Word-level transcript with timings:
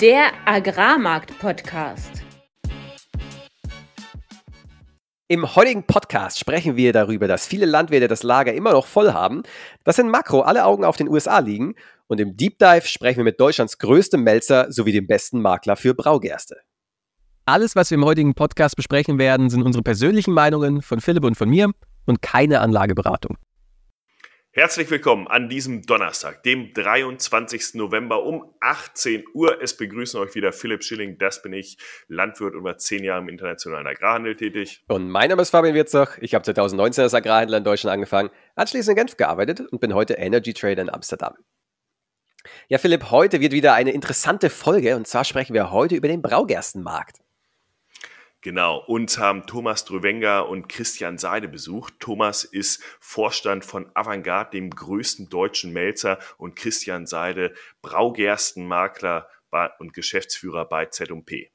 Der 0.00 0.30
Agrarmarkt-Podcast. 0.46 2.22
Im 5.28 5.54
heutigen 5.54 5.84
Podcast 5.84 6.38
sprechen 6.38 6.76
wir 6.76 6.92
darüber, 6.92 7.28
dass 7.28 7.46
viele 7.46 7.66
Landwirte 7.66 8.08
das 8.08 8.22
Lager 8.22 8.54
immer 8.54 8.72
noch 8.72 8.86
voll 8.86 9.12
haben, 9.12 9.42
dass 9.84 9.98
in 9.98 10.08
Makro 10.08 10.40
alle 10.40 10.64
Augen 10.64 10.84
auf 10.84 10.96
den 10.96 11.08
USA 11.08 11.38
liegen 11.38 11.74
und 12.08 12.18
im 12.18 12.36
Deep 12.36 12.58
Dive 12.58 12.86
sprechen 12.86 13.18
wir 13.18 13.24
mit 13.24 13.38
Deutschlands 13.38 13.78
größtem 13.78 14.22
Melzer 14.22 14.72
sowie 14.72 14.92
dem 14.92 15.06
besten 15.06 15.42
Makler 15.42 15.76
für 15.76 15.94
Braugerste. 15.94 16.56
Alles, 17.44 17.76
was 17.76 17.90
wir 17.90 17.98
im 17.98 18.04
heutigen 18.04 18.34
Podcast 18.34 18.76
besprechen 18.76 19.18
werden, 19.18 19.50
sind 19.50 19.62
unsere 19.62 19.82
persönlichen 19.82 20.32
Meinungen 20.32 20.82
von 20.82 21.00
Philipp 21.00 21.24
und 21.24 21.36
von 21.36 21.50
mir 21.50 21.70
und 22.06 22.22
keine 22.22 22.60
Anlageberatung. 22.60 23.36
Herzlich 24.52 24.90
willkommen 24.90 25.28
an 25.28 25.48
diesem 25.48 25.82
Donnerstag, 25.82 26.42
dem 26.42 26.72
23. 26.74 27.74
November 27.74 28.24
um 28.24 28.52
18 28.58 29.22
Uhr. 29.32 29.62
Es 29.62 29.76
begrüßen 29.76 30.18
euch 30.18 30.34
wieder 30.34 30.50
Philipp 30.50 30.82
Schilling, 30.82 31.18
das 31.18 31.40
bin 31.40 31.52
ich, 31.52 31.78
Landwirt 32.08 32.56
über 32.56 32.76
zehn 32.76 33.04
Jahre 33.04 33.20
im 33.20 33.28
internationalen 33.28 33.86
Agrarhandel 33.86 34.34
tätig. 34.34 34.82
Und 34.88 35.08
mein 35.08 35.28
Name 35.28 35.42
ist 35.42 35.50
Fabian 35.50 35.76
Wirzach. 35.76 36.18
Ich 36.18 36.34
habe 36.34 36.42
2019 36.42 37.04
als 37.04 37.14
Agrarhändler 37.14 37.58
in 37.58 37.64
Deutschland 37.64 37.94
angefangen, 37.94 38.30
anschließend 38.56 38.98
in 38.98 39.04
Genf 39.04 39.16
gearbeitet 39.16 39.60
und 39.60 39.80
bin 39.80 39.94
heute 39.94 40.14
Energy 40.14 40.52
Trader 40.52 40.82
in 40.82 40.90
Amsterdam. 40.90 41.34
Ja, 42.66 42.78
Philipp, 42.78 43.12
heute 43.12 43.40
wird 43.40 43.52
wieder 43.52 43.74
eine 43.74 43.92
interessante 43.92 44.50
Folge 44.50 44.96
und 44.96 45.06
zwar 45.06 45.22
sprechen 45.22 45.54
wir 45.54 45.70
heute 45.70 45.94
über 45.94 46.08
den 46.08 46.22
Braugerstenmarkt. 46.22 47.20
Genau, 48.42 48.82
uns 48.86 49.18
haben 49.18 49.46
Thomas 49.46 49.84
Dröwenger 49.84 50.48
und 50.48 50.66
Christian 50.66 51.18
Seide 51.18 51.46
besucht. 51.46 51.92
Thomas 52.00 52.42
ist 52.44 52.82
Vorstand 52.98 53.66
von 53.66 53.90
Avantgarde, 53.92 54.52
dem 54.52 54.70
größten 54.70 55.28
deutschen 55.28 55.74
Melzer, 55.74 56.18
und 56.38 56.56
Christian 56.56 57.06
Seide 57.06 57.52
Braugerstenmakler 57.82 59.28
und 59.78 59.92
Geschäftsführer 59.92 60.64
bei 60.64 60.86
Z&P. 60.86 61.50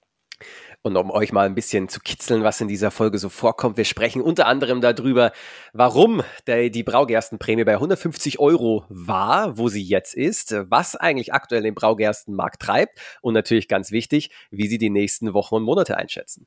Und 0.84 0.96
um 0.96 1.10
euch 1.10 1.32
mal 1.32 1.48
ein 1.48 1.56
bisschen 1.56 1.90
zu 1.90 2.00
kitzeln, 2.00 2.44
was 2.44 2.62
in 2.62 2.68
dieser 2.68 2.92
Folge 2.92 3.18
so 3.18 3.30
vorkommt, 3.30 3.78
wir 3.78 3.86
sprechen 3.86 4.22
unter 4.22 4.46
anderem 4.46 4.80
darüber, 4.80 5.32
warum 5.74 6.22
die 6.48 6.84
Braugerstenprämie 6.84 7.64
bei 7.64 7.74
150 7.74 8.38
Euro 8.38 8.86
war, 8.90 9.58
wo 9.58 9.70
sie 9.70 9.82
jetzt 9.82 10.14
ist, 10.14 10.54
was 10.70 10.96
eigentlich 10.96 11.34
aktuell 11.34 11.64
den 11.64 11.74
Braugerstenmarkt 11.74 12.62
treibt 12.62 13.00
und 13.22 13.34
natürlich 13.34 13.68
ganz 13.68 13.90
wichtig, 13.90 14.30
wie 14.52 14.68
sie 14.68 14.78
die 14.78 14.92
nächsten 14.92 15.34
Wochen 15.34 15.56
und 15.56 15.64
Monate 15.64 15.98
einschätzen. 15.98 16.46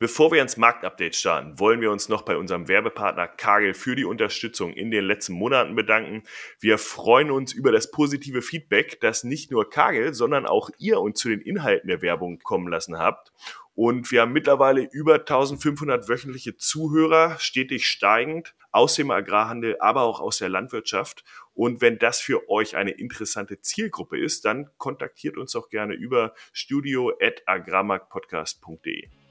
Bevor 0.00 0.32
wir 0.32 0.42
ins 0.42 0.56
Marktupdate 0.56 1.14
starten, 1.14 1.60
wollen 1.60 1.80
wir 1.80 1.92
uns 1.92 2.08
noch 2.08 2.22
bei 2.22 2.36
unserem 2.36 2.66
Werbepartner 2.66 3.28
Kagel 3.28 3.74
für 3.74 3.94
die 3.94 4.04
Unterstützung 4.04 4.72
in 4.72 4.90
den 4.90 5.04
letzten 5.04 5.34
Monaten 5.34 5.76
bedanken. 5.76 6.24
Wir 6.58 6.78
freuen 6.78 7.30
uns 7.30 7.52
über 7.52 7.70
das 7.70 7.92
positive 7.92 8.42
Feedback, 8.42 9.00
das 9.00 9.22
nicht 9.22 9.52
nur 9.52 9.70
Kagel, 9.70 10.12
sondern 10.12 10.46
auch 10.46 10.68
ihr 10.78 11.00
uns 11.00 11.20
zu 11.20 11.28
den 11.28 11.40
Inhalten 11.40 11.86
der 11.86 12.02
Werbung 12.02 12.40
kommen 12.40 12.66
lassen 12.66 12.98
habt. 12.98 13.32
Und 13.76 14.10
wir 14.10 14.22
haben 14.22 14.32
mittlerweile 14.32 14.82
über 14.90 15.14
1500 15.14 16.08
wöchentliche 16.08 16.56
Zuhörer, 16.56 17.38
stetig 17.38 17.86
steigend 17.86 18.56
aus 18.72 18.96
dem 18.96 19.12
Agrarhandel, 19.12 19.76
aber 19.78 20.02
auch 20.02 20.18
aus 20.20 20.38
der 20.38 20.48
Landwirtschaft. 20.48 21.22
Und 21.54 21.80
wenn 21.80 22.00
das 22.00 22.20
für 22.20 22.50
euch 22.50 22.74
eine 22.74 22.90
interessante 22.90 23.60
Zielgruppe 23.60 24.18
ist, 24.18 24.44
dann 24.44 24.70
kontaktiert 24.76 25.36
uns 25.36 25.52
doch 25.52 25.68
gerne 25.68 25.94
über 25.94 26.34
studio.agrarmarktpodcast.de. 26.52 29.23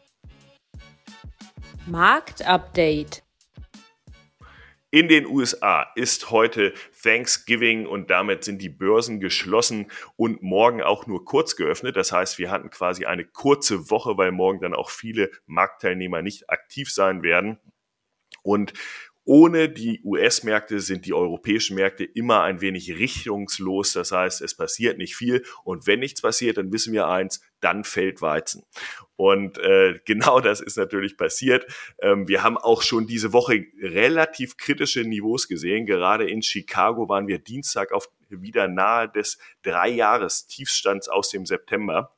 Marktupdate. 1.85 3.23
In 4.89 5.07
den 5.07 5.25
USA 5.25 5.87
ist 5.95 6.29
heute 6.29 6.73
Thanksgiving 7.01 7.87
und 7.87 8.09
damit 8.11 8.43
sind 8.43 8.61
die 8.61 8.69
Börsen 8.69 9.19
geschlossen 9.19 9.91
und 10.15 10.43
morgen 10.43 10.81
auch 10.83 11.07
nur 11.07 11.25
kurz 11.25 11.55
geöffnet. 11.55 11.97
Das 11.97 12.11
heißt, 12.11 12.37
wir 12.37 12.51
hatten 12.51 12.69
quasi 12.69 13.05
eine 13.05 13.25
kurze 13.25 13.89
Woche, 13.89 14.17
weil 14.17 14.31
morgen 14.31 14.61
dann 14.61 14.75
auch 14.75 14.91
viele 14.91 15.31
Marktteilnehmer 15.45 16.21
nicht 16.21 16.49
aktiv 16.49 16.93
sein 16.93 17.23
werden. 17.23 17.59
Und 18.43 18.73
ohne 19.25 19.69
die 19.69 20.01
US-Märkte 20.03 20.81
sind 20.81 21.05
die 21.05 21.13
europäischen 21.13 21.75
Märkte 21.75 22.03
immer 22.03 22.41
ein 22.43 22.59
wenig 22.59 22.97
richtungslos. 22.97 23.93
Das 23.93 24.11
heißt, 24.11 24.41
es 24.41 24.55
passiert 24.55 24.97
nicht 24.97 25.15
viel. 25.15 25.45
Und 25.63 25.87
wenn 25.87 25.99
nichts 25.99 26.21
passiert, 26.21 26.57
dann 26.57 26.73
wissen 26.73 26.91
wir 26.91 27.07
eins, 27.07 27.41
dann 27.61 27.85
fällt 27.85 28.21
Weizen. 28.21 28.63
Und 29.15 29.57
äh, 29.59 29.99
genau 30.05 30.41
das 30.41 30.59
ist 30.59 30.77
natürlich 30.77 31.15
passiert. 31.15 31.65
Ähm, 32.01 32.27
wir 32.27 32.43
haben 32.43 32.57
auch 32.57 32.81
schon 32.81 33.07
diese 33.07 33.31
Woche 33.31 33.65
relativ 33.81 34.57
kritische 34.57 35.01
Niveaus 35.01 35.47
gesehen. 35.47 35.85
Gerade 35.85 36.29
in 36.29 36.41
Chicago 36.41 37.07
waren 37.07 37.27
wir 37.27 37.39
Dienstag 37.39 37.93
auf 37.93 38.09
wieder 38.29 38.67
nahe 38.67 39.07
des 39.07 39.37
drei 39.61 39.89
Jahres 39.89 40.47
Tiefstands 40.47 41.07
aus 41.07 41.29
dem 41.29 41.45
September 41.45 42.13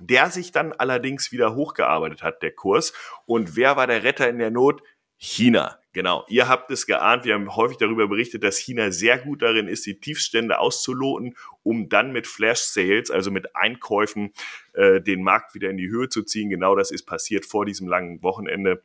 der 0.00 0.28
sich 0.28 0.50
dann 0.50 0.72
allerdings 0.72 1.30
wieder 1.30 1.54
hochgearbeitet 1.54 2.24
hat, 2.24 2.42
der 2.42 2.50
Kurs. 2.50 2.92
Und 3.26 3.54
wer 3.54 3.76
war 3.76 3.86
der 3.86 4.02
Retter 4.02 4.28
in 4.28 4.38
der 4.40 4.50
Not? 4.50 4.82
China. 5.16 5.78
Genau, 5.94 6.24
ihr 6.28 6.48
habt 6.48 6.72
es 6.72 6.86
geahnt, 6.86 7.24
wir 7.24 7.34
haben 7.34 7.54
häufig 7.54 7.76
darüber 7.76 8.08
berichtet, 8.08 8.42
dass 8.42 8.58
China 8.58 8.90
sehr 8.90 9.16
gut 9.16 9.42
darin 9.42 9.68
ist, 9.68 9.86
die 9.86 10.00
Tiefstände 10.00 10.58
auszuloten, 10.58 11.36
um 11.62 11.88
dann 11.88 12.12
mit 12.12 12.26
Flash 12.26 12.58
Sales, 12.58 13.12
also 13.12 13.30
mit 13.30 13.54
Einkäufen, 13.54 14.32
äh, 14.72 15.00
den 15.00 15.22
Markt 15.22 15.54
wieder 15.54 15.70
in 15.70 15.76
die 15.76 15.88
Höhe 15.88 16.08
zu 16.08 16.24
ziehen. 16.24 16.50
Genau 16.50 16.74
das 16.74 16.90
ist 16.90 17.04
passiert 17.04 17.46
vor 17.46 17.64
diesem 17.64 17.86
langen 17.86 18.24
Wochenende. 18.24 18.82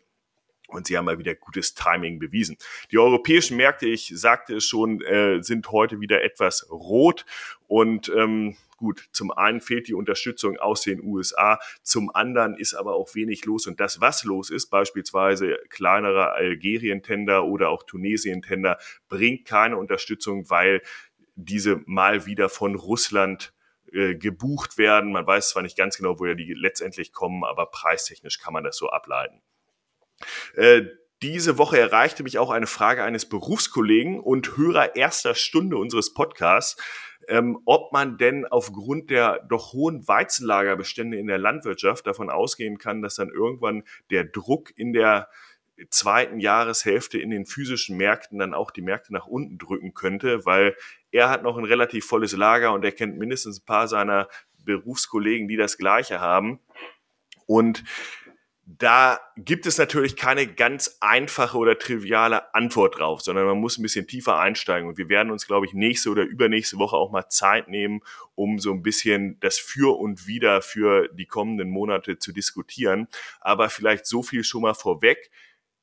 Und 0.69 0.87
sie 0.87 0.97
haben 0.97 1.05
mal 1.05 1.19
wieder 1.19 1.35
gutes 1.35 1.73
Timing 1.73 2.19
bewiesen. 2.19 2.57
Die 2.91 2.97
europäischen 2.97 3.57
Märkte, 3.57 3.87
ich 3.87 4.11
sagte 4.15 4.55
es 4.55 4.65
schon, 4.65 5.01
äh, 5.01 5.41
sind 5.41 5.71
heute 5.71 5.99
wieder 5.99 6.23
etwas 6.23 6.69
rot. 6.69 7.25
Und 7.67 8.11
ähm, 8.15 8.55
gut, 8.77 9.09
zum 9.11 9.31
einen 9.31 9.61
fehlt 9.61 9.87
die 9.87 9.93
Unterstützung 9.93 10.57
aus 10.57 10.81
den 10.81 11.03
USA, 11.03 11.59
zum 11.83 12.09
anderen 12.13 12.55
ist 12.55 12.73
aber 12.73 12.95
auch 12.95 13.13
wenig 13.13 13.45
los. 13.45 13.67
Und 13.67 13.79
das, 13.79 14.01
was 14.01 14.23
los 14.23 14.49
ist, 14.49 14.69
beispielsweise 14.69 15.57
kleinere 15.69 16.31
Algerien-Tender 16.31 17.45
oder 17.45 17.69
auch 17.69 17.83
Tunesien-Tender, 17.83 18.77
bringt 19.09 19.45
keine 19.45 19.77
Unterstützung, 19.77 20.49
weil 20.49 20.81
diese 21.35 21.81
mal 21.85 22.25
wieder 22.25 22.49
von 22.49 22.75
Russland 22.75 23.53
äh, 23.91 24.15
gebucht 24.15 24.77
werden. 24.77 25.11
Man 25.11 25.25
weiß 25.25 25.49
zwar 25.49 25.63
nicht 25.63 25.77
ganz 25.77 25.97
genau, 25.97 26.19
woher 26.19 26.35
die 26.35 26.53
letztendlich 26.53 27.11
kommen, 27.11 27.43
aber 27.43 27.67
preistechnisch 27.67 28.39
kann 28.39 28.53
man 28.53 28.63
das 28.63 28.77
so 28.77 28.89
ableiten. 28.89 29.41
Äh, 30.55 30.83
diese 31.21 31.57
Woche 31.57 31.77
erreichte 31.77 32.23
mich 32.23 32.37
auch 32.37 32.49
eine 32.49 32.67
Frage 32.67 33.03
eines 33.03 33.27
Berufskollegen 33.27 34.19
und 34.19 34.55
Hörer 34.55 34.95
erster 34.95 35.35
Stunde 35.35 35.77
unseres 35.77 36.13
Podcasts, 36.13 36.81
ähm, 37.27 37.59
ob 37.65 37.91
man 37.91 38.17
denn 38.17 38.45
aufgrund 38.45 39.09
der 39.09 39.45
doch 39.49 39.73
hohen 39.73 40.07
Weizenlagerbestände 40.07 41.17
in 41.17 41.27
der 41.27 41.37
Landwirtschaft 41.37 42.07
davon 42.07 42.29
ausgehen 42.29 42.77
kann, 42.77 43.01
dass 43.01 43.15
dann 43.15 43.29
irgendwann 43.29 43.83
der 44.09 44.23
Druck 44.23 44.71
in 44.77 44.93
der 44.93 45.29
zweiten 45.89 46.39
Jahreshälfte 46.39 47.19
in 47.19 47.29
den 47.29 47.45
physischen 47.45 47.97
Märkten 47.97 48.39
dann 48.39 48.53
auch 48.53 48.71
die 48.71 48.81
Märkte 48.81 49.13
nach 49.13 49.27
unten 49.27 49.57
drücken 49.57 49.93
könnte, 49.93 50.45
weil 50.45 50.75
er 51.11 51.29
hat 51.29 51.43
noch 51.43 51.57
ein 51.57 51.65
relativ 51.65 52.05
volles 52.05 52.33
Lager 52.33 52.73
und 52.73 52.83
er 52.83 52.91
kennt 52.91 53.17
mindestens 53.17 53.59
ein 53.61 53.65
paar 53.65 53.87
seiner 53.87 54.27
Berufskollegen, 54.63 55.47
die 55.47 55.57
das 55.57 55.77
gleiche 55.77 56.19
haben. 56.19 56.59
Und 57.45 57.83
da 58.77 59.19
gibt 59.35 59.65
es 59.65 59.79
natürlich 59.79 60.15
keine 60.15 60.45
ganz 60.45 60.97
einfache 60.99 61.57
oder 61.57 61.79
triviale 61.79 62.53
Antwort 62.53 62.99
drauf, 62.99 63.21
sondern 63.21 63.47
man 63.47 63.57
muss 63.57 63.79
ein 63.79 63.81
bisschen 63.81 64.05
tiefer 64.05 64.37
einsteigen. 64.37 64.87
Und 64.87 64.99
wir 64.99 65.09
werden 65.09 65.31
uns, 65.31 65.47
glaube 65.47 65.65
ich, 65.65 65.73
nächste 65.73 66.11
oder 66.11 66.21
übernächste 66.21 66.77
Woche 66.77 66.95
auch 66.95 67.09
mal 67.11 67.27
Zeit 67.29 67.67
nehmen, 67.67 68.01
um 68.35 68.59
so 68.59 68.71
ein 68.71 68.83
bisschen 68.83 69.39
das 69.39 69.57
Für 69.57 69.97
und 69.97 70.27
Wider 70.27 70.61
für 70.61 71.07
die 71.07 71.25
kommenden 71.25 71.71
Monate 71.71 72.19
zu 72.19 72.31
diskutieren. 72.31 73.07
Aber 73.41 73.71
vielleicht 73.71 74.05
so 74.05 74.21
viel 74.21 74.43
schon 74.43 74.61
mal 74.61 74.75
vorweg. 74.75 75.31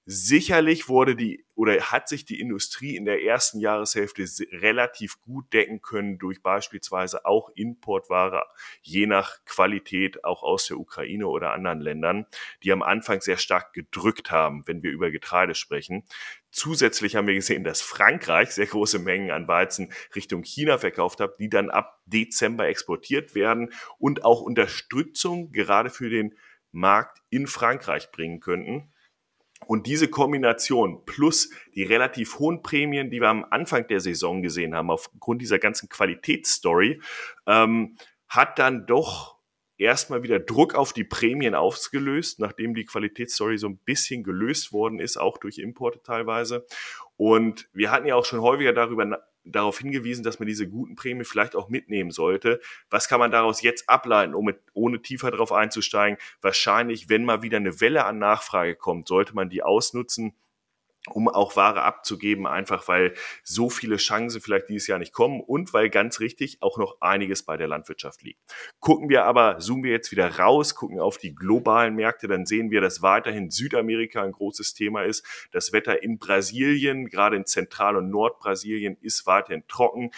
Sicherlich 0.09 0.89
wurde 0.89 1.17
die 1.17 1.44
oder 1.56 1.75
hat 1.91 2.09
sich 2.09 2.25
die 2.25 2.39
Industrie 2.39 2.94
in 2.94 3.06
der 3.06 3.25
ersten 3.25 3.59
Jahreshälfte 3.59 4.25
relativ 4.53 5.20
gut 5.20 5.53
decken 5.53 5.82
können 5.82 6.17
durch 6.19 6.44
beispielsweise 6.44 7.25
auch 7.25 7.50
Importware, 7.56 8.44
je 8.82 9.06
nach 9.06 9.44
Qualität 9.47 10.23
auch 10.23 10.44
aus 10.44 10.69
der 10.69 10.79
Ukraine 10.79 11.26
oder 11.26 11.53
anderen 11.53 11.81
Ländern, 11.81 12.26
die 12.62 12.70
am 12.70 12.82
Anfang 12.82 13.20
sehr 13.20 13.37
stark 13.37 13.73
gedrückt 13.73 14.31
haben, 14.31 14.62
wenn 14.69 14.85
wir 14.85 14.93
über 14.93 15.11
Getreide 15.11 15.56
sprechen. 15.56 16.05
Zusätzlich 16.52 17.17
haben 17.17 17.26
wir 17.26 17.35
gesehen, 17.35 17.64
dass 17.64 17.82
Frankreich 17.82 18.50
sehr 18.50 18.67
große 18.67 19.00
Mengen 19.00 19.32
an 19.32 19.49
Weizen 19.49 19.93
Richtung 20.14 20.44
China 20.44 20.79
verkauft 20.79 21.19
hat, 21.19 21.41
die 21.41 21.49
dann 21.49 21.69
ab 21.69 22.00
Dezember 22.06 22.69
exportiert 22.69 23.35
werden 23.35 23.73
und 23.99 24.25
auch 24.25 24.41
Unterstützung 24.41 25.50
gerade 25.50 25.91
für 25.91 26.11
den 26.11 26.38
Markt 26.70 27.23
in 27.29 27.49
Frankreich 27.49 28.12
bringen 28.12 28.38
könnten. 28.38 28.93
Und 29.66 29.86
diese 29.86 30.08
Kombination 30.08 31.04
plus 31.04 31.50
die 31.74 31.82
relativ 31.82 32.38
hohen 32.38 32.62
Prämien, 32.62 33.10
die 33.10 33.20
wir 33.20 33.28
am 33.28 33.44
Anfang 33.50 33.86
der 33.88 34.00
Saison 34.00 34.42
gesehen 34.42 34.74
haben, 34.74 34.90
aufgrund 34.90 35.42
dieser 35.42 35.58
ganzen 35.58 35.88
Qualitätsstory, 35.88 37.00
ähm, 37.46 37.96
hat 38.28 38.58
dann 38.58 38.86
doch 38.86 39.36
erstmal 39.78 40.22
wieder 40.22 40.38
Druck 40.38 40.74
auf 40.74 40.92
die 40.92 41.04
Prämien 41.04 41.54
ausgelöst, 41.54 42.38
nachdem 42.38 42.74
die 42.74 42.84
Qualitätsstory 42.84 43.58
so 43.58 43.68
ein 43.68 43.78
bisschen 43.78 44.22
gelöst 44.22 44.72
worden 44.72 45.00
ist, 45.00 45.16
auch 45.16 45.38
durch 45.38 45.58
Importe 45.58 46.00
teilweise. 46.02 46.66
Und 47.16 47.68
wir 47.72 47.90
hatten 47.90 48.06
ja 48.06 48.14
auch 48.14 48.24
schon 48.24 48.40
häufiger 48.40 48.72
darüber 48.72 49.20
darauf 49.46 49.78
hingewiesen, 49.78 50.25
dass 50.25 50.38
man 50.38 50.46
diese 50.46 50.69
guten 50.69 50.96
Prämien 50.96 51.25
vielleicht 51.25 51.56
auch 51.56 51.69
mitnehmen 51.69 52.10
sollte. 52.10 52.60
Was 52.90 53.08
kann 53.08 53.20
man 53.20 53.31
daraus 53.31 53.62
jetzt 53.62 53.88
ableiten, 53.88 54.34
um 54.34 54.44
mit, 54.44 54.58
ohne 54.75 55.00
tiefer 55.00 55.31
darauf 55.31 55.52
einzusteigen? 55.52 56.19
Wahrscheinlich, 56.43 57.08
wenn 57.08 57.25
mal 57.25 57.43
wieder 57.43 57.56
eine 57.56 57.81
Welle 57.81 58.04
an 58.04 58.19
Nachfrage 58.19 58.75
kommt, 58.76 59.08
sollte 59.08 59.34
man 59.34 59.48
die 59.48 59.62
ausnutzen 59.62 60.34
um 61.08 61.29
auch 61.29 61.56
Ware 61.56 61.82
abzugeben, 61.82 62.47
einfach 62.47 62.88
weil 62.88 63.14
so 63.43 63.70
viele 63.70 63.97
Chancen 63.97 64.41
vielleicht 64.41 64.69
dieses 64.69 64.87
Jahr 64.87 64.99
nicht 64.99 65.12
kommen 65.12 65.41
und 65.41 65.73
weil 65.73 65.91
ganz 65.91 66.20
richtig 66.20 66.58
auch 66.61 66.79
noch 66.79 67.00
einiges 67.00 67.43
bei 67.43 67.56
der 67.56 67.69
Landwirtschaft 67.69 68.23
liegt. 68.23 68.41
Gucken 68.81 69.08
wir 69.08 69.25
aber, 69.25 69.58
zoomen 69.58 69.85
wir 69.85 69.93
jetzt 69.93 70.12
wieder 70.12 70.38
raus, 70.38 70.75
gucken 70.75 71.00
auf 71.00 71.19
die 71.19 71.35
globalen 71.35 71.94
Märkte, 71.94 72.29
dann 72.29 72.47
sehen 72.47 72.70
wir, 72.70 72.81
dass 72.81 73.03
weiterhin 73.03 73.50
Südamerika 73.50 74.23
ein 74.23 74.32
großes 74.32 74.75
Thema 74.75 75.03
ist. 75.03 75.25
Das 75.53 75.73
Wetter 75.73 76.03
in 76.03 76.19
Brasilien, 76.19 77.09
gerade 77.09 77.37
in 77.37 77.47
Zentral- 77.47 77.97
und 77.97 78.11
Nordbrasilien, 78.11 78.97
ist 79.00 79.26
weiterhin 79.26 79.64
trocken. 79.69 80.11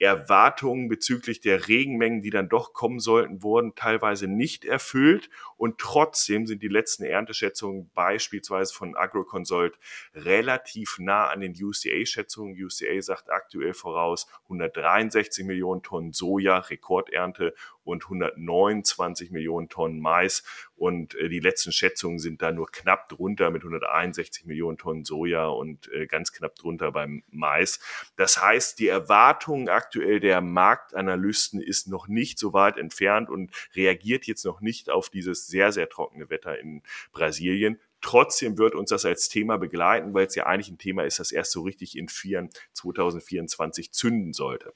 Erwartungen 0.00 0.88
bezüglich 0.88 1.40
der 1.40 1.66
Regenmengen, 1.68 2.22
die 2.22 2.30
dann 2.30 2.48
doch 2.48 2.72
kommen 2.72 3.00
sollten, 3.00 3.42
wurden 3.42 3.74
teilweise 3.74 4.28
nicht 4.28 4.64
erfüllt. 4.64 5.28
Und 5.56 5.78
trotzdem 5.78 6.46
sind 6.46 6.62
die 6.62 6.68
letzten 6.68 7.04
Ernteschätzungen 7.04 7.90
beispielsweise 7.94 8.72
von 8.72 8.96
Agroconsult 8.96 9.78
relativ 10.14 10.98
nah 10.98 11.26
an 11.28 11.40
den 11.40 11.52
UCA-Schätzungen. 11.52 12.56
UCA 12.56 13.00
sagt 13.02 13.30
aktuell 13.30 13.74
voraus 13.74 14.28
163 14.44 15.44
Millionen 15.44 15.82
Tonnen 15.82 16.12
Soja, 16.12 16.58
Rekordernte 16.58 17.54
und 17.82 18.04
129 18.04 19.30
Millionen 19.30 19.68
Tonnen 19.68 20.00
Mais. 20.00 20.44
Und 20.78 21.16
äh, 21.16 21.28
die 21.28 21.40
letzten 21.40 21.72
Schätzungen 21.72 22.20
sind 22.20 22.40
da 22.40 22.52
nur 22.52 22.70
knapp 22.70 23.08
drunter 23.08 23.50
mit 23.50 23.62
161 23.62 24.46
Millionen 24.46 24.78
Tonnen 24.78 25.04
Soja 25.04 25.48
und 25.48 25.90
äh, 25.92 26.06
ganz 26.06 26.32
knapp 26.32 26.54
drunter 26.54 26.92
beim 26.92 27.24
Mais. 27.30 27.80
Das 28.16 28.40
heißt, 28.40 28.78
die 28.78 28.86
Erwartungen 28.86 29.68
aktuell 29.68 30.20
der 30.20 30.40
Marktanalysten 30.40 31.60
ist 31.60 31.88
noch 31.88 32.06
nicht 32.06 32.38
so 32.38 32.52
weit 32.52 32.76
entfernt 32.76 33.28
und 33.28 33.50
reagiert 33.74 34.26
jetzt 34.26 34.44
noch 34.44 34.60
nicht 34.60 34.88
auf 34.88 35.10
dieses 35.10 35.48
sehr, 35.48 35.72
sehr 35.72 35.88
trockene 35.88 36.30
Wetter 36.30 36.58
in 36.58 36.82
Brasilien. 37.12 37.80
Trotzdem 38.00 38.56
wird 38.58 38.76
uns 38.76 38.90
das 38.90 39.04
als 39.04 39.28
Thema 39.28 39.58
begleiten, 39.58 40.14
weil 40.14 40.26
es 40.26 40.36
ja 40.36 40.46
eigentlich 40.46 40.68
ein 40.68 40.78
Thema 40.78 41.02
ist, 41.02 41.18
das 41.18 41.32
erst 41.32 41.50
so 41.50 41.62
richtig 41.62 41.98
in 41.98 42.08
2024 42.08 43.92
zünden 43.92 44.32
sollte. 44.32 44.72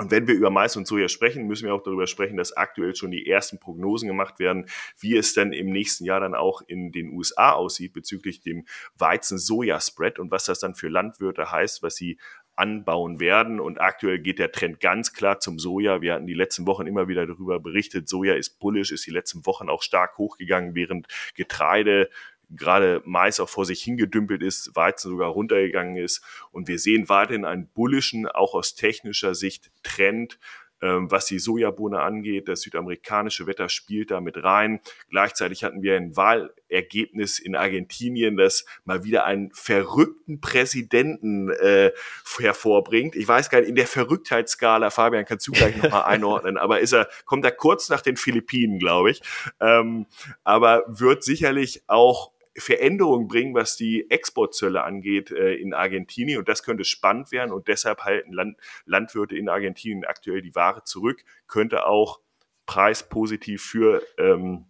Und 0.00 0.10
wenn 0.10 0.26
wir 0.26 0.34
über 0.34 0.48
Mais 0.48 0.78
und 0.78 0.86
Soja 0.86 1.10
sprechen, 1.10 1.46
müssen 1.46 1.66
wir 1.66 1.74
auch 1.74 1.82
darüber 1.82 2.06
sprechen, 2.06 2.38
dass 2.38 2.56
aktuell 2.56 2.96
schon 2.96 3.10
die 3.10 3.26
ersten 3.26 3.60
Prognosen 3.60 4.08
gemacht 4.08 4.38
werden, 4.38 4.64
wie 4.98 5.14
es 5.14 5.34
dann 5.34 5.52
im 5.52 5.70
nächsten 5.70 6.06
Jahr 6.06 6.20
dann 6.20 6.34
auch 6.34 6.62
in 6.66 6.90
den 6.90 7.12
USA 7.12 7.52
aussieht 7.52 7.92
bezüglich 7.92 8.40
dem 8.40 8.64
Weizen-Soja-Spread 8.96 10.18
und 10.18 10.30
was 10.30 10.46
das 10.46 10.58
dann 10.58 10.74
für 10.74 10.88
Landwirte 10.88 11.52
heißt, 11.52 11.82
was 11.82 11.96
sie 11.96 12.18
anbauen 12.56 13.20
werden. 13.20 13.60
Und 13.60 13.78
aktuell 13.78 14.18
geht 14.18 14.38
der 14.38 14.52
Trend 14.52 14.80
ganz 14.80 15.12
klar 15.12 15.38
zum 15.38 15.58
Soja. 15.58 16.00
Wir 16.00 16.14
hatten 16.14 16.26
die 16.26 16.32
letzten 16.32 16.66
Wochen 16.66 16.86
immer 16.86 17.06
wieder 17.08 17.26
darüber 17.26 17.60
berichtet. 17.60 18.08
Soja 18.08 18.34
ist 18.34 18.58
bullish, 18.58 18.92
ist 18.92 19.06
die 19.06 19.10
letzten 19.10 19.44
Wochen 19.44 19.68
auch 19.68 19.82
stark 19.82 20.16
hochgegangen, 20.16 20.74
während 20.74 21.08
Getreide 21.34 22.08
gerade 22.50 23.02
Mais 23.04 23.40
auch 23.40 23.48
vor 23.48 23.64
sich 23.64 23.82
hingedümpelt 23.82 24.42
ist, 24.42 24.74
Weizen 24.74 25.10
sogar 25.10 25.30
runtergegangen 25.30 25.96
ist. 25.96 26.22
Und 26.50 26.68
wir 26.68 26.78
sehen 26.78 27.08
weiterhin 27.08 27.44
einen 27.44 27.68
bullischen, 27.68 28.26
auch 28.26 28.54
aus 28.54 28.74
technischer 28.74 29.34
Sicht, 29.34 29.70
Trend 29.82 30.38
ähm, 30.82 31.10
was 31.10 31.26
die 31.26 31.38
Sojabohne 31.38 32.00
angeht. 32.00 32.48
Das 32.48 32.62
südamerikanische 32.62 33.46
Wetter 33.46 33.68
spielt 33.68 34.10
da 34.10 34.20
mit 34.20 34.42
rein. 34.42 34.80
Gleichzeitig 35.10 35.62
hatten 35.62 35.82
wir 35.82 35.96
ein 35.96 36.16
Wahlergebnis 36.16 37.38
in 37.38 37.54
Argentinien, 37.54 38.36
das 38.36 38.64
mal 38.84 39.04
wieder 39.04 39.24
einen 39.24 39.50
verrückten 39.52 40.40
Präsidenten 40.40 41.50
äh, 41.50 41.90
hervorbringt. 42.38 43.14
Ich 43.14 43.28
weiß 43.28 43.50
gar 43.50 43.60
nicht, 43.60 43.68
in 43.68 43.74
der 43.74 43.86
Verrücktheitsskala, 43.86 44.90
Fabian, 44.90 45.26
kannst 45.26 45.46
du 45.46 45.52
gleich 45.52 45.76
nochmal 45.76 46.04
einordnen, 46.06 46.56
aber 46.56 46.80
ist 46.80 46.92
er, 46.92 47.08
kommt 47.26 47.44
er 47.44 47.52
kurz 47.52 47.88
nach 47.90 48.00
den 48.00 48.16
Philippinen, 48.16 48.78
glaube 48.78 49.10
ich. 49.10 49.22
Ähm, 49.60 50.06
aber 50.44 50.84
wird 50.86 51.22
sicherlich 51.24 51.82
auch 51.88 52.32
Veränderungen 52.56 53.28
bringen, 53.28 53.54
was 53.54 53.76
die 53.76 54.10
Exportzölle 54.10 54.82
angeht 54.82 55.30
äh, 55.30 55.54
in 55.54 55.72
Argentinien. 55.72 56.38
Und 56.38 56.48
das 56.48 56.62
könnte 56.62 56.84
spannend 56.84 57.32
werden. 57.32 57.52
Und 57.52 57.68
deshalb 57.68 58.00
halten 58.00 58.32
Land 58.32 58.56
Landwirte 58.84 59.36
in 59.36 59.48
Argentinien 59.48 60.04
aktuell 60.04 60.42
die 60.42 60.54
Ware 60.54 60.84
zurück. 60.84 61.22
Könnte 61.46 61.86
auch 61.86 62.20
preispositiv 62.66 63.62
für 63.62 64.02
ähm, 64.18 64.66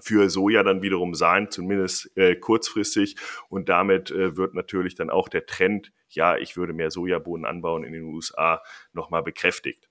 für 0.00 0.28
Soja 0.28 0.62
dann 0.62 0.82
wiederum 0.82 1.14
sein, 1.14 1.50
zumindest 1.50 2.16
äh, 2.16 2.36
kurzfristig. 2.36 3.16
Und 3.48 3.68
damit 3.68 4.10
äh, 4.10 4.36
wird 4.36 4.54
natürlich 4.54 4.94
dann 4.94 5.10
auch 5.10 5.28
der 5.28 5.46
Trend, 5.46 5.92
ja, 6.10 6.36
ich 6.36 6.56
würde 6.56 6.72
mehr 6.72 6.90
Sojabohnen 6.90 7.46
anbauen 7.46 7.84
in 7.84 7.92
den 7.92 8.04
USA, 8.04 8.62
nochmal 8.92 9.22
bekräftigt. 9.22 9.88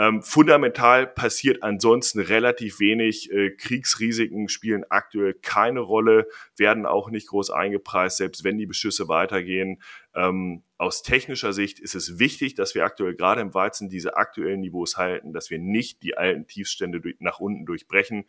Ähm, 0.00 0.22
fundamental 0.22 1.06
passiert 1.06 1.62
ansonsten 1.62 2.20
relativ 2.20 2.80
wenig. 2.80 3.30
Äh, 3.30 3.50
Kriegsrisiken 3.50 4.48
spielen 4.48 4.86
aktuell 4.88 5.34
keine 5.34 5.80
Rolle, 5.80 6.26
werden 6.56 6.86
auch 6.86 7.10
nicht 7.10 7.28
groß 7.28 7.50
eingepreist, 7.50 8.16
selbst 8.16 8.42
wenn 8.42 8.56
die 8.56 8.64
Beschüsse 8.64 9.08
weitergehen. 9.08 9.82
Ähm, 10.14 10.62
aus 10.78 11.02
technischer 11.02 11.52
Sicht 11.52 11.80
ist 11.80 11.94
es 11.94 12.18
wichtig, 12.18 12.54
dass 12.54 12.74
wir 12.74 12.86
aktuell 12.86 13.14
gerade 13.14 13.42
im 13.42 13.52
Weizen 13.52 13.90
diese 13.90 14.16
aktuellen 14.16 14.60
Niveaus 14.60 14.96
halten, 14.96 15.34
dass 15.34 15.50
wir 15.50 15.58
nicht 15.58 16.02
die 16.02 16.16
alten 16.16 16.46
Tiefstände 16.46 17.02
durch, 17.02 17.16
nach 17.18 17.38
unten 17.38 17.66
durchbrechen. 17.66 18.24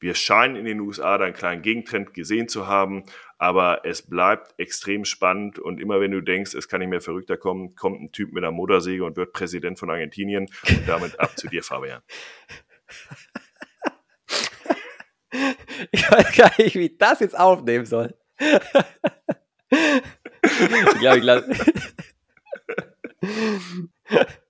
Wir 0.00 0.14
scheinen 0.14 0.56
in 0.56 0.64
den 0.64 0.80
USA 0.80 1.18
da 1.18 1.24
einen 1.24 1.34
kleinen 1.34 1.62
Gegentrend 1.62 2.14
gesehen 2.14 2.48
zu 2.48 2.66
haben, 2.66 3.04
aber 3.36 3.84
es 3.84 4.02
bleibt 4.02 4.54
extrem 4.58 5.04
spannend 5.04 5.58
und 5.58 5.80
immer 5.80 6.00
wenn 6.00 6.12
du 6.12 6.20
denkst, 6.20 6.54
es 6.54 6.68
kann 6.68 6.80
nicht 6.80 6.90
mehr 6.90 7.00
verrückter 7.00 7.36
kommen, 7.36 7.74
kommt 7.74 8.00
ein 8.00 8.12
Typ 8.12 8.32
mit 8.32 8.44
einer 8.44 8.52
Motorsäge 8.52 9.04
und 9.04 9.16
wird 9.16 9.32
Präsident 9.32 9.78
von 9.78 9.90
Argentinien 9.90 10.48
und 10.68 10.88
damit 10.88 11.18
ab 11.20 11.38
zu 11.38 11.48
dir, 11.48 11.62
Fabian. 11.62 12.02
Ich 15.92 16.10
weiß 16.10 16.36
gar 16.36 16.50
nicht, 16.58 16.74
wie 16.74 16.86
ich 16.86 16.98
das 16.98 17.20
jetzt 17.20 17.38
aufnehmen 17.38 17.86
soll. 17.86 18.14
ich 18.40 18.58
glaube, 20.98 21.18
ich 21.18 21.24
lasse. 21.24 21.50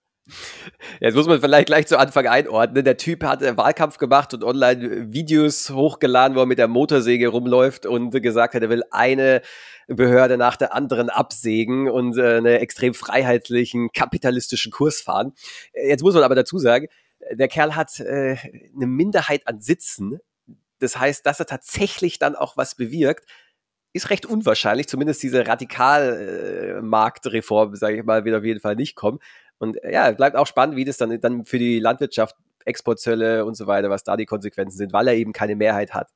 Jetzt 1.01 1.15
muss 1.15 1.27
man 1.27 1.41
vielleicht 1.41 1.67
gleich 1.67 1.87
zu 1.87 1.99
Anfang 1.99 2.27
einordnen. 2.27 2.85
Der 2.85 2.97
Typ 2.97 3.25
hat 3.25 3.43
einen 3.43 3.57
Wahlkampf 3.57 3.99
gemacht 3.99 4.35
und 4.35 4.45
online 4.45 5.13
Videos 5.13 5.71
hochgeladen, 5.71 6.37
wo 6.37 6.41
er 6.41 6.47
mit 6.47 6.59
der 6.59 6.69
Motorsäge 6.69 7.29
rumläuft 7.29 7.87
und 7.87 8.11
gesagt 8.11 8.55
hat, 8.55 8.63
er 8.63 8.71
will 8.71 8.83
eine 8.91 9.43
Behörde 9.89 10.37
nach 10.37 10.57
der 10.57 10.75
anderen 10.75 11.09
absägen 11.09 11.89
und 11.89 12.19
äh, 12.19 12.37
einen 12.37 12.47
extrem 12.47 12.95
freiheitlichen, 12.95 13.91
kapitalistischen 13.93 14.71
Kurs 14.71 15.01
fahren. 15.01 15.33
Jetzt 15.73 16.03
muss 16.03 16.15
man 16.15 16.25
aber 16.25 16.35
dazu 16.35 16.59
sagen, 16.59 16.89
der 17.33 17.49
Kerl 17.49 17.75
hat 17.75 17.99
äh, 18.01 18.37
eine 18.75 18.87
Minderheit 18.87 19.47
an 19.47 19.61
Sitzen. 19.61 20.21
Das 20.79 20.99
heißt, 20.99 21.27
dass 21.27 21.41
er 21.41 21.47
tatsächlich 21.47 22.19
dann 22.19 22.37
auch 22.37 22.57
was 22.57 22.75
bewirkt, 22.75 23.27
ist 23.93 24.11
recht 24.11 24.27
unwahrscheinlich. 24.27 24.89
Zumindest 24.89 25.23
diese 25.23 25.47
Radikalmarktreform, 25.47 27.73
äh, 27.73 27.77
sage 27.77 27.99
ich 27.99 28.05
mal, 28.05 28.25
wird 28.25 28.37
auf 28.37 28.45
jeden 28.45 28.61
Fall 28.61 28.77
nicht 28.77 28.95
kommen. 28.95 29.19
Und 29.59 29.83
äh, 29.83 29.93
ja, 29.93 30.11
bleibt 30.13 30.37
auch 30.37 30.47
spannend, 30.47 30.77
wie 30.77 30.85
das 30.85 30.97
dann, 30.97 31.21
dann 31.21 31.45
für 31.45 31.59
die 31.59 31.81
Landwirtschaft, 31.81 32.37
Exportzölle 32.65 33.45
und 33.45 33.57
so 33.57 33.67
weiter, 33.67 33.91
was 33.91 34.05
da 34.05 34.17
die 34.17 34.27
Konsequenzen 34.27 34.77
sind, 34.77 34.93
weil 34.93 35.09
er 35.09 35.15
eben 35.15 35.33
keine 35.33 35.57
Mehrheit 35.57 35.95
hat. 35.95 36.11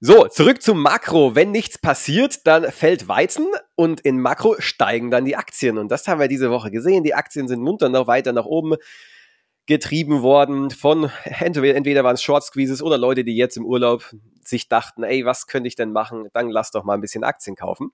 So, 0.00 0.26
zurück 0.26 0.60
zum 0.60 0.82
Makro. 0.82 1.34
Wenn 1.34 1.52
nichts 1.52 1.78
passiert, 1.78 2.46
dann 2.46 2.70
fällt 2.70 3.08
Weizen 3.08 3.46
und 3.76 4.00
in 4.02 4.20
Makro 4.20 4.56
steigen 4.58 5.10
dann 5.10 5.24
die 5.24 5.36
Aktien. 5.36 5.78
Und 5.78 5.90
das 5.90 6.06
haben 6.06 6.20
wir 6.20 6.28
diese 6.28 6.50
Woche 6.50 6.70
gesehen. 6.70 7.02
Die 7.02 7.14
Aktien 7.14 7.48
sind 7.48 7.62
munter 7.62 7.88
noch 7.88 8.06
weiter 8.06 8.32
nach 8.32 8.44
oben 8.44 8.76
getrieben 9.66 10.22
worden 10.22 10.70
von 10.70 11.10
entweder, 11.24 11.74
entweder 11.74 12.04
waren 12.04 12.14
es 12.14 12.22
Short 12.22 12.44
Squeezes 12.44 12.82
oder 12.82 12.98
Leute, 12.98 13.24
die 13.24 13.36
jetzt 13.36 13.56
im 13.56 13.64
Urlaub 13.64 14.14
sich 14.44 14.68
dachten, 14.68 15.02
ey, 15.02 15.24
was 15.24 15.46
könnte 15.46 15.68
ich 15.68 15.76
denn 15.76 15.92
machen? 15.92 16.28
Dann 16.32 16.50
lass 16.50 16.70
doch 16.70 16.84
mal 16.84 16.94
ein 16.94 17.00
bisschen 17.00 17.24
Aktien 17.24 17.56
kaufen. 17.56 17.90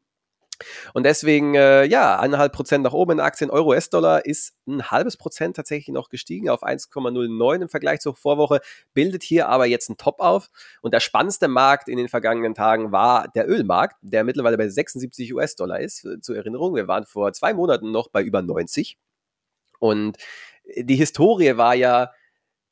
Und 0.94 1.04
deswegen, 1.04 1.54
äh, 1.54 1.84
ja, 1.84 2.18
eineinhalb 2.18 2.52
Prozent 2.52 2.84
nach 2.84 2.92
oben 2.92 3.12
in 3.12 3.20
Aktien. 3.20 3.50
Euro-US-Dollar 3.50 4.24
ist 4.24 4.54
ein 4.66 4.90
halbes 4.90 5.16
Prozent 5.16 5.56
tatsächlich 5.56 5.92
noch 5.92 6.08
gestiegen 6.08 6.48
auf 6.48 6.62
1,09 6.62 7.62
im 7.62 7.68
Vergleich 7.68 8.00
zur 8.00 8.14
Vorwoche, 8.14 8.60
bildet 8.94 9.22
hier 9.22 9.48
aber 9.48 9.66
jetzt 9.66 9.88
ein 9.90 9.96
Top 9.96 10.20
auf. 10.20 10.50
Und 10.80 10.94
der 10.94 11.00
spannendste 11.00 11.48
Markt 11.48 11.88
in 11.88 11.98
den 11.98 12.08
vergangenen 12.08 12.54
Tagen 12.54 12.92
war 12.92 13.28
der 13.28 13.48
Ölmarkt, 13.48 13.96
der 14.02 14.24
mittlerweile 14.24 14.58
bei 14.58 14.68
76 14.68 15.34
US-Dollar 15.34 15.80
ist. 15.80 16.06
Zur 16.20 16.36
Erinnerung, 16.36 16.74
wir 16.74 16.88
waren 16.88 17.04
vor 17.04 17.32
zwei 17.32 17.54
Monaten 17.54 17.90
noch 17.90 18.08
bei 18.08 18.22
über 18.22 18.42
90. 18.42 18.98
Und 19.78 20.16
die 20.76 20.96
Historie 20.96 21.56
war 21.56 21.74
ja, 21.74 22.12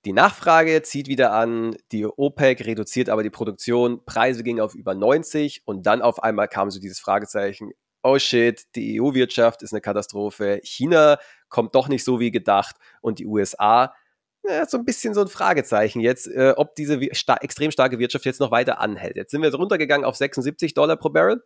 die 0.04 0.12
Nachfrage 0.12 0.83
zieht 0.83 1.09
wieder 1.09 1.33
an, 1.33 1.76
die 1.92 2.07
OPEC 2.07 2.64
reduziert 2.64 3.09
aber 3.11 3.23
die 3.23 3.30
Produktion, 3.30 4.04
Preise 4.04 4.42
gingen 4.42 4.61
auf 4.61 4.75
über 4.75 4.95
90 4.95 5.62
und 5.66 5.85
dann 5.87 6.02
auf 6.02 6.23
einmal 6.23 6.49
kam 6.49 6.71
so 6.71 6.80
dieses 6.80 7.00
Fragezeichen, 7.00 7.73
oh 8.02 8.19
shit, 8.19 8.64
die 8.76 9.00
EU-Wirtschaft 9.00 9.62
ist 9.62 9.73
eine 9.73 9.83
Katastrophe, 9.83 10.61
China 10.62 11.19
kommt 11.49 11.75
doch 11.75 11.88
nicht 11.88 12.04
so 12.04 12.19
wie 12.19 12.30
gedacht 12.30 12.76
und 13.02 13.19
die 13.19 13.26
USA, 13.26 13.95
ja, 14.42 14.66
so 14.66 14.78
ein 14.78 14.87
bisschen 14.87 15.12
so 15.12 15.21
ein 15.21 15.28
Fragezeichen 15.28 16.00
jetzt, 16.00 16.26
äh, 16.28 16.54
ob 16.57 16.75
diese 16.75 16.99
sta 17.12 17.37
extrem 17.37 17.71
starke 17.71 17.99
Wirtschaft 17.99 18.25
jetzt 18.25 18.40
noch 18.40 18.50
weiter 18.50 18.80
anhält. 18.80 19.16
Jetzt 19.16 19.33
sind 19.33 19.42
wir 19.42 19.54
runtergegangen 19.54 20.07
auf 20.07 20.16
76 20.16 20.73
Dollar 20.73 20.97
pro 20.97 21.11
Barrel 21.11 21.42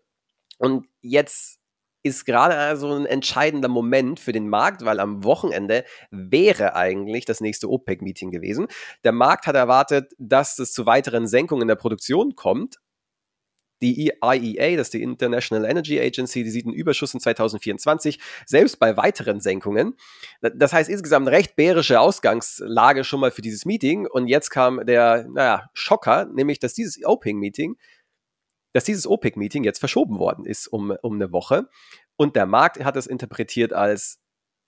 und 0.58 0.86
jetzt 1.00 1.58
ist 2.04 2.26
gerade 2.26 2.54
also 2.54 2.92
ein 2.92 3.06
entscheidender 3.06 3.68
Moment 3.68 4.20
für 4.20 4.32
den 4.32 4.48
Markt, 4.48 4.84
weil 4.84 5.00
am 5.00 5.24
Wochenende 5.24 5.84
wäre 6.10 6.76
eigentlich 6.76 7.24
das 7.24 7.40
nächste 7.40 7.68
OPEC-Meeting 7.68 8.30
gewesen. 8.30 8.68
Der 9.02 9.12
Markt 9.12 9.46
hat 9.46 9.56
erwartet, 9.56 10.12
dass 10.18 10.58
es 10.58 10.72
zu 10.72 10.86
weiteren 10.86 11.26
Senkungen 11.26 11.66
der 11.66 11.76
Produktion 11.76 12.36
kommt, 12.36 12.76
die 13.82 14.12
IEA, 14.22 14.76
das 14.76 14.86
ist 14.86 14.94
die 14.94 15.02
International 15.02 15.68
Energy 15.68 16.00
Agency, 16.00 16.44
die 16.44 16.50
sieht 16.50 16.64
einen 16.64 16.74
Überschuss 16.74 17.12
in 17.12 17.20
2024, 17.20 18.18
selbst 18.46 18.78
bei 18.78 18.96
weiteren 18.96 19.40
Senkungen. 19.40 19.96
Das 20.40 20.72
heißt 20.72 20.88
insgesamt 20.88 21.28
recht 21.28 21.56
bärische 21.56 22.00
Ausgangslage 22.00 23.04
schon 23.04 23.20
mal 23.20 23.30
für 23.30 23.42
dieses 23.42 23.66
Meeting. 23.66 24.06
Und 24.06 24.28
jetzt 24.28 24.50
kam 24.50 24.84
der, 24.86 25.26
naja, 25.28 25.68
Schocker, 25.74 26.26
nämlich, 26.26 26.58
dass 26.60 26.74
dieses 26.74 27.04
OPEC-Meeting, 27.04 27.76
dass 28.74 28.84
dieses 28.84 29.06
OPEC-Meeting 29.06 29.64
jetzt 29.64 29.78
verschoben 29.78 30.18
worden 30.18 30.44
ist 30.44 30.66
um, 30.66 30.94
um 31.00 31.14
eine 31.14 31.32
Woche. 31.32 31.68
Und 32.16 32.36
der 32.36 32.44
Markt 32.44 32.84
hat 32.84 32.96
es 32.96 33.06
interpretiert 33.06 33.72
als, 33.72 34.20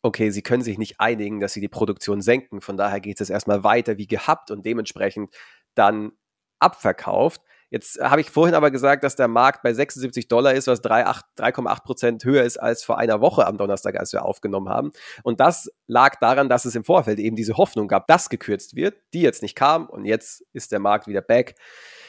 okay, 0.02 0.30
sie 0.30 0.42
können 0.42 0.62
sich 0.62 0.78
nicht 0.78 1.00
einigen, 1.00 1.40
dass 1.40 1.52
sie 1.52 1.60
die 1.60 1.68
Produktion 1.68 2.22
senken. 2.22 2.60
Von 2.60 2.76
daher 2.76 3.00
geht 3.00 3.20
es 3.20 3.28
erstmal 3.28 3.64
weiter 3.64 3.98
wie 3.98 4.06
gehabt 4.06 4.50
und 4.50 4.64
dementsprechend 4.64 5.34
dann 5.74 6.12
abverkauft. 6.60 7.42
Jetzt 7.68 8.00
habe 8.00 8.20
ich 8.20 8.30
vorhin 8.30 8.54
aber 8.54 8.70
gesagt, 8.70 9.02
dass 9.02 9.16
der 9.16 9.26
Markt 9.26 9.62
bei 9.64 9.74
76 9.74 10.28
Dollar 10.28 10.54
ist, 10.54 10.68
was 10.68 10.84
3,8 10.84 11.82
Prozent 11.82 12.24
höher 12.24 12.44
ist 12.44 12.58
als 12.58 12.84
vor 12.84 12.98
einer 12.98 13.20
Woche 13.20 13.44
am 13.44 13.58
Donnerstag, 13.58 13.98
als 13.98 14.12
wir 14.12 14.24
aufgenommen 14.24 14.68
haben. 14.68 14.92
Und 15.24 15.40
das 15.40 15.68
lag 15.88 16.14
daran, 16.20 16.48
dass 16.48 16.64
es 16.64 16.76
im 16.76 16.84
Vorfeld 16.84 17.18
eben 17.18 17.34
diese 17.34 17.56
Hoffnung 17.56 17.88
gab, 17.88 18.06
dass 18.06 18.30
gekürzt 18.30 18.76
wird, 18.76 18.96
die 19.12 19.20
jetzt 19.20 19.42
nicht 19.42 19.56
kam. 19.56 19.88
Und 19.88 20.04
jetzt 20.04 20.44
ist 20.52 20.70
der 20.70 20.78
Markt 20.78 21.08
wieder 21.08 21.22
back 21.22 21.56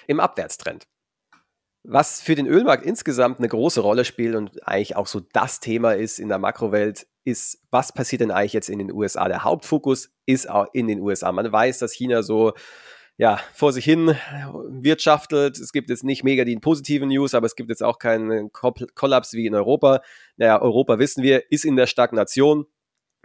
im 0.06 0.20
Abwärtstrend. 0.20 0.88
Was 1.90 2.22
für 2.22 2.36
den 2.36 2.48
Ölmarkt 2.48 2.86
insgesamt 2.86 3.40
eine 3.40 3.48
große 3.48 3.80
Rolle 3.80 4.04
spielt 4.04 4.36
und 4.36 4.68
eigentlich 4.68 4.98
auch 4.98 5.08
so 5.08 5.22
das 5.32 5.62
Thema 5.62 5.94
ist 5.94 6.20
in 6.20 6.28
der 6.28 6.38
Makrowelt, 6.38 7.08
ist, 7.24 7.62
was 7.72 7.94
passiert 7.94 8.20
denn 8.20 8.30
eigentlich 8.30 8.52
jetzt 8.52 8.70
in 8.70 8.80
den 8.80 8.92
USA? 8.92 9.30
Der 9.30 9.46
Hauptfokus 9.46 10.10
ist 10.26 10.50
auch 10.50 10.68
in 10.74 10.88
den 10.88 11.00
USA. 11.00 11.32
Man 11.32 11.50
weiß, 11.50 11.80
dass 11.80 11.94
China 11.94 12.24
so 12.24 12.52
ja, 13.16 13.40
vor 13.54 13.72
sich 13.72 13.86
hin 13.86 14.18
wirtschaftelt. 14.68 15.58
Es 15.58 15.72
gibt 15.72 15.90
jetzt 15.90 16.04
nicht 16.04 16.26
mega 16.26 16.44
die 16.44 16.58
positiven 16.58 17.08
News, 17.08 17.34
aber 17.34 17.46
es 17.46 17.56
gibt 17.56 17.70
jetzt 17.70 17.84
auch 17.84 18.00
keinen 18.00 18.52
Kollaps 18.52 19.32
wie 19.32 19.46
in 19.46 19.56
Europa. 19.56 20.02
Naja, 20.36 20.62
Europa 20.62 21.00
wissen 21.00 21.24
wir, 21.24 21.50
ist 21.52 21.64
in 21.64 21.78
der 21.78 21.88
Stagnation. 21.88 22.66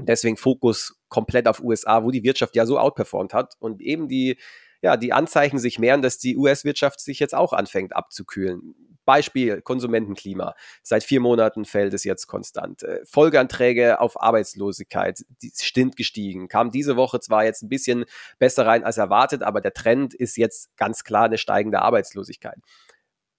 Deswegen 0.00 0.37
Fokus 0.37 1.00
komplett 1.09 1.49
auf 1.49 1.61
USA, 1.61 2.04
wo 2.04 2.12
die 2.12 2.23
Wirtschaft 2.23 2.54
ja 2.54 2.64
so 2.64 2.78
outperformt 2.78 3.35
hat 3.35 3.54
und 3.59 3.81
eben 3.81 4.07
die, 4.07 4.38
ja, 4.83 4.97
die 4.97 5.12
Anzeichen 5.12 5.59
sich 5.59 5.79
mehren, 5.79 6.03
dass 6.03 6.19
die 6.19 6.37
US-Wirtschaft 6.37 7.01
sich 7.01 7.21
jetzt 7.21 7.35
auch 7.35 7.53
anfängt 7.53 7.95
abzukühlen. 7.95 8.75
Beispiel 9.05 9.61
Konsumentenklima. 9.62 10.55
Seit 10.83 11.05
vier 11.05 11.21
Monaten 11.21 11.65
fällt 11.65 11.95
es 11.95 12.05
jetzt 12.05 12.27
konstant. 12.27 12.83
Äh, 12.83 13.01
Folgeanträge 13.05 14.01
auf 14.01 14.21
Arbeitslosigkeit 14.21 15.25
sind 15.41 15.97
gestiegen. 15.97 16.49
Kam 16.49 16.71
diese 16.71 16.97
Woche 16.97 17.21
zwar 17.21 17.45
jetzt 17.45 17.62
ein 17.62 17.69
bisschen 17.69 18.05
besser 18.39 18.67
rein 18.67 18.85
als 18.85 18.99
erwartet, 18.99 19.43
aber 19.43 19.61
der 19.61 19.73
Trend 19.73 20.15
ist 20.15 20.37
jetzt 20.37 20.77
ganz 20.77 21.05
klar 21.05 21.25
eine 21.25 21.39
steigende 21.39 21.81
Arbeitslosigkeit. 21.81 22.59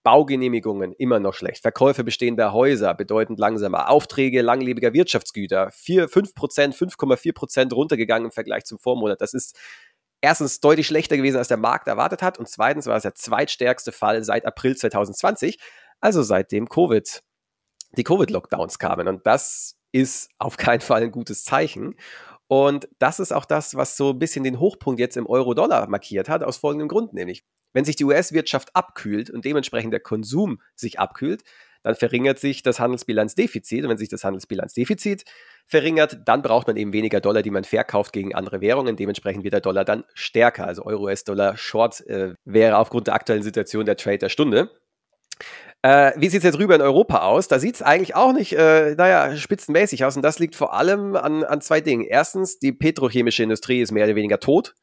Baugenehmigungen 0.03 0.91
immer 0.91 1.19
noch 1.19 1.33
schlecht. 1.33 1.61
Verkäufe 1.61 2.03
bestehender 2.03 2.51
Häuser 2.51 2.93
bedeutend 2.93 3.39
langsamer. 3.39 3.89
Aufträge 3.89 4.41
langlebiger 4.41 4.93
Wirtschaftsgüter 4.93 5.71
4, 5.71 6.09
5 6.09 6.35
Prozent, 6.35 6.75
5,4 6.75 7.33
Prozent 7.33 7.73
runtergegangen 7.73 8.25
im 8.25 8.31
Vergleich 8.31 8.65
zum 8.65 8.79
Vormonat. 8.79 9.21
Das 9.21 9.33
ist 9.33 9.57
erstens 10.23 10.61
deutlich 10.61 10.87
schlechter 10.87 11.17
gewesen, 11.17 11.37
als 11.37 11.49
der 11.49 11.57
Markt 11.57 11.87
erwartet 11.87 12.21
hat 12.21 12.39
und 12.39 12.47
zweitens 12.47 12.87
war 12.87 12.95
es 12.95 13.03
der 13.03 13.13
zweitstärkste 13.13 13.91
Fall 13.91 14.23
seit 14.23 14.45
April 14.45 14.75
2020, 14.75 15.59
also 15.99 16.23
seitdem 16.23 16.69
Covid, 16.69 17.21
die 17.97 18.03
Covid-Lockdowns 18.03 18.79
kamen 18.79 19.07
und 19.07 19.27
das 19.27 19.75
ist 19.91 20.31
auf 20.39 20.57
keinen 20.57 20.81
Fall 20.81 21.03
ein 21.03 21.11
gutes 21.11 21.43
Zeichen. 21.43 21.95
Und 22.47 22.89
das 22.99 23.19
ist 23.19 23.31
auch 23.31 23.45
das, 23.45 23.75
was 23.75 23.95
so 23.95 24.11
ein 24.11 24.19
bisschen 24.19 24.43
den 24.43 24.59
Hochpunkt 24.59 24.99
jetzt 24.99 25.17
im 25.17 25.27
Euro-Dollar 25.27 25.87
markiert 25.87 26.29
hat, 26.29 26.43
aus 26.43 26.57
folgendem 26.57 26.87
Grund 26.87 27.13
nämlich. 27.13 27.43
Wenn 27.73 27.85
sich 27.85 27.95
die 27.95 28.05
US-Wirtschaft 28.05 28.75
abkühlt 28.75 29.29
und 29.29 29.45
dementsprechend 29.45 29.93
der 29.93 29.99
Konsum 29.99 30.61
sich 30.75 30.99
abkühlt, 30.99 31.43
dann 31.83 31.95
verringert 31.95 32.39
sich 32.39 32.63
das 32.63 32.79
Handelsbilanzdefizit. 32.79 33.83
Und 33.83 33.89
wenn 33.89 33.97
sich 33.97 34.09
das 34.09 34.23
Handelsbilanzdefizit 34.23 35.25
verringert, 35.67 36.17
dann 36.25 36.41
braucht 36.41 36.67
man 36.67 36.77
eben 36.77 36.93
weniger 36.93 37.21
Dollar, 37.21 37.41
die 37.41 37.51
man 37.51 37.63
verkauft 37.63 38.13
gegen 38.13 38.33
andere 38.33 38.61
Währungen. 38.61 38.95
Dementsprechend 38.95 39.43
wird 39.43 39.53
der 39.53 39.61
Dollar 39.61 39.85
dann 39.85 40.03
stärker. 40.13 40.65
Also 40.65 40.85
Euro-US-Dollar 40.85 41.57
Short 41.57 42.01
äh, 42.07 42.33
wäre 42.45 42.77
aufgrund 42.77 43.07
der 43.07 43.15
aktuellen 43.15 43.43
Situation 43.43 43.85
der 43.85 43.97
Trade 43.97 44.17
der 44.19 44.29
Stunde. 44.29 44.71
Äh, 45.81 46.13
wie 46.15 46.29
sieht 46.29 46.39
es 46.39 46.45
jetzt 46.45 46.59
rüber 46.59 46.75
in 46.75 46.81
Europa 46.81 47.23
aus? 47.23 47.49
Da 47.49 47.59
sieht 47.59 47.75
es 47.75 47.81
eigentlich 47.81 48.15
auch 48.15 48.31
nicht, 48.31 48.53
äh, 48.53 48.95
naja, 48.95 49.35
spitzenmäßig 49.35 50.05
aus. 50.05 50.15
Und 50.15 50.21
das 50.21 50.39
liegt 50.39 50.55
vor 50.55 50.73
allem 50.73 51.15
an, 51.17 51.43
an 51.43 51.59
zwei 51.59 51.81
Dingen. 51.81 52.05
Erstens, 52.05 52.57
die 52.59 52.71
petrochemische 52.71 53.43
Industrie 53.43 53.81
ist 53.81 53.91
mehr 53.91 54.05
oder 54.05 54.15
weniger 54.15 54.39
tot. 54.39 54.75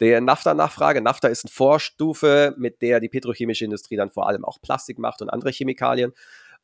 Der 0.00 0.20
NAFTA-Nachfrage. 0.20 1.00
NAFTA 1.00 1.28
ist 1.28 1.44
eine 1.44 1.52
Vorstufe, 1.52 2.54
mit 2.56 2.82
der 2.82 3.00
die 3.00 3.08
petrochemische 3.08 3.64
Industrie 3.64 3.96
dann 3.96 4.10
vor 4.10 4.28
allem 4.28 4.44
auch 4.44 4.60
Plastik 4.60 4.98
macht 4.98 5.22
und 5.22 5.30
andere 5.30 5.50
Chemikalien 5.50 6.12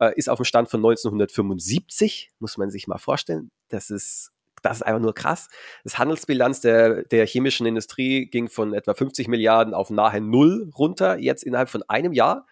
äh, 0.01 0.13
ist 0.17 0.29
auf 0.29 0.39
dem 0.39 0.45
Stand 0.45 0.69
von 0.69 0.79
1975, 0.79 2.31
muss 2.39 2.59
man 2.59 2.71
sich 2.71 2.87
mal 2.87 2.99
vorstellen. 2.99 3.51
Das 3.69 3.91
ist 3.91 4.33
das 4.63 4.79
ist 4.79 4.83
einfach 4.83 5.01
nur 5.01 5.15
krass. 5.15 5.49
Das 5.85 5.99
Handelsbilanz 5.99 6.61
der, 6.61 7.05
der 7.05 7.27
chemischen 7.27 7.67
Industrie 7.67 8.27
ging 8.27 8.49
von 8.49 8.75
etwa 8.75 8.95
50 8.95 9.29
Milliarden 9.29 9.75
auf 9.75 9.91
nahe 9.91 10.21
Null 10.21 10.71
runter, 10.77 11.19
jetzt 11.19 11.45
innerhalb 11.45 11.71
von 11.71 11.83
einem 11.89 12.13
Jahr. 12.13 12.47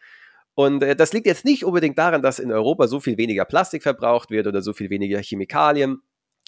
Und 0.54 0.82
äh, 0.82 0.96
das 0.96 1.12
liegt 1.12 1.26
jetzt 1.26 1.44
nicht 1.44 1.64
unbedingt 1.64 1.98
daran, 1.98 2.22
dass 2.22 2.38
in 2.38 2.50
Europa 2.50 2.88
so 2.88 3.00
viel 3.00 3.18
weniger 3.18 3.44
Plastik 3.44 3.82
verbraucht 3.82 4.30
wird 4.30 4.46
oder 4.46 4.62
so 4.62 4.72
viel 4.72 4.90
weniger 4.90 5.20
Chemikalien. 5.20 6.02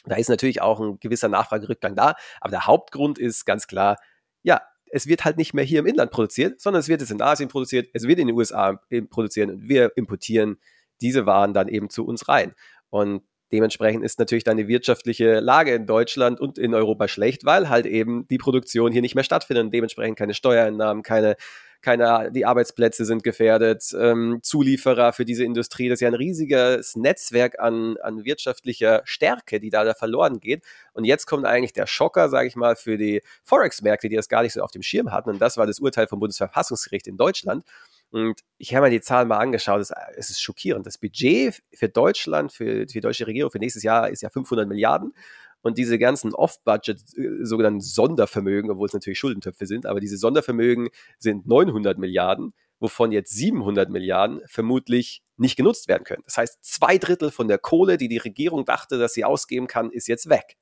Da 0.04 0.16
ist 0.16 0.30
natürlich 0.30 0.62
auch 0.62 0.80
ein 0.80 0.98
gewisser 0.98 1.28
Nachfragerückgang 1.28 1.94
da. 1.94 2.14
Aber 2.40 2.50
der 2.50 2.66
Hauptgrund 2.66 3.18
ist 3.18 3.44
ganz 3.44 3.66
klar, 3.66 3.96
ja, 4.42 4.62
es 4.90 5.06
wird 5.06 5.24
halt 5.24 5.36
nicht 5.36 5.54
mehr 5.54 5.64
hier 5.64 5.80
im 5.80 5.86
Inland 5.86 6.10
produziert, 6.10 6.60
sondern 6.60 6.80
es 6.80 6.88
wird 6.88 7.00
jetzt 7.00 7.10
in 7.10 7.22
Asien 7.22 7.48
produziert, 7.48 7.88
es 7.92 8.08
wird 8.08 8.18
in 8.18 8.26
den 8.26 8.36
USA 8.36 8.80
produziert 9.10 9.50
und 9.50 9.68
wir 9.68 9.92
importieren 9.96 10.58
diese 11.00 11.26
Waren 11.26 11.54
dann 11.54 11.68
eben 11.68 11.90
zu 11.90 12.06
uns 12.06 12.28
rein. 12.28 12.54
Und 12.90 13.22
dementsprechend 13.52 14.04
ist 14.04 14.18
natürlich 14.18 14.44
dann 14.44 14.56
die 14.56 14.68
wirtschaftliche 14.68 15.40
Lage 15.40 15.74
in 15.74 15.86
Deutschland 15.86 16.40
und 16.40 16.58
in 16.58 16.74
Europa 16.74 17.08
schlecht, 17.08 17.44
weil 17.44 17.68
halt 17.68 17.86
eben 17.86 18.26
die 18.28 18.38
Produktion 18.38 18.92
hier 18.92 19.02
nicht 19.02 19.14
mehr 19.14 19.24
stattfindet 19.24 19.64
und 19.64 19.74
dementsprechend 19.74 20.18
keine 20.18 20.34
Steuereinnahmen, 20.34 21.02
keine, 21.02 21.36
keine, 21.82 22.30
die 22.30 22.44
Arbeitsplätze 22.44 23.04
sind 23.04 23.24
gefährdet, 23.24 23.84
ähm, 23.98 24.40
Zulieferer 24.42 25.12
für 25.12 25.24
diese 25.24 25.44
Industrie, 25.44 25.88
das 25.88 25.96
ist 25.96 26.02
ja 26.02 26.08
ein 26.08 26.14
riesiges 26.14 26.94
Netzwerk 26.94 27.58
an, 27.58 27.96
an 28.02 28.24
wirtschaftlicher 28.24 29.02
Stärke, 29.04 29.60
die 29.60 29.70
da, 29.70 29.84
da 29.84 29.94
verloren 29.94 30.40
geht. 30.40 30.64
Und 30.92 31.04
jetzt 31.04 31.26
kommt 31.26 31.46
eigentlich 31.46 31.72
der 31.72 31.86
Schocker, 31.86 32.28
sage 32.28 32.48
ich 32.48 32.56
mal, 32.56 32.76
für 32.76 32.98
die 32.98 33.22
Forex-Märkte, 33.44 34.08
die 34.08 34.16
das 34.16 34.28
gar 34.28 34.42
nicht 34.42 34.52
so 34.52 34.62
auf 34.62 34.70
dem 34.70 34.82
Schirm 34.82 35.10
hatten. 35.10 35.30
Und 35.30 35.40
das 35.40 35.56
war 35.56 35.66
das 35.66 35.80
Urteil 35.80 36.06
vom 36.06 36.20
Bundesverfassungsgericht 36.20 37.06
in 37.06 37.16
Deutschland. 37.16 37.64
Und 38.10 38.40
ich 38.58 38.74
habe 38.74 38.86
mir 38.86 38.90
die 38.90 39.00
Zahlen 39.00 39.28
mal 39.28 39.38
angeschaut, 39.38 39.80
es, 39.80 40.30
ist 40.30 40.40
schockierend. 40.40 40.86
Das 40.86 40.98
Budget 40.98 41.62
für 41.72 41.88
Deutschland, 41.88 42.52
für 42.52 42.86
die 42.86 43.00
deutsche 43.00 43.26
Regierung 43.26 43.50
für 43.52 43.58
nächstes 43.58 43.84
Jahr 43.84 44.10
ist 44.10 44.22
ja 44.22 44.30
500 44.30 44.68
Milliarden. 44.68 45.14
Und 45.62 45.78
diese 45.78 45.98
ganzen 45.98 46.34
Off-Budget, 46.34 47.02
äh, 47.16 47.44
sogenannten 47.44 47.80
Sondervermögen, 47.80 48.70
obwohl 48.70 48.86
es 48.86 48.94
natürlich 48.94 49.18
Schuldentöpfe 49.18 49.66
sind, 49.66 49.86
aber 49.86 50.00
diese 50.00 50.16
Sondervermögen 50.16 50.88
sind 51.18 51.46
900 51.46 51.98
Milliarden, 51.98 52.54
wovon 52.80 53.12
jetzt 53.12 53.32
700 53.34 53.90
Milliarden 53.90 54.40
vermutlich 54.46 55.22
nicht 55.36 55.56
genutzt 55.56 55.86
werden 55.86 56.04
können. 56.04 56.22
Das 56.24 56.38
heißt, 56.38 56.58
zwei 56.62 56.98
Drittel 56.98 57.30
von 57.30 57.46
der 57.46 57.58
Kohle, 57.58 57.98
die 57.98 58.08
die 58.08 58.18
Regierung 58.18 58.64
dachte, 58.64 58.98
dass 58.98 59.12
sie 59.12 59.24
ausgeben 59.24 59.66
kann, 59.66 59.90
ist 59.90 60.08
jetzt 60.08 60.28
weg. 60.28 60.56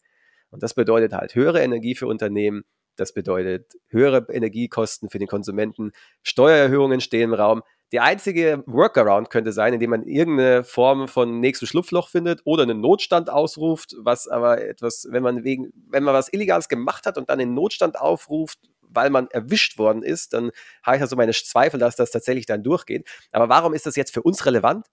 Und 0.50 0.62
das 0.62 0.74
bedeutet 0.74 1.12
halt 1.12 1.34
höhere 1.34 1.62
Energie 1.62 1.94
für 1.94 2.06
Unternehmen, 2.06 2.64
das 2.98 3.12
bedeutet 3.12 3.74
höhere 3.88 4.26
Energiekosten 4.30 5.08
für 5.10 5.18
den 5.18 5.28
Konsumenten, 5.28 5.92
Steuererhöhungen 6.22 7.00
stehen 7.00 7.30
im 7.30 7.34
Raum. 7.34 7.62
Der 7.92 8.02
einzige 8.02 8.62
Workaround 8.66 9.30
könnte 9.30 9.52
sein, 9.52 9.72
indem 9.72 9.90
man 9.90 10.02
irgendeine 10.02 10.62
Form 10.62 11.08
von 11.08 11.40
nächstem 11.40 11.66
Schlupfloch 11.66 12.08
findet 12.08 12.42
oder 12.44 12.64
einen 12.64 12.80
Notstand 12.80 13.30
ausruft, 13.30 13.94
was 13.98 14.28
aber 14.28 14.60
etwas, 14.60 15.06
wenn 15.10 15.22
man 15.22 15.42
wegen, 15.42 15.72
wenn 15.88 16.04
man 16.04 16.12
was 16.12 16.30
Illegales 16.32 16.68
gemacht 16.68 17.06
hat 17.06 17.16
und 17.16 17.30
dann 17.30 17.38
den 17.38 17.54
Notstand 17.54 17.98
aufruft, 17.98 18.58
weil 18.82 19.08
man 19.10 19.28
erwischt 19.28 19.78
worden 19.78 20.02
ist, 20.02 20.34
dann 20.34 20.50
habe 20.82 20.96
ich 20.96 21.02
also 21.02 21.16
meine 21.16 21.32
Zweifel, 21.32 21.80
dass 21.80 21.96
das 21.96 22.10
tatsächlich 22.10 22.46
dann 22.46 22.62
durchgeht. 22.62 23.08
Aber 23.32 23.48
warum 23.48 23.72
ist 23.72 23.86
das 23.86 23.96
jetzt 23.96 24.12
für 24.12 24.22
uns 24.22 24.44
relevant? 24.44 24.86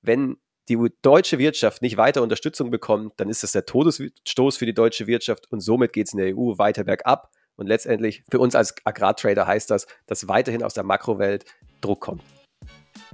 Wenn 0.00 0.36
die 0.68 0.78
deutsche 1.02 1.38
Wirtschaft 1.38 1.82
nicht 1.82 1.96
weiter 1.96 2.22
Unterstützung 2.22 2.70
bekommt, 2.70 3.14
dann 3.16 3.28
ist 3.28 3.42
das 3.42 3.52
der 3.52 3.66
Todesstoß 3.66 4.56
für 4.56 4.66
die 4.66 4.74
deutsche 4.74 5.06
Wirtschaft 5.06 5.50
und 5.50 5.60
somit 5.60 5.92
geht 5.92 6.06
es 6.06 6.12
in 6.12 6.18
der 6.18 6.36
EU 6.36 6.58
weiter 6.58 6.84
bergab. 6.84 7.30
Und 7.56 7.66
letztendlich 7.66 8.24
für 8.30 8.38
uns 8.38 8.54
als 8.54 8.74
Agrartrader 8.84 9.46
heißt 9.46 9.70
das, 9.70 9.86
dass 10.06 10.28
weiterhin 10.28 10.62
aus 10.62 10.74
der 10.74 10.84
Makrowelt 10.84 11.44
Druck 11.80 12.00
kommt. 12.00 12.22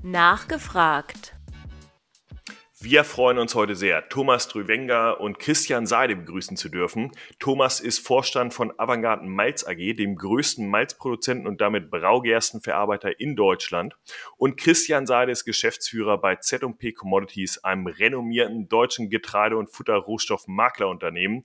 Nachgefragt. 0.03 1.38
Wir 2.81 3.03
freuen 3.03 3.39
uns 3.39 3.57
heute 3.57 3.75
sehr, 3.75 4.09
Thomas 4.09 4.47
Drüwenger 4.47 5.21
und 5.21 5.41
Christian 5.41 5.85
Seide 5.85 6.15
begrüßen 6.15 6.57
zu 6.57 6.69
dürfen. 6.69 7.11
Thomas 7.41 7.81
ist 7.81 7.99
Vorstand 7.99 8.55
von 8.55 8.73
Avantgarde 8.79 9.27
Malz 9.27 9.67
AG, 9.67 9.97
dem 9.97 10.15
größten 10.15 10.65
Malzproduzenten 10.69 11.49
und 11.49 11.61
damit 11.61 11.91
Braugerstenverarbeiter 11.91 13.19
in 13.19 13.35
Deutschland. 13.35 13.97
Und 14.37 14.59
Christian 14.59 15.07
Seide 15.07 15.33
ist 15.33 15.45
Geschäftsführer 15.45 16.19
bei 16.19 16.37
Z&P 16.37 16.93
Commodities, 16.93 17.59
einem 17.65 17.89
renommierten 17.89 18.69
deutschen 18.69 19.11
Getreide- 19.11 19.57
und 19.57 19.71
Futterrohstoffmaklerunternehmen 19.71 21.43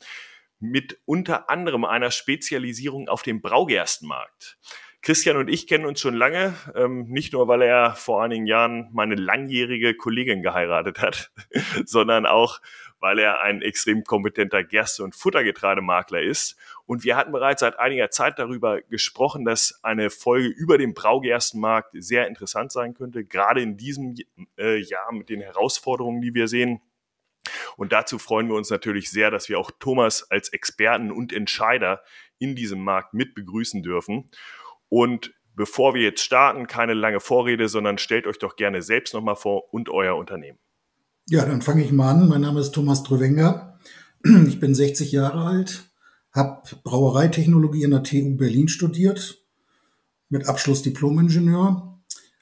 mit 0.59 0.99
unter 1.05 1.49
anderem 1.49 1.83
einer 1.83 2.11
Spezialisierung 2.11 3.09
auf 3.09 3.23
dem 3.23 3.41
Braugerstenmarkt. 3.41 4.59
Christian 5.03 5.35
und 5.35 5.49
ich 5.49 5.67
kennen 5.67 5.85
uns 5.85 5.99
schon 5.99 6.13
lange, 6.13 6.55
ähm, 6.75 7.03
nicht 7.09 7.33
nur, 7.33 7.49
weil 7.49 7.61
er 7.61 7.93
vor 7.93 8.23
einigen 8.23 8.45
Jahren 8.45 8.87
meine 8.93 9.15
langjährige 9.15 9.95
Kollegin 9.95 10.41
geheiratet 10.41 10.99
hat, 10.99 11.29
sondern 11.85 12.25
auch, 12.25 12.61
weil 13.01 13.19
er 13.19 13.41
ein 13.41 13.61
extrem 13.61 14.05
kompetenter 14.05 14.63
Gerste- 14.63 15.03
und 15.03 15.13
Futtergetreidemakler 15.13 16.21
ist. 16.21 16.55
Und 16.85 17.03
wir 17.03 17.17
hatten 17.17 17.33
bereits 17.33 17.59
seit 17.59 17.77
einiger 17.79 18.11
Zeit 18.11 18.39
darüber 18.39 18.81
gesprochen, 18.81 19.43
dass 19.43 19.77
eine 19.83 20.09
Folge 20.09 20.47
über 20.47 20.77
den 20.77 20.93
Braugerstenmarkt 20.93 21.89
sehr 21.95 22.25
interessant 22.27 22.71
sein 22.71 22.93
könnte, 22.93 23.25
gerade 23.25 23.61
in 23.61 23.75
diesem 23.75 24.15
äh, 24.57 24.77
Jahr 24.77 25.11
mit 25.11 25.27
den 25.27 25.41
Herausforderungen, 25.41 26.21
die 26.21 26.33
wir 26.33 26.47
sehen. 26.47 26.79
Und 27.75 27.91
dazu 27.91 28.19
freuen 28.19 28.47
wir 28.47 28.55
uns 28.55 28.69
natürlich 28.69 29.11
sehr, 29.11 29.31
dass 29.31 29.49
wir 29.49 29.59
auch 29.59 29.71
Thomas 29.81 30.31
als 30.31 30.47
Experten 30.47 31.11
und 31.11 31.33
Entscheider 31.33 32.01
in 32.39 32.55
diesem 32.55 32.81
Markt 32.81 33.13
mit 33.13 33.35
begrüßen 33.35 33.83
dürfen. 33.83 34.29
Und 34.93 35.33
bevor 35.55 35.95
wir 35.95 36.03
jetzt 36.03 36.21
starten, 36.21 36.67
keine 36.67 36.93
lange 36.93 37.19
Vorrede, 37.19 37.67
sondern 37.67 37.97
stellt 37.97 38.27
euch 38.27 38.37
doch 38.37 38.55
gerne 38.55 38.83
selbst 38.83 39.15
nochmal 39.15 39.35
vor 39.35 39.73
und 39.73 39.89
euer 39.89 40.15
Unternehmen. 40.15 40.59
Ja, 41.27 41.47
dann 41.47 41.63
fange 41.63 41.83
ich 41.83 41.91
mal 41.91 42.11
an. 42.11 42.29
Mein 42.29 42.41
Name 42.41 42.59
ist 42.59 42.73
Thomas 42.73 43.01
Dröwenger. 43.01 43.79
Ich 44.47 44.59
bin 44.59 44.75
60 44.75 45.11
Jahre 45.11 45.47
alt, 45.47 45.91
habe 46.31 46.61
Brauereitechnologie 46.83 47.85
an 47.85 47.91
der 47.91 48.03
TU 48.03 48.37
Berlin 48.37 48.67
studiert, 48.67 49.39
mit 50.29 50.47
Abschluss 50.47 50.83
Diplom-Ingenieur, 50.83 51.99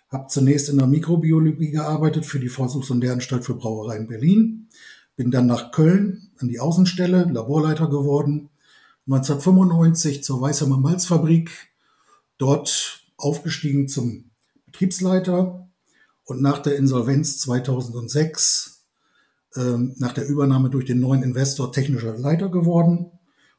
habe 0.09 0.27
zunächst 0.27 0.67
in 0.67 0.77
der 0.77 0.87
Mikrobiologie 0.87 1.71
gearbeitet 1.71 2.25
für 2.25 2.39
die 2.39 2.49
Versuchs- 2.49 2.89
und 2.89 2.99
Lehranstalt 2.99 3.45
für 3.45 3.55
Brauerei 3.55 3.95
in 3.95 4.07
Berlin, 4.07 4.67
bin 5.15 5.31
dann 5.31 5.47
nach 5.47 5.71
Köln 5.71 6.33
an 6.37 6.49
die 6.49 6.59
Außenstelle, 6.59 7.29
Laborleiter 7.31 7.87
geworden, 7.87 8.49
1995 9.07 10.21
zur 10.21 10.41
Weißheimer 10.41 10.77
Malzfabrik 10.77 11.70
dort 12.41 13.03
aufgestiegen 13.17 13.87
zum 13.87 14.31
Betriebsleiter 14.65 15.69
und 16.23 16.41
nach 16.41 16.59
der 16.59 16.75
Insolvenz 16.75 17.39
2006, 17.39 18.87
ähm, 19.55 19.93
nach 19.97 20.13
der 20.13 20.27
Übernahme 20.27 20.69
durch 20.69 20.85
den 20.85 20.99
neuen 20.99 21.21
Investor 21.21 21.71
technischer 21.71 22.17
Leiter 22.17 22.49
geworden 22.49 23.11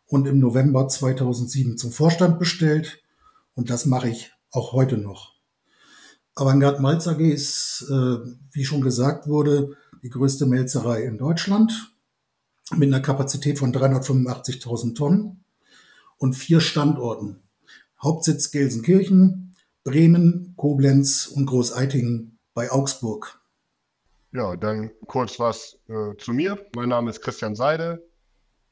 und 0.07 0.27
im 0.27 0.41
November 0.41 0.89
2007 0.89 1.79
zum 1.79 1.93
Vorstand 1.93 2.39
bestellt. 2.39 3.03
Und 3.55 3.71
das 3.71 3.87
mache 3.87 4.09
ich 4.09 4.33
auch 4.51 4.73
heute 4.73 4.99
noch. 4.99 5.35
Avantgarde 6.35 6.81
Malz 6.81 7.07
AG 7.07 7.21
ist, 7.21 7.87
äh, 7.89 8.17
wie 8.53 8.65
schon 8.65 8.81
gesagt 8.81 9.29
wurde, 9.29 9.77
die 10.03 10.11
größte 10.11 10.47
Melzerei 10.47 11.05
in 11.05 11.19
Deutschland 11.19 11.95
mit 12.75 12.89
einer 12.89 13.03
Kapazität 13.03 13.59
von 13.59 13.73
385.000 13.73 14.97
Tonnen 14.97 15.45
und 16.19 16.35
vier 16.35 16.61
Standorten. 16.61 17.43
Hauptsitz 18.03 18.51
Gelsenkirchen, 18.51 19.55
Bremen, 19.85 20.55
Koblenz 20.57 21.29
und 21.29 21.47
Großeitingen 21.47 22.41
bei 22.53 22.73
Augsburg. 22.73 23.41
Ja, 24.33 24.57
dann 24.57 24.91
kurz 25.07 25.39
was 25.39 25.79
äh, 25.89 26.17
zu 26.19 26.33
mir. 26.33 26.59
Mein 26.75 26.89
Name 26.89 27.11
ist 27.11 27.21
Christian 27.21 27.55
Seide, 27.55 28.05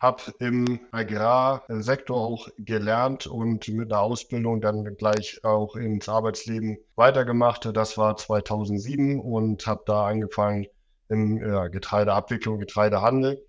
habe 0.00 0.22
im 0.40 0.80
Agrarsektor 0.90 2.16
auch 2.16 2.48
gelernt 2.58 3.28
und 3.28 3.68
mit 3.68 3.92
der 3.92 4.00
Ausbildung 4.00 4.60
dann 4.60 4.96
gleich 4.96 5.44
auch 5.44 5.76
ins 5.76 6.08
Arbeitsleben 6.08 6.78
weitergemacht. 6.96 7.70
Das 7.72 7.96
war 7.98 8.16
2007 8.16 9.20
und 9.20 9.64
habe 9.64 9.84
da 9.86 10.06
angefangen 10.08 10.66
im 11.08 11.36
ja, 11.36 11.68
Getreideabwicklung, 11.68 12.58
Getreidehandel 12.58 13.46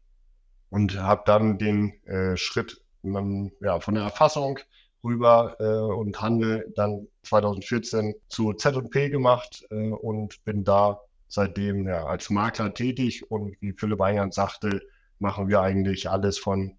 und 0.69 0.99
habe 1.01 1.23
dann 1.25 1.57
den 1.57 1.93
äh, 2.05 2.37
Schritt 2.37 2.83
man, 3.03 3.51
ja, 3.61 3.79
von 3.79 3.95
der 3.95 4.03
Erfassung 4.03 4.59
rüber 5.03 5.55
äh, 5.59 5.93
und 5.93 6.21
Handel 6.21 6.71
dann 6.75 7.07
2014 7.23 8.15
zu 8.29 8.53
Z&P 8.53 9.09
gemacht 9.09 9.65
äh, 9.71 9.89
und 9.89 10.43
bin 10.45 10.63
da 10.63 10.99
seitdem 11.27 11.87
ja, 11.87 12.05
als 12.05 12.29
Makler 12.29 12.73
tätig. 12.73 13.29
Und 13.31 13.55
wie 13.61 13.73
Philipp 13.73 14.01
eingangs 14.01 14.35
sagte, 14.35 14.81
machen 15.19 15.47
wir 15.47 15.61
eigentlich 15.61 16.09
alles 16.09 16.37
von 16.37 16.77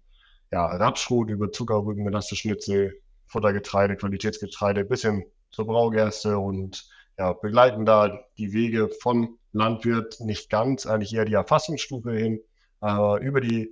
ja, 0.51 0.65
Rapsschrot 0.65 1.29
über 1.29 1.51
Zuckerrüben, 1.51 2.03
Melasse-Schnitzel, 2.03 2.93
Futtergetreide, 3.25 3.95
Qualitätsgetreide 3.95 4.85
bis 4.85 5.01
hin 5.01 5.25
zur 5.51 5.65
Braugerste. 5.65 6.37
Und 6.37 6.87
ja, 7.17 7.33
begleiten 7.33 7.85
da 7.85 8.19
die 8.37 8.53
Wege 8.53 8.89
von 9.01 9.37
Landwirt 9.51 10.19
nicht 10.19 10.49
ganz, 10.49 10.85
eigentlich 10.85 11.13
eher 11.13 11.25
die 11.25 11.33
Erfassungsstufe 11.33 12.11
hin, 12.11 12.39
aber 12.79 13.21
über 13.21 13.39
die 13.39 13.71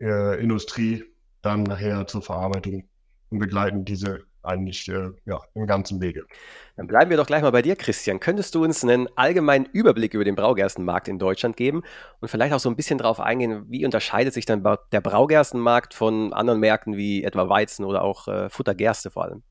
äh, 0.00 0.40
Industrie 0.40 1.04
dann 1.42 1.64
nachher 1.64 2.06
zur 2.06 2.22
Verarbeitung 2.22 2.88
und 3.30 3.38
begleiten 3.38 3.84
diese 3.84 4.24
eigentlich 4.42 4.88
äh, 4.88 5.10
ja, 5.26 5.40
im 5.54 5.66
ganzen 5.66 6.00
Wege. 6.00 6.24
Dann 6.76 6.86
bleiben 6.86 7.10
wir 7.10 7.16
doch 7.16 7.26
gleich 7.26 7.42
mal 7.42 7.50
bei 7.50 7.62
dir, 7.62 7.76
Christian. 7.76 8.20
Könntest 8.20 8.54
du 8.54 8.64
uns 8.64 8.82
einen 8.82 9.08
allgemeinen 9.16 9.66
Überblick 9.66 10.14
über 10.14 10.24
den 10.24 10.36
Braugerstenmarkt 10.36 11.08
in 11.08 11.18
Deutschland 11.18 11.56
geben 11.56 11.82
und 12.20 12.28
vielleicht 12.28 12.54
auch 12.54 12.60
so 12.60 12.70
ein 12.70 12.76
bisschen 12.76 12.98
darauf 12.98 13.20
eingehen, 13.20 13.66
wie 13.68 13.84
unterscheidet 13.84 14.34
sich 14.34 14.46
dann 14.46 14.64
der 14.92 15.00
Braugerstenmarkt 15.00 15.92
von 15.92 16.32
anderen 16.32 16.60
Märkten 16.60 16.96
wie 16.96 17.24
etwa 17.24 17.48
Weizen 17.48 17.84
oder 17.84 18.02
auch 18.02 18.28
äh, 18.28 18.48
Futtergerste 18.48 19.10
vor 19.10 19.24
allem? 19.24 19.42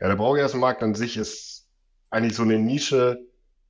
Ja, 0.00 0.08
der 0.08 0.16
Braugerstenmarkt 0.16 0.82
an 0.82 0.94
sich 0.94 1.16
ist 1.16 1.68
eigentlich 2.10 2.34
so 2.34 2.42
eine 2.42 2.58
Nische, 2.58 3.20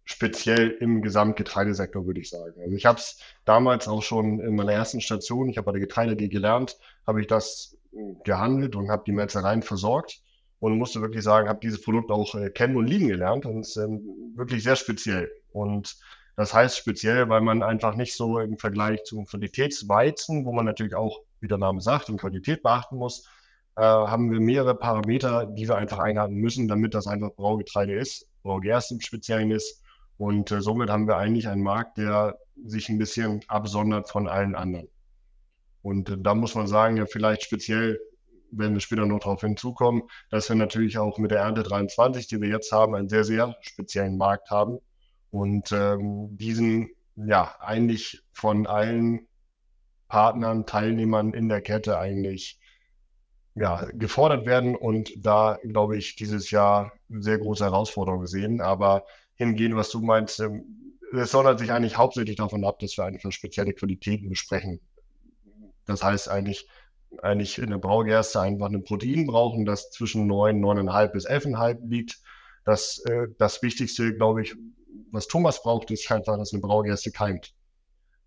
speziell 0.05 0.71
im 0.81 1.03
Gesamtgetreidesektor, 1.03 2.07
würde 2.07 2.21
ich 2.21 2.31
sagen. 2.31 2.61
Also 2.61 2.75
ich 2.75 2.87
habe 2.87 2.99
es 2.99 3.19
damals 3.45 3.87
auch 3.87 4.03
schon 4.03 4.41
in 4.41 4.57
meiner 4.57 4.73
ersten 4.73 5.01
Station, 5.01 5.49
ich 5.49 5.59
habe 5.59 5.67
bei 5.67 5.73
der 5.73 5.81
Getreide 5.81 6.17
gelernt, 6.17 6.79
habe 7.07 7.21
ich 7.21 7.27
das 7.27 7.77
gehandelt 8.25 8.77
und 8.77 8.91
habe 8.91 9.05
die 9.07 9.13
Melzereien 9.13 9.63
versorgt 9.63 10.23
und 10.61 10.79
musste 10.79 11.01
wirklich 11.01 11.25
sagen, 11.25 11.49
habe 11.49 11.61
dieses 11.61 11.83
Produkt 11.83 12.11
auch 12.11 12.35
äh, 12.35 12.51
kennen 12.51 12.77
und 12.77 12.87
lieben 12.87 13.09
gelernt 13.09 13.47
und 13.47 13.61
es 13.61 13.71
ist 13.71 13.77
ähm, 13.77 14.01
wirklich 14.37 14.63
sehr 14.63 14.77
speziell. 14.77 15.31
Und 15.53 15.97
das 16.37 16.55
heißt 16.55 16.77
speziell, 16.77 17.29
weil 17.29 17.41
man 17.41 17.63
einfach 17.63 17.95
nicht 17.95 18.15
so 18.15 18.39
im 18.39 18.57
Vergleich 18.59 19.03
zum 19.05 19.27
Qualitätsweizen, 19.27 20.45
wo 20.45 20.53
man 20.53 20.65
natürlich 20.65 20.95
auch, 20.95 21.21
wie 21.41 21.49
der 21.49 21.59
Name 21.59 21.81
sagt, 21.81 22.09
in 22.09 22.17
Qualität 22.17 22.63
beachten 22.63 22.97
muss, 22.97 23.29
äh, 23.77 23.83
haben 23.83 24.31
wir 24.31 24.41
mehrere 24.41 24.75
Parameter, 24.75 25.47
die 25.47 25.69
wir 25.69 25.77
einfach 25.77 25.99
einhalten 25.99 26.35
müssen, 26.35 26.69
damit 26.69 26.95
das 26.95 27.07
einfach 27.07 27.35
Braugetreide 27.35 27.95
ist, 27.95 28.29
Braugerst 28.43 28.93
im 28.93 29.01
Speziellen 29.01 29.51
ist. 29.51 29.83
Und 30.17 30.51
äh, 30.51 30.61
somit 30.61 30.91
haben 30.91 31.07
wir 31.07 31.17
eigentlich 31.17 31.49
einen 31.49 31.63
Markt, 31.63 31.99
der 31.99 32.39
sich 32.65 32.89
ein 32.89 32.99
bisschen 32.99 33.41
absondert 33.49 34.09
von 34.09 34.29
allen 34.29 34.55
anderen. 34.55 34.89
Und 35.83 36.17
da 36.21 36.35
muss 36.35 36.55
man 36.55 36.67
sagen, 36.67 36.97
ja, 36.97 37.07
vielleicht 37.07 37.43
speziell, 37.43 38.01
wenn 38.51 38.73
wir 38.73 38.81
später 38.81 39.05
noch 39.05 39.19
darauf 39.19 39.41
hinzukommen, 39.41 40.03
dass 40.31 40.49
wir 40.49 40.57
natürlich 40.57 40.99
auch 40.99 41.19
mit 41.19 41.33
der 41.33 41.41
Ernte 41.41 41.65
23, 41.65 42.29
die 42.29 42.41
wir 42.41 42.49
jetzt 42.49 42.71
haben, 42.73 42.95
einen 42.95 43.09
sehr, 43.09 43.25
sehr 43.25 43.57
speziellen 43.61 44.17
Markt 44.17 44.51
haben. 44.51 44.79
Und 45.31 45.73
ähm, 45.73 46.37
diesen 46.37 46.91
ja 47.17 47.57
eigentlich 47.61 48.23
von 48.33 48.67
allen 48.67 49.27
Partnern, 50.09 50.67
Teilnehmern 50.67 51.33
in 51.33 51.49
der 51.49 51.63
Kette 51.63 51.99
eigentlich 51.99 52.61
ja, 53.55 53.87
gefordert 53.93 54.47
werden 54.47 54.77
und 54.77 55.13
da, 55.17 55.59
glaube 55.63 55.97
ich, 55.97 56.17
dieses 56.17 56.51
Jahr 56.51 56.93
sehr 57.09 57.39
große 57.39 57.65
Herausforderungen 57.65 58.27
sehen. 58.27 58.61
Aber 58.61 59.05
hingehen, 59.35 59.77
was 59.77 59.91
du 59.91 60.01
meinst, 60.01 60.41
ähm, 60.41 60.99
es 61.13 61.31
sondert 61.31 61.59
sich 61.59 61.73
eigentlich 61.73 61.99
hauptsächlich 61.99 62.37
davon 62.37 62.65
ab, 62.65 62.79
dass 62.79 62.97
wir 62.97 63.05
einfach 63.05 63.33
spezielle 63.33 63.75
Qualitäten 63.75 64.29
besprechen 64.31 64.81
das 65.87 66.03
heißt 66.03 66.29
eigentlich, 66.29 66.69
eigentlich 67.21 67.59
in 67.59 67.71
der 67.71 67.79
Braugerste 67.79 68.41
einfach 68.41 68.71
ein 68.71 68.85
Protein 68.85 69.27
brauchen, 69.27 69.65
das 69.65 69.91
zwischen 69.91 70.27
9, 70.27 70.61
9,5 70.61 71.09
bis 71.09 71.29
11,5 71.29 71.89
liegt. 71.89 72.19
Das, 72.65 73.03
äh, 73.07 73.27
das 73.39 73.63
Wichtigste, 73.63 74.15
glaube 74.15 74.43
ich, 74.43 74.55
was 75.11 75.27
Thomas 75.27 75.63
braucht, 75.63 75.91
ist 75.91 76.11
einfach, 76.11 76.39
dass 76.39 76.53
eine 76.53 76.63
Braugerste 76.63 77.11
keimt 77.11 77.55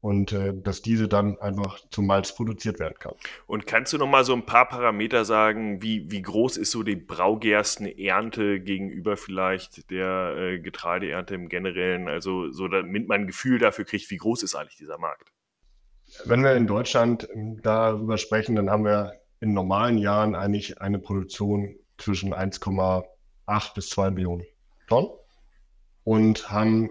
und 0.06 0.34
äh, 0.34 0.54
dass 0.54 0.84
diese 0.84 1.08
dann 1.08 1.40
einfach 1.40 1.80
zum 1.90 2.06
Malz 2.06 2.36
produziert 2.36 2.80
werden 2.80 2.94
kann. 3.00 3.14
Und 3.48 3.66
kannst 3.66 3.92
du 3.92 3.98
noch 3.98 4.06
mal 4.06 4.24
so 4.24 4.34
ein 4.34 4.46
paar 4.46 4.70
Parameter 4.70 5.26
sagen, 5.26 5.82
wie, 5.82 6.12
wie 6.12 6.22
groß 6.22 6.58
ist 6.58 6.70
so 6.70 6.84
die 6.84 6.96
Braugerstenernte 6.96 8.60
gegenüber 8.60 9.18
vielleicht 9.18 9.90
der 9.90 10.36
äh, 10.38 10.60
Getreideernte 10.60 11.34
im 11.34 11.50
Generellen? 11.50 12.08
Also 12.08 12.52
so 12.52 12.68
damit 12.68 13.08
man 13.08 13.22
ein 13.22 13.28
Gefühl 13.28 13.58
dafür 13.58 13.86
kriegt, 13.86 14.12
wie 14.12 14.18
groß 14.18 14.44
ist 14.44 14.54
eigentlich 14.54 14.78
dieser 14.78 15.00
Markt? 15.00 15.32
Wenn 16.24 16.44
wir 16.44 16.56
in 16.56 16.68
Deutschland 16.68 17.28
ähm, 17.34 17.62
darüber 17.62 18.18
sprechen, 18.18 18.56
dann 18.56 18.70
haben 18.70 18.86
wir 18.86 19.20
in 19.42 19.54
normalen 19.54 19.98
Jahren 19.98 20.36
eigentlich 20.36 20.82
eine 20.82 21.00
Produktion 21.00 21.76
zwischen 21.98 22.34
1,8 22.34 23.74
bis 23.76 23.90
2 23.90 24.12
Millionen 24.12 24.44
Tonnen 24.88 25.10
und 26.04 26.50
haben 26.50 26.90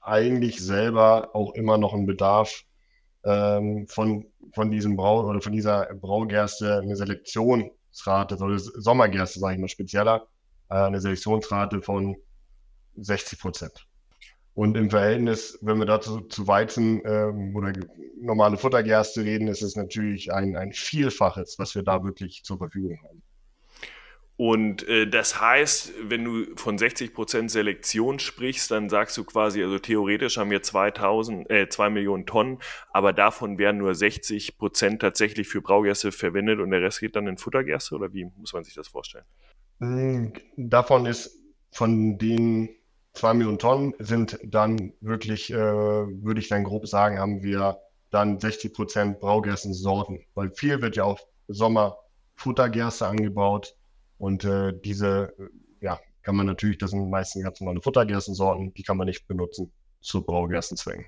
eigentlich 0.00 0.60
selber 0.60 1.34
auch 1.34 1.54
immer 1.54 1.78
noch 1.78 1.92
einen 1.92 2.06
Bedarf 2.06 2.62
ähm, 3.24 3.86
von, 3.88 4.26
von 4.54 4.70
diesem 4.70 4.96
Brau 4.96 5.26
oder 5.28 5.40
von 5.40 5.52
dieser 5.52 5.86
Braugerste 5.94 6.80
eine 6.80 6.96
Selektionsrate, 6.96 8.36
oder 8.36 8.58
Sommergerste, 8.58 9.38
sage 9.38 9.54
ich 9.54 9.60
mal 9.60 9.68
spezieller, 9.68 10.26
äh, 10.70 10.74
eine 10.74 11.00
Selektionsrate 11.00 11.82
von 11.82 12.16
60 12.96 13.38
Prozent. 13.38 13.86
Und 14.54 14.76
im 14.76 14.90
Verhältnis, 14.90 15.58
wenn 15.62 15.78
wir 15.78 15.86
dazu 15.86 16.20
zu 16.20 16.46
Weizen 16.46 17.00
ähm, 17.06 17.56
oder 17.56 17.72
normale 18.20 18.58
Futtergerste 18.58 19.24
reden, 19.24 19.48
ist 19.48 19.62
es 19.62 19.76
natürlich 19.76 20.32
ein, 20.32 20.56
ein 20.56 20.72
Vielfaches, 20.72 21.58
was 21.58 21.74
wir 21.74 21.82
da 21.82 22.04
wirklich 22.04 22.42
zur 22.44 22.58
Verfügung 22.58 22.98
haben. 23.02 23.22
Und 24.36 24.86
äh, 24.88 25.06
das 25.06 25.40
heißt, 25.40 25.92
wenn 26.02 26.24
du 26.24 26.56
von 26.56 26.76
60% 26.76 27.48
Selektion 27.48 28.18
sprichst, 28.18 28.70
dann 28.70 28.88
sagst 28.88 29.16
du 29.16 29.24
quasi, 29.24 29.62
also 29.62 29.78
theoretisch 29.78 30.36
haben 30.36 30.50
wir 30.50 30.62
2000, 30.62 31.50
äh, 31.50 31.68
2 31.68 31.90
Millionen 31.90 32.26
Tonnen, 32.26 32.58
aber 32.92 33.12
davon 33.12 33.58
werden 33.58 33.78
nur 33.78 33.92
60% 33.92 34.98
tatsächlich 34.98 35.48
für 35.48 35.60
Braugerste 35.60 36.12
verwendet 36.12 36.60
und 36.60 36.70
der 36.70 36.82
Rest 36.82 37.00
geht 37.00 37.14
dann 37.14 37.26
in 37.26 37.38
Futtergerste 37.38 37.94
oder 37.94 38.12
wie 38.14 38.24
muss 38.36 38.52
man 38.52 38.64
sich 38.64 38.74
das 38.74 38.88
vorstellen? 38.88 39.24
Hm, 39.80 40.32
davon 40.56 41.06
ist 41.06 41.38
von 41.70 42.18
den 42.18 42.70
2 43.14 43.34
Millionen 43.34 43.58
Tonnen 43.58 43.94
sind 43.98 44.38
dann 44.42 44.92
wirklich, 45.00 45.52
äh, 45.52 45.56
würde 45.56 46.40
ich 46.40 46.48
dann 46.48 46.64
grob 46.64 46.86
sagen, 46.86 47.18
haben 47.18 47.42
wir 47.42 47.78
dann 48.10 48.38
60 48.38 48.72
Prozent 48.72 49.20
Braugerstensorten, 49.20 50.24
weil 50.34 50.50
viel 50.50 50.80
wird 50.80 50.96
ja 50.96 51.04
auch 51.04 51.20
Sommer 51.48 51.98
Futtergerste 52.34 53.06
angebaut 53.06 53.76
und 54.18 54.44
äh, 54.44 54.72
diese, 54.84 55.34
ja, 55.80 56.00
kann 56.22 56.36
man 56.36 56.46
natürlich, 56.46 56.78
das 56.78 56.90
sind 56.90 57.10
meistens 57.10 57.44
ganz 57.44 57.60
normale 57.60 57.82
Futtergerstensorten, 57.82 58.72
die 58.74 58.82
kann 58.82 58.96
man 58.96 59.06
nicht 59.06 59.26
benutzen 59.26 59.72
zu 60.00 60.22
Braugerstenzwängen. 60.22 61.06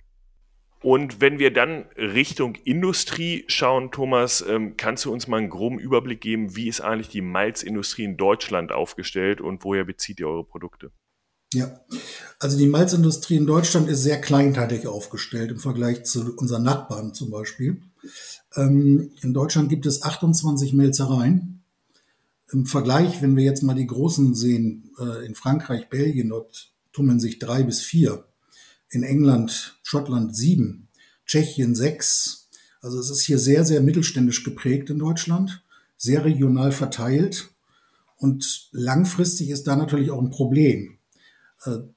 Und 0.83 1.23
wenn 1.23 1.39
wir 1.39 1.51
dann 1.51 1.87
Richtung 1.97 2.57
Industrie 2.57 3.45
schauen, 3.47 3.91
Thomas, 3.91 4.45
ähm, 4.47 4.77
kannst 4.77 5.07
du 5.07 5.13
uns 5.13 5.27
mal 5.27 5.39
einen 5.39 5.49
groben 5.49 5.79
Überblick 5.79 6.21
geben, 6.21 6.57
wie 6.57 6.69
ist 6.69 6.83
eigentlich 6.83 7.09
die 7.09 7.23
Malzindustrie 7.23 8.05
in 8.05 8.19
Deutschland 8.19 8.71
aufgestellt 8.71 9.41
und 9.41 9.65
woher 9.65 9.85
bezieht 9.85 10.21
ihr 10.21 10.29
eure 10.29 10.45
Produkte? 10.45 10.93
Ja, 11.55 11.81
also 12.41 12.59
die 12.59 12.67
Malzindustrie 12.67 13.37
in 13.37 13.47
Deutschland 13.47 13.89
ist 13.89 14.03
sehr 14.03 14.21
kleinteilig 14.21 14.89
aufgestellt 14.89 15.53
im 15.53 15.61
Vergleich 15.61 16.03
zu 16.03 16.35
unseren 16.37 16.65
Nachbarn 16.65 17.15
zum 17.15 17.31
Beispiel. 17.31 17.81
Ähm, 18.57 19.13
in 19.23 19.33
Deutschland 19.33 19.69
gibt 19.69 19.87
es 19.87 20.03
28 20.03 20.73
Melzereien. 20.73 21.63
Im 22.51 22.67
Vergleich, 22.67 23.23
wenn 23.23 23.37
wir 23.37 23.45
jetzt 23.45 23.63
mal 23.63 23.77
die 23.77 23.87
großen 23.87 24.35
sehen, 24.35 24.91
äh, 24.99 25.25
in 25.25 25.37
Frankreich, 25.37 25.89
Belgien, 25.89 26.31
dort 26.31 26.73
tummeln 26.93 27.21
sich 27.21 27.39
drei 27.39 27.63
bis 27.63 27.83
vier. 27.83 28.25
In 28.91 29.05
England, 29.05 29.77
Schottland 29.85 30.37
sieben, 30.37 30.89
Tschechien 31.27 31.77
sechs. 31.77 32.49
Also 32.81 32.99
es 32.99 33.11
ist 33.11 33.23
hier 33.23 33.39
sehr, 33.39 33.65
sehr 33.65 33.81
mittelständisch 33.81 34.43
geprägt 34.43 34.91
in 34.91 34.99
Deutschland, 34.99 35.63
sehr 35.97 36.25
regional 36.25 36.73
verteilt. 36.73 37.51
Und 38.17 38.69
langfristig 38.73 39.51
ist 39.51 39.69
da 39.69 39.77
natürlich 39.77 40.11
auch 40.11 40.21
ein 40.21 40.31
Problem 40.31 40.99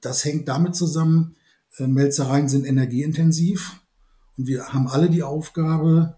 das 0.00 0.24
hängt 0.24 0.48
damit 0.48 0.74
zusammen, 0.74 1.36
äh, 1.78 1.86
Melzereien 1.86 2.48
sind 2.48 2.66
energieintensiv 2.66 3.80
und 4.36 4.46
wir 4.46 4.72
haben 4.72 4.88
alle 4.88 5.10
die 5.10 5.22
Aufgabe, 5.22 6.16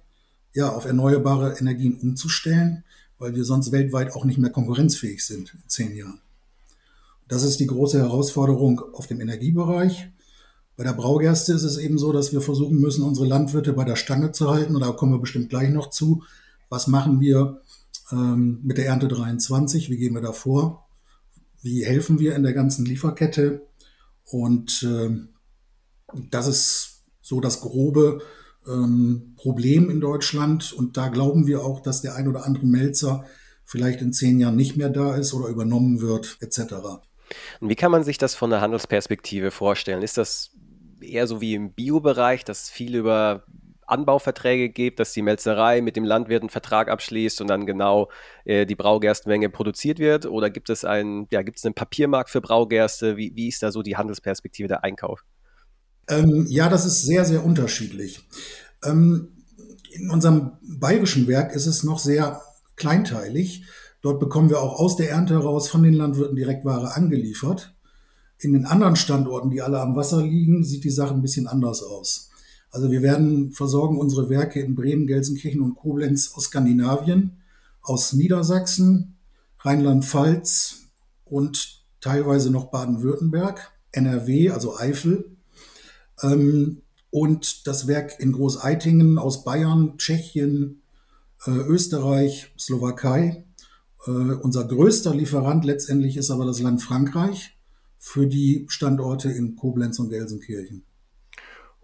ja, 0.53 0.71
auf 0.71 0.85
erneuerbare 0.85 1.59
Energien 1.59 1.99
umzustellen, 2.01 2.85
weil 3.19 3.35
wir 3.35 3.45
sonst 3.45 3.73
weltweit 3.73 4.13
auch 4.15 4.25
nicht 4.25 4.39
mehr 4.39 4.51
konkurrenzfähig 4.51 5.25
sind 5.25 5.55
in 5.55 5.69
zehn 5.69 5.95
Jahren. 5.95 6.21
Das 7.29 7.45
ist 7.45 7.61
die 7.61 7.67
große 7.67 7.99
Herausforderung 7.99 8.81
auf 8.95 9.07
dem 9.07 9.21
Energiebereich. 9.21 10.11
Bei 10.77 10.83
der 10.83 10.95
Braugerste 10.95 11.53
ist 11.53 11.63
es 11.63 11.77
eben 11.77 11.99
so, 11.99 12.13
dass 12.13 12.33
wir 12.33 12.41
versuchen 12.41 12.81
müssen, 12.81 13.05
unsere 13.05 13.27
Landwirte 13.27 13.73
bei 13.73 13.85
der 13.85 13.97
Stange 13.97 14.33
zu 14.33 14.51
halten. 14.51 14.75
Und 14.75 14.81
da 14.81 14.91
kommen 14.91 15.13
wir 15.13 15.21
bestimmt 15.21 15.51
gleich 15.51 15.71
noch 15.71 15.91
zu. 15.91 16.25
Was 16.69 16.89
machen 16.89 17.21
wir 17.21 17.61
ähm, 18.11 18.59
mit 18.65 18.79
der 18.79 18.87
Ernte 18.87 19.07
23? 19.07 19.91
Wie 19.91 19.97
gehen 19.97 20.15
wir 20.15 20.23
da 20.23 20.33
vor? 20.33 20.89
Wie 21.63 21.85
helfen 21.85 22.19
wir 22.19 22.35
in 22.35 22.43
der 22.43 22.53
ganzen 22.53 22.85
Lieferkette. 22.85 23.67
Und 24.25 24.83
äh, 24.83 25.11
das 26.31 26.47
ist 26.47 27.05
so 27.21 27.41
das 27.41 27.61
grobe 27.61 28.23
ähm, 28.67 29.35
Problem 29.37 29.91
in 29.91 30.01
Deutschland. 30.01 30.73
Und 30.73 30.97
da 30.97 31.09
glauben 31.09 31.47
wir 31.47 31.65
auch, 31.65 31.81
dass 31.81 32.03
der 32.03 32.15
ein 32.15 32.29
oder 32.29 32.45
andere 32.45 32.67
Melzer 32.67 33.25
vielleicht 33.65 34.01
in 34.01 34.13
zehn 34.13 34.41
Jahren 34.41 34.57
nicht 34.57 34.77
mehr 34.77 34.91
da 34.91 35.15
ist 35.15 35.33
oder 35.33 35.49
übernommen 35.49 36.01
wird, 36.01 36.39
etc. 36.41 36.75
Und 37.61 37.69
wie 37.69 37.77
kann 37.77 37.93
man 37.93 38.03
sich 38.03 38.19
das 38.19 38.35
von 38.35 38.51
der 38.51 38.61
Handelsperspektive 38.61 39.51
vorstellen? 39.51 40.03
Ist 40.03 40.19
das 40.19 40.51
eher 41.01 41.27
so 41.27 41.41
wie 41.41 41.55
im 41.55 41.73
Biobereich, 41.73 42.45
dass 42.45 42.69
viel 42.69 42.97
über 42.97 43.45
Anbauverträge 43.91 44.69
gibt, 44.69 45.01
dass 45.01 45.13
die 45.13 45.23
Melzerei 45.23 45.81
mit 45.81 45.97
dem 45.97 46.05
Landwirt 46.05 46.43
einen 46.43 46.51
Vertrag 46.51 46.89
abschließt 46.89 47.41
und 47.41 47.49
dann 47.49 47.67
genau 47.67 48.09
äh, 48.45 48.67
die 48.67 48.75
Braugerstenmenge 48.75 49.51
produziert 49.51 49.99
wird? 49.99 50.27
Oder 50.27 50.51
gibt 50.51 50.71
es 50.71 50.85
einen, 50.85 51.27
ja, 51.31 51.43
gibt 51.43 51.59
es 51.59 51.65
einen 51.65 51.75
Papiermarkt 51.75 52.31
für 52.31 52.41
Braugerste? 52.41 53.17
Wie, 53.17 53.33
wie 53.35 53.49
ist 53.49 53.63
da 53.63 53.73
so 53.73 53.83
die 53.83 53.97
Handelsperspektive 53.97 54.69
der 54.69 54.85
Einkauf? 54.85 55.25
Ähm, 56.09 56.47
ja, 56.49 56.69
das 56.69 56.87
ist 56.87 57.03
sehr, 57.03 57.25
sehr 57.25 57.45
unterschiedlich. 57.45 58.27
Ähm, 58.85 59.29
in 59.91 60.11
unserem 60.11 60.53
bayerischen 60.63 61.27
Werk 61.29 61.55
ist 61.55 61.67
es 61.67 61.85
noch 61.85 61.99
sehr 61.99 62.41
kleinteilig. 62.77 63.65
Dort 64.03 64.19
bekommen 64.19 64.49
wir 64.49 64.61
auch 64.61 64.79
aus 64.79 64.97
der 64.97 65.11
Ernte 65.11 65.35
heraus 65.35 65.69
von 65.69 65.83
den 65.83 65.95
Landwirten 65.95 66.37
direkt 66.37 66.65
Ware 66.65 66.95
angeliefert. 66.95 67.75
In 68.39 68.55
den 68.55 68.65
anderen 68.65 68.97
Standorten, 68.97 69.51
die 69.51 69.61
alle 69.61 69.81
am 69.81 69.97
Wasser 69.97 70.23
liegen, 70.23 70.65
sieht 70.65 70.85
die 70.85 70.91
Sache 70.91 71.13
ein 71.13 71.21
bisschen 71.21 71.47
anders 71.47 71.83
aus. 71.83 72.30
Also 72.71 72.91
wir 72.91 73.03
werden 73.03 73.53
versorgen 73.53 73.99
unsere 73.99 74.31
Werke 74.31 74.61
in 74.61 74.75
Bremen, 74.75 75.07
Gelsenkirchen 75.07 75.61
und 75.61 75.75
Koblenz 75.75 76.33
aus 76.35 76.45
Skandinavien, 76.45 77.39
aus 77.83 78.13
Niedersachsen, 78.13 79.17
Rheinland-Pfalz 79.59 80.83
und 81.25 81.81
teilweise 82.01 82.51
noch 82.51 82.71
Baden-Württemberg, 82.71 83.73
NRW, 83.93 84.51
also 84.51 84.79
Eifel. 84.79 85.37
Ähm, 86.23 86.83
und 87.11 87.67
das 87.67 87.89
Werk 87.89 88.21
in 88.21 88.33
Großeitingen 88.33 89.19
aus 89.19 89.45
Bayern, 89.45 89.99
Tschechien, 89.99 90.83
äh, 91.47 91.51
Österreich, 91.51 92.53
Slowakei. 92.59 93.45
Äh, 94.07 94.11
unser 94.11 94.65
größter 94.65 95.15
Lieferant 95.15 95.65
letztendlich 95.65 96.17
ist 96.17 96.31
aber 96.31 96.47
das 96.47 96.61
Land 96.61 96.83
Frankreich 96.83 97.59
für 97.99 98.27
die 98.27 98.67
Standorte 98.69 99.31
in 99.31 99.57
Koblenz 99.57 99.99
und 99.99 100.11
Gelsenkirchen. 100.11 100.85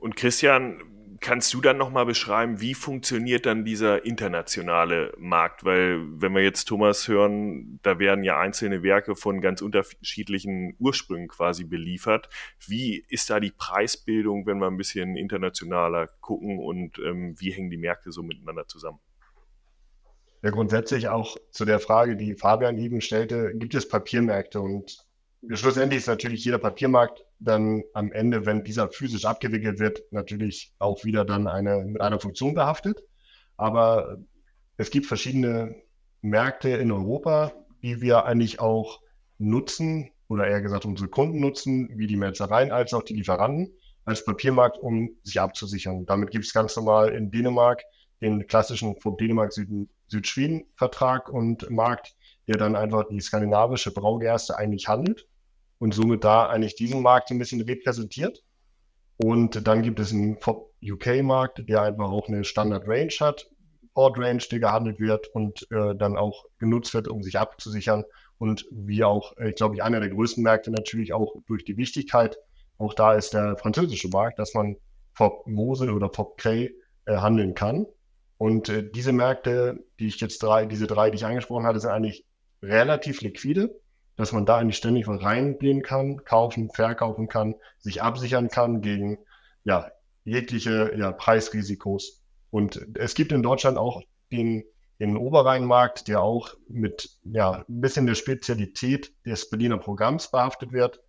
Und 0.06 0.14
Christian, 0.14 0.84
kannst 1.20 1.52
du 1.52 1.60
dann 1.60 1.78
nochmal 1.78 2.06
beschreiben, 2.06 2.60
wie 2.60 2.74
funktioniert 2.74 3.44
dann 3.44 3.64
dieser 3.64 4.04
internationale 4.04 5.12
Markt? 5.18 5.64
Weil, 5.64 5.98
wenn 6.20 6.32
wir 6.32 6.44
jetzt 6.44 6.66
Thomas 6.66 7.08
hören, 7.08 7.80
da 7.82 7.98
werden 7.98 8.22
ja 8.22 8.38
einzelne 8.38 8.84
Werke 8.84 9.16
von 9.16 9.40
ganz 9.40 9.62
unterschiedlichen 9.62 10.76
Ursprüngen 10.78 11.26
quasi 11.26 11.64
beliefert. 11.64 12.28
Wie 12.68 13.04
ist 13.08 13.30
da 13.30 13.40
die 13.40 13.50
Preisbildung, 13.50 14.46
wenn 14.46 14.58
wir 14.58 14.68
ein 14.68 14.76
bisschen 14.76 15.16
internationaler 15.16 16.06
gucken 16.20 16.60
und 16.60 17.00
ähm, 17.00 17.34
wie 17.40 17.50
hängen 17.50 17.70
die 17.70 17.76
Märkte 17.76 18.12
so 18.12 18.22
miteinander 18.22 18.68
zusammen? 18.68 19.00
Ja, 20.44 20.50
grundsätzlich 20.50 21.08
auch 21.08 21.36
zu 21.50 21.64
der 21.64 21.80
Frage, 21.80 22.14
die 22.14 22.36
Fabian 22.36 22.78
eben 22.78 23.00
stellte, 23.00 23.56
gibt 23.56 23.74
es 23.74 23.88
Papiermärkte 23.88 24.60
und 24.60 25.04
schlussendlich 25.50 26.00
ist 26.00 26.08
natürlich 26.08 26.44
jeder 26.44 26.58
Papiermarkt 26.58 27.24
dann 27.38 27.82
am 27.92 28.12
Ende, 28.12 28.46
wenn 28.46 28.64
dieser 28.64 28.88
physisch 28.88 29.24
abgewickelt 29.24 29.78
wird, 29.78 30.02
natürlich 30.10 30.72
auch 30.78 31.04
wieder 31.04 31.24
dann 31.24 31.46
eine, 31.46 31.84
mit 31.84 32.00
einer 32.00 32.20
Funktion 32.20 32.54
behaftet. 32.54 33.02
Aber 33.56 34.18
es 34.76 34.90
gibt 34.90 35.06
verschiedene 35.06 35.76
Märkte 36.20 36.70
in 36.70 36.90
Europa, 36.90 37.52
die 37.82 38.00
wir 38.00 38.24
eigentlich 38.24 38.60
auch 38.60 39.00
nutzen 39.38 40.10
oder 40.28 40.46
eher 40.46 40.60
gesagt 40.60 40.84
unsere 40.84 41.08
Kunden 41.08 41.40
nutzen, 41.40 41.88
wie 41.96 42.06
die 42.06 42.16
Melzereien 42.16 42.72
als 42.72 42.92
auch 42.94 43.02
die 43.02 43.14
Lieferanten 43.14 43.72
als 44.04 44.24
Papiermarkt, 44.24 44.78
um 44.78 45.10
sich 45.22 45.40
abzusichern. 45.40 46.06
Damit 46.06 46.30
gibt 46.30 46.44
es 46.44 46.52
ganz 46.52 46.76
normal 46.76 47.10
in 47.10 47.30
Dänemark 47.30 47.82
den 48.20 48.46
klassischen 48.46 48.98
vom 49.00 49.16
Dänemark-Südschweden-Vertrag 49.16 51.28
und 51.28 51.68
Markt, 51.70 52.16
der 52.46 52.56
dann 52.56 52.76
einfach 52.76 53.08
die 53.08 53.20
skandinavische 53.20 53.92
Braugerste 53.92 54.56
eigentlich 54.56 54.88
handelt 54.88 55.26
und 55.78 55.94
somit 55.94 56.24
da 56.24 56.48
eigentlich 56.48 56.76
diesen 56.76 57.02
Markt 57.02 57.30
ein 57.30 57.38
bisschen 57.38 57.60
repräsentiert. 57.60 58.42
Und 59.18 59.66
dann 59.66 59.82
gibt 59.82 59.98
es 60.00 60.12
einen 60.12 60.38
UK-Markt, 60.82 61.68
der 61.68 61.82
einfach 61.82 62.10
auch 62.10 62.28
eine 62.28 62.44
Standard-Range 62.44 63.14
hat, 63.20 63.48
Board-Range, 63.94 64.42
die 64.50 64.60
gehandelt 64.60 65.00
wird 65.00 65.28
und 65.28 65.66
äh, 65.70 65.94
dann 65.96 66.16
auch 66.16 66.44
genutzt 66.58 66.92
wird, 66.92 67.08
um 67.08 67.22
sich 67.22 67.38
abzusichern. 67.38 68.04
Und 68.38 68.66
wie 68.70 69.04
auch, 69.04 69.36
äh, 69.38 69.48
ich 69.50 69.54
glaube, 69.54 69.82
einer 69.82 70.00
der 70.00 70.10
größten 70.10 70.42
Märkte 70.42 70.70
natürlich 70.70 71.14
auch 71.14 71.34
durch 71.46 71.64
die 71.64 71.78
Wichtigkeit, 71.78 72.36
auch 72.78 72.92
da 72.92 73.14
ist 73.14 73.32
der 73.32 73.56
französische 73.56 74.08
Markt, 74.08 74.38
dass 74.38 74.52
man 74.52 74.76
FOB 75.14 75.46
Mosel 75.46 75.90
oder 75.90 76.10
FOB 76.12 76.36
Cray 76.36 76.74
äh, 77.06 77.16
handeln 77.16 77.54
kann. 77.54 77.86
Und 78.36 78.68
äh, 78.68 78.88
diese 78.90 79.12
Märkte, 79.12 79.82
die 79.98 80.08
ich 80.08 80.20
jetzt 80.20 80.42
drei, 80.42 80.66
diese 80.66 80.86
drei, 80.86 81.08
die 81.08 81.16
ich 81.16 81.24
angesprochen 81.24 81.64
hatte, 81.64 81.80
sind 81.80 81.90
eigentlich 81.90 82.26
relativ 82.62 83.22
liquide 83.22 83.74
dass 84.16 84.32
man 84.32 84.46
da 84.46 84.58
eigentlich 84.58 84.78
ständig 84.78 85.06
was 85.06 85.22
reingehen 85.22 85.82
kann, 85.82 86.24
kaufen, 86.24 86.70
verkaufen 86.70 87.28
kann, 87.28 87.54
sich 87.78 88.02
absichern 88.02 88.48
kann 88.48 88.80
gegen 88.80 89.18
ja, 89.64 89.90
jegliche 90.24 90.92
ja, 90.96 91.12
Preisrisikos. 91.12 92.22
Und 92.50 92.96
es 92.96 93.14
gibt 93.14 93.32
in 93.32 93.42
Deutschland 93.42 93.76
auch 93.76 94.02
den, 94.32 94.64
den 94.98 95.16
Oberrheinmarkt, 95.16 96.08
der 96.08 96.22
auch 96.22 96.54
mit 96.68 97.10
ja, 97.24 97.64
ein 97.68 97.80
bisschen 97.80 98.06
der 98.06 98.14
Spezialität 98.14 99.12
des 99.24 99.50
Berliner 99.50 99.78
Programms 99.78 100.30
behaftet 100.30 100.72
wird, 100.72 101.00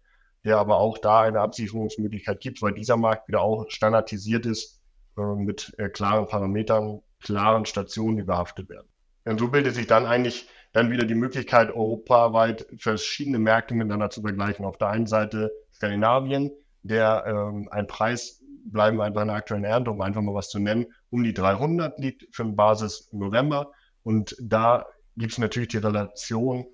der 0.44 0.58
aber 0.58 0.78
auch 0.78 0.98
da 0.98 1.22
eine 1.22 1.40
Absicherungsmöglichkeit 1.40 2.42
gibt, 2.42 2.62
weil 2.62 2.74
dieser 2.74 2.98
Markt 2.98 3.28
wieder 3.28 3.42
auch 3.42 3.66
standardisiert 3.70 4.46
ist 4.46 4.82
äh, 5.18 5.22
mit 5.22 5.74
äh, 5.78 5.90
klaren 5.90 6.28
Parametern, 6.28 7.02
klaren 7.22 7.66
Stationen, 7.66 8.18
die 8.18 8.24
behaftet 8.24 8.70
werden. 8.70 8.88
Und 9.26 9.40
so 9.40 9.50
bildet 9.50 9.76
sich 9.76 9.88
dann 9.88 10.06
eigentlich 10.06 10.48
dann 10.78 10.92
wieder 10.92 11.06
die 11.06 11.16
Möglichkeit, 11.16 11.72
europaweit 11.72 12.68
verschiedene 12.78 13.40
Märkte 13.40 13.74
miteinander 13.74 14.12
zu 14.12 14.22
vergleichen. 14.22 14.64
Auf 14.64 14.78
der 14.78 14.90
einen 14.90 15.08
Seite 15.08 15.52
Skandinavien, 15.74 16.52
der 16.84 17.24
ähm, 17.26 17.68
ein 17.72 17.88
Preis, 17.88 18.44
bleiben 18.66 18.98
wir 18.98 19.08
in 19.08 19.14
der 19.14 19.30
aktuellen 19.30 19.64
Ernte, 19.64 19.90
um 19.90 20.02
einfach 20.02 20.22
mal 20.22 20.36
was 20.36 20.50
zu 20.50 20.60
nennen, 20.60 20.86
um 21.10 21.24
die 21.24 21.34
300 21.34 21.98
liegt 21.98 22.28
für 22.36 22.44
eine 22.44 22.52
Basis 22.52 23.10
November. 23.12 23.72
Und 24.04 24.36
da 24.40 24.86
gibt 25.16 25.32
es 25.32 25.40
natürlich 25.40 25.70
die 25.70 25.78
Relation, 25.78 26.68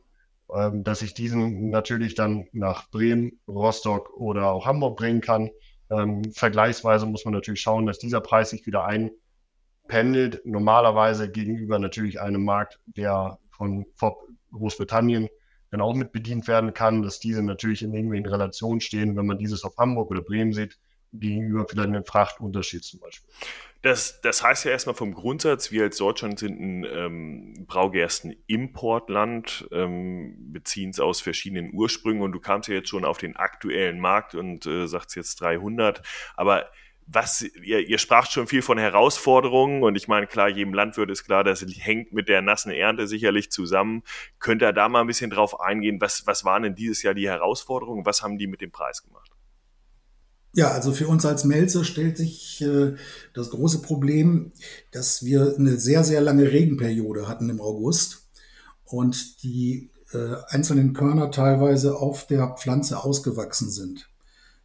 ähm, 0.54 0.84
dass 0.84 1.02
ich 1.02 1.14
diesen 1.14 1.70
natürlich 1.70 2.14
dann 2.14 2.48
nach 2.52 2.90
Bremen, 2.92 3.40
Rostock 3.48 4.12
oder 4.18 4.52
auch 4.52 4.66
Hamburg 4.66 4.98
bringen 4.98 5.22
kann. 5.22 5.50
Ähm, 5.90 6.26
vergleichsweise 6.34 7.06
muss 7.06 7.24
man 7.24 7.36
natürlich 7.36 7.62
schauen, 7.62 7.86
dass 7.86 8.00
dieser 8.00 8.20
Preis 8.20 8.50
sich 8.50 8.66
wieder 8.66 8.86
einpendelt. 8.86 10.42
Normalerweise 10.46 11.32
gegenüber 11.32 11.80
natürlich 11.80 12.20
einem 12.20 12.44
Markt, 12.44 12.82
der 12.86 13.40
von 13.54 13.86
Großbritannien 14.52 15.30
dann 15.72 15.82
auch 15.82 15.96
mit 15.96 16.12
bedient 16.12 16.48
werden 16.48 16.74
kann, 16.74 17.02
dass 17.02 17.20
diese 17.20 17.42
natürlich 17.42 17.82
in 17.82 17.94
irgendwelchen 17.94 18.28
Relationen 18.28 18.80
stehen, 18.80 19.16
wenn 19.16 19.26
man 19.26 19.40
dieses 19.40 19.64
auf 19.64 19.78
Hamburg 19.78 20.12
oder 20.12 20.22
Bremen 20.22 20.54
sieht, 20.54 20.78
gegenüber 21.14 21.66
vielleicht 21.68 21.90
einem 21.90 22.06
Frachtunterschied 22.06 22.84
zum 22.84 23.00
Beispiel. 23.00 23.30
Das, 23.82 24.22
das 24.22 24.44
heißt 24.44 24.66
ja 24.66 24.72
erstmal 24.72 24.96
vom 24.96 25.14
Grundsatz, 25.14 25.72
wir 25.72 25.84
als 25.84 25.98
Deutschland 25.98 26.40
sind 26.40 26.60
ein 26.60 26.86
ähm, 26.86 27.66
Braugersten-Importland, 27.68 29.68
ähm, 29.72 30.54
beziehen 30.54 30.92
es 30.92 31.00
aus 31.00 31.22
verschiedenen 31.22 31.74
Ursprüngen 31.74 32.24
und 32.24 32.32
du 32.32 32.40
kamst 32.40 32.70
ja 32.70 32.76
jetzt 32.76 32.90
schon 32.90 33.04
auf 33.04 33.18
den 33.18 33.36
aktuellen 33.36 34.00
Markt 34.00 34.36
und 34.36 34.66
äh, 34.66 34.88
sagst 34.88 35.16
jetzt 35.16 35.42
300, 35.42 36.02
aber 36.36 36.70
was, 37.08 37.42
ihr, 37.42 37.80
ihr 37.88 37.98
spracht 37.98 38.32
schon 38.32 38.48
viel 38.48 38.62
von 38.62 38.78
Herausforderungen 38.78 39.84
und 39.84 39.96
ich 39.96 40.08
meine, 40.08 40.28
klar, 40.28 40.50
jedem 40.50 40.74
Landwirt 40.74 41.10
ist 41.10 41.24
klar, 41.24 41.44
das 41.44 41.62
hängt 41.62 42.14
mit 42.14 42.30
der 42.30 42.42
nassen 42.42 42.72
Ernte 42.72 43.08
sicherlich 43.08 43.52
zusammen. 43.52 44.04
Könnt 44.40 44.62
ihr 44.62 44.74
da 44.74 44.90
mal 44.90 45.02
ein 45.02 45.08
bisschen 45.08 45.30
drauf 45.30 45.60
eingehen, 45.60 46.00
was, 46.02 46.26
was 46.26 46.46
waren 46.46 46.64
denn 46.64 46.76
dieses 46.76 47.04
Jahr 47.04 47.14
die 47.14 47.28
Herausforderungen? 47.28 48.06
Was 48.06 48.22
haben 48.22 48.38
die 48.38 48.48
mit 48.48 48.62
dem 48.62 48.72
Preis 48.72 49.04
gemacht? 49.04 49.32
Ja, 50.56 50.70
also 50.70 50.92
für 50.92 51.08
uns 51.08 51.26
als 51.26 51.46
Melzer 51.46 51.84
stellt 51.84 52.16
sich 52.16 52.62
äh, 52.62 52.96
das 53.34 53.50
große 53.50 53.82
Problem, 53.82 54.52
dass 54.92 55.26
wir 55.26 55.56
eine 55.58 55.80
sehr, 55.80 56.04
sehr 56.04 56.22
lange 56.22 56.52
Regenperiode 56.52 57.28
hatten 57.28 57.50
im 57.50 57.60
August 57.60 58.30
und 58.84 59.42
die 59.42 59.90
äh, 60.14 60.36
einzelnen 60.50 60.94
Körner 60.94 61.32
teilweise 61.32 61.98
auf 61.98 62.28
der 62.28 62.56
Pflanze 62.60 63.04
ausgewachsen 63.04 63.72
sind. 63.72 64.13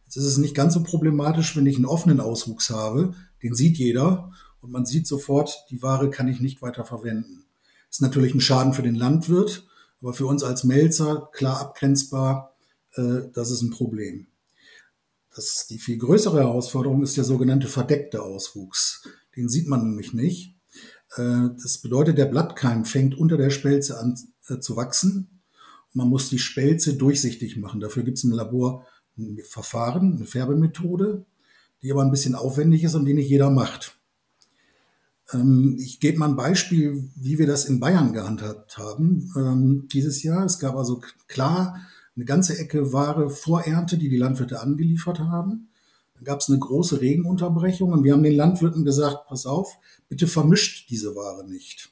Jetzt 0.09 0.15
ist 0.15 0.25
es 0.25 0.37
nicht 0.39 0.55
ganz 0.55 0.73
so 0.73 0.81
problematisch, 0.81 1.55
wenn 1.55 1.67
ich 1.67 1.75
einen 1.75 1.85
offenen 1.85 2.19
Auswuchs 2.19 2.71
habe. 2.71 3.13
Den 3.43 3.53
sieht 3.53 3.77
jeder 3.77 4.31
und 4.59 4.71
man 4.71 4.83
sieht 4.83 5.05
sofort, 5.05 5.65
die 5.69 5.83
Ware 5.83 6.09
kann 6.09 6.27
ich 6.27 6.39
nicht 6.39 6.63
weiter 6.63 6.83
verwenden. 6.83 7.45
Ist 7.91 8.01
natürlich 8.01 8.33
ein 8.33 8.41
Schaden 8.41 8.73
für 8.73 8.81
den 8.81 8.95
Landwirt, 8.95 9.67
aber 10.01 10.13
für 10.13 10.25
uns 10.25 10.41
als 10.41 10.63
Melzer 10.63 11.29
klar 11.31 11.61
abgrenzbar, 11.61 12.55
äh, 12.95 13.29
das 13.35 13.51
ist 13.51 13.61
ein 13.61 13.69
Problem. 13.69 14.25
Das, 15.35 15.67
die 15.69 15.77
viel 15.77 15.99
größere 15.99 16.39
Herausforderung 16.39 17.03
ist 17.03 17.15
der 17.15 17.23
sogenannte 17.23 17.67
verdeckte 17.67 18.23
Auswuchs. 18.23 19.07
Den 19.35 19.47
sieht 19.47 19.67
man 19.67 19.87
nämlich 19.87 20.15
nicht. 20.15 20.55
Äh, 21.17 21.49
das 21.61 21.77
bedeutet, 21.77 22.17
der 22.17 22.25
Blattkeim 22.25 22.83
fängt 22.83 23.13
unter 23.13 23.37
der 23.37 23.51
Spelze 23.51 23.99
an 23.99 24.17
äh, 24.47 24.57
zu 24.57 24.75
wachsen. 24.75 25.41
Man 25.93 26.09
muss 26.09 26.29
die 26.29 26.39
Spelze 26.39 26.95
durchsichtig 26.95 27.57
machen. 27.57 27.79
Dafür 27.79 28.01
gibt 28.01 28.17
es 28.17 28.23
im 28.23 28.31
Labor 28.31 28.87
ein 29.19 29.39
Verfahren, 29.43 30.15
eine 30.15 30.25
Färbemethode, 30.25 31.25
die 31.81 31.91
aber 31.91 32.03
ein 32.03 32.11
bisschen 32.11 32.35
aufwendig 32.35 32.83
ist 32.83 32.95
und 32.95 33.05
die 33.05 33.13
nicht 33.13 33.29
jeder 33.29 33.49
macht. 33.49 33.95
Ähm, 35.33 35.77
ich 35.79 35.99
gebe 35.99 36.17
mal 36.17 36.29
ein 36.29 36.35
Beispiel, 36.35 37.09
wie 37.15 37.37
wir 37.37 37.47
das 37.47 37.65
in 37.65 37.79
Bayern 37.79 38.13
gehandhabt 38.13 38.77
haben 38.77 39.31
ähm, 39.35 39.87
dieses 39.91 40.23
Jahr. 40.23 40.45
Es 40.45 40.59
gab 40.59 40.75
also 40.75 41.01
klar 41.27 41.79
eine 42.15 42.25
ganze 42.25 42.57
Ecke 42.57 42.91
Ware 42.91 43.29
vor 43.29 43.61
Ernte, 43.61 43.97
die 43.97 44.09
die 44.09 44.17
Landwirte 44.17 44.59
angeliefert 44.59 45.19
haben. 45.19 45.69
Dann 46.15 46.23
gab 46.25 46.41
es 46.41 46.49
eine 46.49 46.59
große 46.59 46.99
Regenunterbrechung 46.99 47.93
und 47.93 48.03
wir 48.03 48.13
haben 48.13 48.23
den 48.23 48.35
Landwirten 48.35 48.83
gesagt, 48.83 49.27
pass 49.27 49.45
auf, 49.45 49.77
bitte 50.09 50.27
vermischt 50.27 50.89
diese 50.89 51.15
Ware 51.15 51.47
nicht. 51.47 51.91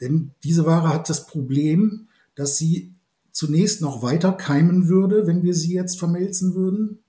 Denn 0.00 0.32
diese 0.42 0.64
Ware 0.64 0.88
hat 0.88 1.08
das 1.08 1.26
Problem, 1.26 2.08
dass 2.34 2.56
sie 2.56 2.94
zunächst 3.36 3.82
noch 3.82 4.02
weiter 4.02 4.32
keimen 4.32 4.88
würde, 4.88 5.26
wenn 5.26 5.42
wir 5.42 5.52
sie 5.52 5.74
jetzt 5.74 5.98
vermelzen 5.98 6.54
würden. 6.54 7.00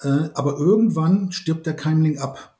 Äh, 0.00 0.28
aber 0.34 0.56
irgendwann 0.58 1.32
stirbt 1.32 1.66
der 1.66 1.74
Keimling 1.74 2.18
ab. 2.18 2.56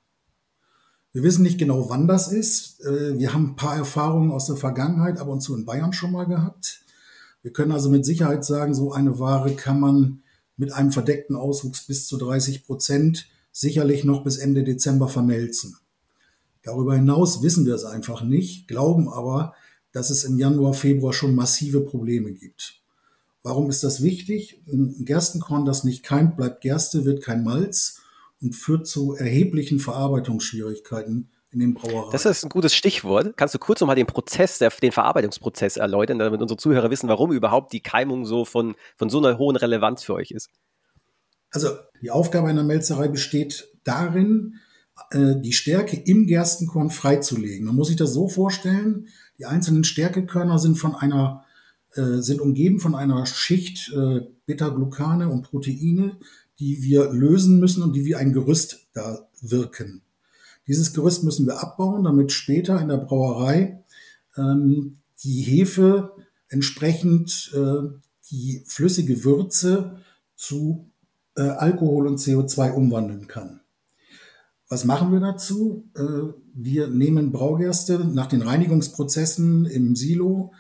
Wir 1.13 1.23
wissen 1.23 1.45
nicht 1.45 1.59
genau, 1.59 1.89
wann 1.89 2.09
das 2.09 2.33
ist. 2.33 2.81
Äh, 2.81 3.17
wir 3.17 3.33
haben 3.33 3.51
ein 3.51 3.57
paar 3.57 3.77
Erfahrungen 3.77 4.33
aus 4.33 4.47
der 4.47 4.57
Vergangenheit 4.57 5.19
ab 5.19 5.29
und 5.29 5.41
zu 5.41 5.55
in 5.55 5.67
Bayern 5.67 5.93
schon 5.93 6.11
mal 6.11 6.25
gehabt. 6.27 6.81
Wir 7.43 7.53
können 7.53 7.71
also 7.71 7.91
mit 7.91 8.05
Sicherheit 8.05 8.45
sagen, 8.45 8.75
so 8.75 8.91
eine 8.91 9.21
Ware 9.21 9.55
kann 9.55 9.79
man 9.79 10.25
mit 10.57 10.73
einem 10.73 10.91
verdeckten 10.91 11.37
Auswuchs 11.37 11.87
bis 11.87 12.09
zu 12.09 12.17
30 12.17 12.67
Prozent 12.67 13.29
sicherlich 13.53 14.03
noch 14.03 14.25
bis 14.25 14.37
Ende 14.37 14.65
Dezember 14.65 15.07
vermelzen. 15.07 15.77
Darüber 16.65 16.97
hinaus 16.97 17.41
wissen 17.41 17.67
wir 17.67 17.77
es 17.77 17.85
einfach 17.85 18.25
nicht, 18.25 18.67
glauben 18.67 19.09
aber, 19.09 19.55
dass 19.93 20.11
es 20.11 20.25
im 20.25 20.39
Januar, 20.39 20.75
Februar 20.75 21.13
schon 21.13 21.37
massive 21.37 21.83
Probleme 21.83 22.33
gibt. 22.33 22.80
Warum 23.43 23.71
ist 23.71 23.83
das 23.83 24.03
wichtig? 24.03 24.63
Ein 24.71 25.05
Gerstenkorn, 25.05 25.65
das 25.65 25.85
nicht 25.85 26.03
keimt, 26.03 26.37
bleibt 26.37 26.61
Gerste, 26.61 27.05
wird 27.05 27.23
kein 27.23 27.43
Malz 27.43 28.01
und 28.41 28.55
führt 28.55 28.87
zu 28.87 29.15
erheblichen 29.15 29.79
Verarbeitungsschwierigkeiten 29.79 31.31
in 31.53 31.61
den 31.61 31.75
Brauereien. 31.75 32.13
Das 32.13 32.27
ist 32.27 32.45
ein 32.45 32.51
gutes 32.51 32.75
Stichwort. 32.75 33.37
Kannst 33.37 33.55
du 33.55 33.59
kurz 33.59 33.81
nochmal 33.81 33.97
den 33.97 34.07
Prozess, 34.07 34.59
den 34.59 34.93
Verarbeitungsprozess 34.93 35.79
erläutern, 35.79 36.19
damit 36.19 36.41
unsere 36.41 36.59
Zuhörer 36.59 36.91
wissen, 36.91 37.09
warum 37.09 37.33
überhaupt 37.33 37.73
die 37.73 37.81
Keimung 37.81 38.25
so 38.25 38.45
von, 38.45 38.77
von 38.97 39.11
so 39.11 39.19
einer 39.19 39.39
hohen 39.39 39.57
Relevanz 39.57 40.05
für 40.05 40.15
euch 40.15 40.31
ist? 40.31 40.51
Also 41.51 41.71
die 42.01 42.11
Aufgabe 42.11 42.49
einer 42.49 42.63
Melzerei 42.63 43.09
besteht 43.09 43.69
darin, 43.85 44.61
äh, 45.11 45.37
die 45.41 45.53
Stärke 45.53 45.97
im 45.97 46.27
Gerstenkorn 46.27 46.91
freizulegen. 46.91 47.67
Man 47.67 47.75
muss 47.75 47.89
sich 47.89 47.97
das 47.97 48.13
so 48.13 48.29
vorstellen, 48.29 49.09
die 49.39 49.47
einzelnen 49.47 49.85
Stärkekörner 49.85 50.59
sind 50.59 50.77
von 50.77 50.95
einer 50.95 51.45
äh, 51.95 52.21
sind 52.21 52.41
umgeben 52.41 52.81
von 52.81 52.95
einer 52.95 53.27
Schicht 53.27 53.93
äh, 53.93 54.21
Beta-Glucane 54.47 55.29
und 55.29 55.43
Proteine, 55.43 56.17
die 56.59 56.83
wir 56.83 57.11
lösen 57.13 57.59
müssen 57.59 57.83
und 57.83 57.95
die 57.95 58.05
wie 58.05 58.15
ein 58.15 58.33
Gerüst 58.33 58.89
da 58.93 59.29
wirken. 59.41 60.03
Dieses 60.67 60.93
Gerüst 60.93 61.25
müssen 61.25 61.47
wir 61.47 61.61
abbauen, 61.61 62.05
damit 62.05 62.33
später 62.33 62.81
in 62.81 62.89
der 62.89 62.99
Brauerei 62.99 63.83
ähm, 64.37 64.99
die 65.25 65.43
Hefe 65.43 66.13
entsprechend 66.49 67.53
äh, 67.55 67.89
die 68.31 68.63
flüssige 68.67 69.25
Würze 69.25 69.99
zu 70.37 70.91
äh, 71.37 71.43
Alkohol 71.43 72.07
und 72.07 72.19
CO2 72.19 72.73
umwandeln 72.73 73.27
kann. 73.27 73.61
Was 74.69 74.85
machen 74.85 75.13
wir 75.13 75.21
dazu? 75.21 75.89
Äh, 75.97 76.33
wir 76.55 76.87
nehmen 76.89 77.33
Braugerste 77.33 77.99
nach 78.05 78.27
den 78.27 78.43
Reinigungsprozessen 78.43 79.67
im 79.67 79.97
Silo, 79.97 80.53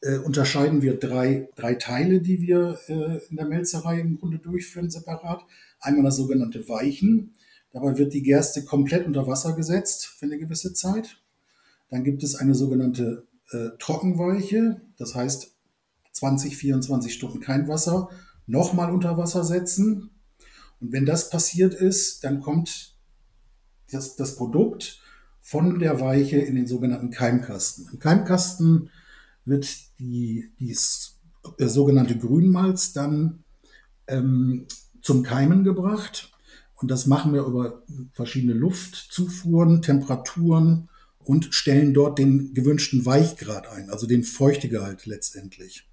äh, 0.00 0.18
unterscheiden 0.18 0.82
wir 0.82 0.98
drei, 0.98 1.48
drei 1.56 1.74
Teile, 1.74 2.20
die 2.20 2.40
wir 2.40 2.78
äh, 2.88 3.18
in 3.28 3.36
der 3.36 3.46
Melzerei 3.46 4.00
im 4.00 4.18
Grunde 4.18 4.38
durchführen, 4.38 4.90
separat. 4.90 5.44
Einmal 5.80 6.04
das 6.04 6.16
sogenannte 6.16 6.68
Weichen. 6.68 7.34
Dabei 7.72 7.98
wird 7.98 8.14
die 8.14 8.22
Gerste 8.22 8.64
komplett 8.64 9.06
unter 9.06 9.26
Wasser 9.26 9.54
gesetzt 9.54 10.06
für 10.06 10.26
eine 10.26 10.38
gewisse 10.38 10.72
Zeit. 10.72 11.20
Dann 11.90 12.04
gibt 12.04 12.22
es 12.22 12.34
eine 12.34 12.54
sogenannte 12.54 13.26
äh, 13.50 13.70
Trockenweiche, 13.78 14.80
das 14.98 15.14
heißt 15.14 15.52
20, 16.12 16.56
24 16.56 17.12
Stunden 17.12 17.40
kein 17.40 17.68
Wasser, 17.68 18.10
nochmal 18.46 18.90
unter 18.92 19.16
Wasser 19.16 19.44
setzen. 19.44 20.10
Und 20.80 20.92
wenn 20.92 21.06
das 21.06 21.30
passiert 21.30 21.74
ist, 21.74 22.24
dann 22.24 22.40
kommt 22.40 22.94
das, 23.90 24.16
das 24.16 24.36
Produkt 24.36 25.00
von 25.40 25.78
der 25.78 26.00
Weiche 26.00 26.38
in 26.38 26.56
den 26.56 26.66
sogenannten 26.66 27.10
Keimkasten. 27.10 27.88
Im 27.92 27.98
Keimkasten 27.98 28.90
wird 29.48 29.68
die, 29.98 30.52
dies 30.58 31.18
äh, 31.58 31.66
sogenannte 31.66 32.16
Grünmalz 32.16 32.92
dann 32.92 33.44
ähm, 34.06 34.66
zum 35.02 35.22
Keimen 35.22 35.64
gebracht. 35.64 36.32
Und 36.76 36.90
das 36.90 37.06
machen 37.06 37.32
wir 37.32 37.44
über 37.44 37.82
verschiedene 38.12 38.52
Luftzufuhren, 38.52 39.82
Temperaturen 39.82 40.88
und 41.18 41.52
stellen 41.52 41.92
dort 41.92 42.18
den 42.18 42.54
gewünschten 42.54 43.04
Weichgrad 43.04 43.68
ein, 43.68 43.90
also 43.90 44.06
den 44.06 44.22
Feuchtegehalt 44.22 45.06
letztendlich. 45.06 45.88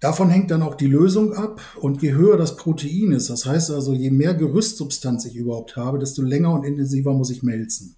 Davon 0.00 0.28
hängt 0.30 0.50
dann 0.50 0.62
auch 0.62 0.74
die 0.74 0.86
Lösung 0.86 1.32
ab 1.32 1.60
und 1.80 2.02
je 2.02 2.12
höher 2.12 2.36
das 2.36 2.56
Protein 2.56 3.12
ist, 3.12 3.30
das 3.30 3.46
heißt 3.46 3.70
also, 3.70 3.94
je 3.94 4.10
mehr 4.10 4.34
Gerüstsubstanz 4.34 5.24
ich 5.24 5.36
überhaupt 5.36 5.76
habe, 5.76 5.98
desto 5.98 6.22
länger 6.22 6.52
und 6.52 6.64
intensiver 6.64 7.14
muss 7.14 7.30
ich 7.30 7.42
melzen. 7.42 7.96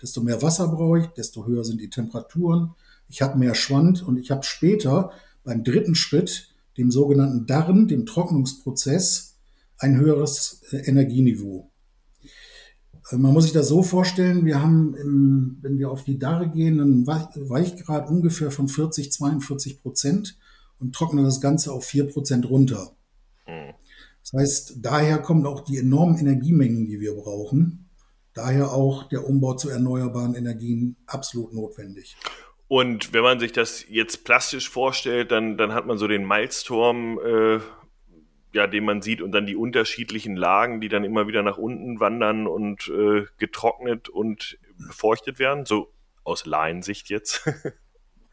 Desto 0.00 0.22
mehr 0.22 0.40
Wasser 0.42 0.68
brauche 0.68 1.00
ich, 1.00 1.06
desto 1.08 1.46
höher 1.46 1.64
sind 1.64 1.80
die 1.80 1.90
Temperaturen, 1.90 2.70
ich 3.08 3.22
habe 3.22 3.38
mehr 3.38 3.54
Schwand 3.54 4.02
und 4.02 4.18
ich 4.18 4.30
habe 4.30 4.42
später 4.42 5.12
beim 5.44 5.62
dritten 5.64 5.94
Schritt, 5.94 6.54
dem 6.76 6.90
sogenannten 6.90 7.46
Darren, 7.46 7.86
dem 7.88 8.06
Trocknungsprozess, 8.06 9.36
ein 9.78 9.96
höheres 9.96 10.62
äh, 10.70 10.78
Energieniveau. 10.78 11.70
Äh, 13.10 13.16
man 13.16 13.32
muss 13.32 13.44
sich 13.44 13.52
das 13.52 13.68
so 13.68 13.82
vorstellen, 13.82 14.44
wir 14.44 14.60
haben, 14.60 14.94
im, 14.96 15.58
wenn 15.62 15.78
wir 15.78 15.90
auf 15.90 16.04
die 16.04 16.18
Darre 16.18 16.48
gehen, 16.48 16.80
einen 16.80 17.06
Weichgrad 17.06 18.08
ungefähr 18.08 18.50
von 18.50 18.68
40, 18.68 19.12
42 19.12 19.82
Prozent 19.82 20.38
und 20.78 20.94
trocknen 20.94 21.24
das 21.24 21.40
Ganze 21.40 21.72
auf 21.72 21.84
4 21.84 22.08
Prozent 22.08 22.48
runter. 22.48 22.92
Mhm. 23.46 23.74
Das 24.22 24.40
heißt, 24.40 24.76
daher 24.80 25.18
kommen 25.18 25.44
auch 25.44 25.60
die 25.60 25.78
enormen 25.78 26.16
Energiemengen, 26.16 26.86
die 26.86 26.98
wir 26.98 27.14
brauchen. 27.14 27.90
Daher 28.32 28.72
auch 28.72 29.08
der 29.08 29.28
Umbau 29.28 29.54
zu 29.54 29.68
erneuerbaren 29.68 30.34
Energien 30.34 30.96
absolut 31.06 31.52
notwendig. 31.52 32.16
Und 32.74 33.12
wenn 33.12 33.22
man 33.22 33.38
sich 33.38 33.52
das 33.52 33.84
jetzt 33.88 34.24
plastisch 34.24 34.68
vorstellt, 34.68 35.30
dann, 35.30 35.56
dann 35.56 35.74
hat 35.74 35.86
man 35.86 35.96
so 35.96 36.08
den 36.08 36.26
Milestorm, 36.26 37.20
äh, 37.24 37.60
ja, 38.52 38.66
den 38.66 38.84
man 38.84 39.00
sieht 39.00 39.22
und 39.22 39.30
dann 39.30 39.46
die 39.46 39.54
unterschiedlichen 39.54 40.34
Lagen, 40.34 40.80
die 40.80 40.88
dann 40.88 41.04
immer 41.04 41.28
wieder 41.28 41.44
nach 41.44 41.56
unten 41.56 42.00
wandern 42.00 42.48
und 42.48 42.88
äh, 42.88 43.26
getrocknet 43.38 44.08
und 44.08 44.58
befeuchtet 44.76 45.38
werden. 45.38 45.66
So 45.66 45.92
aus 46.24 46.46
Laiensicht 46.46 47.10
jetzt. 47.10 47.48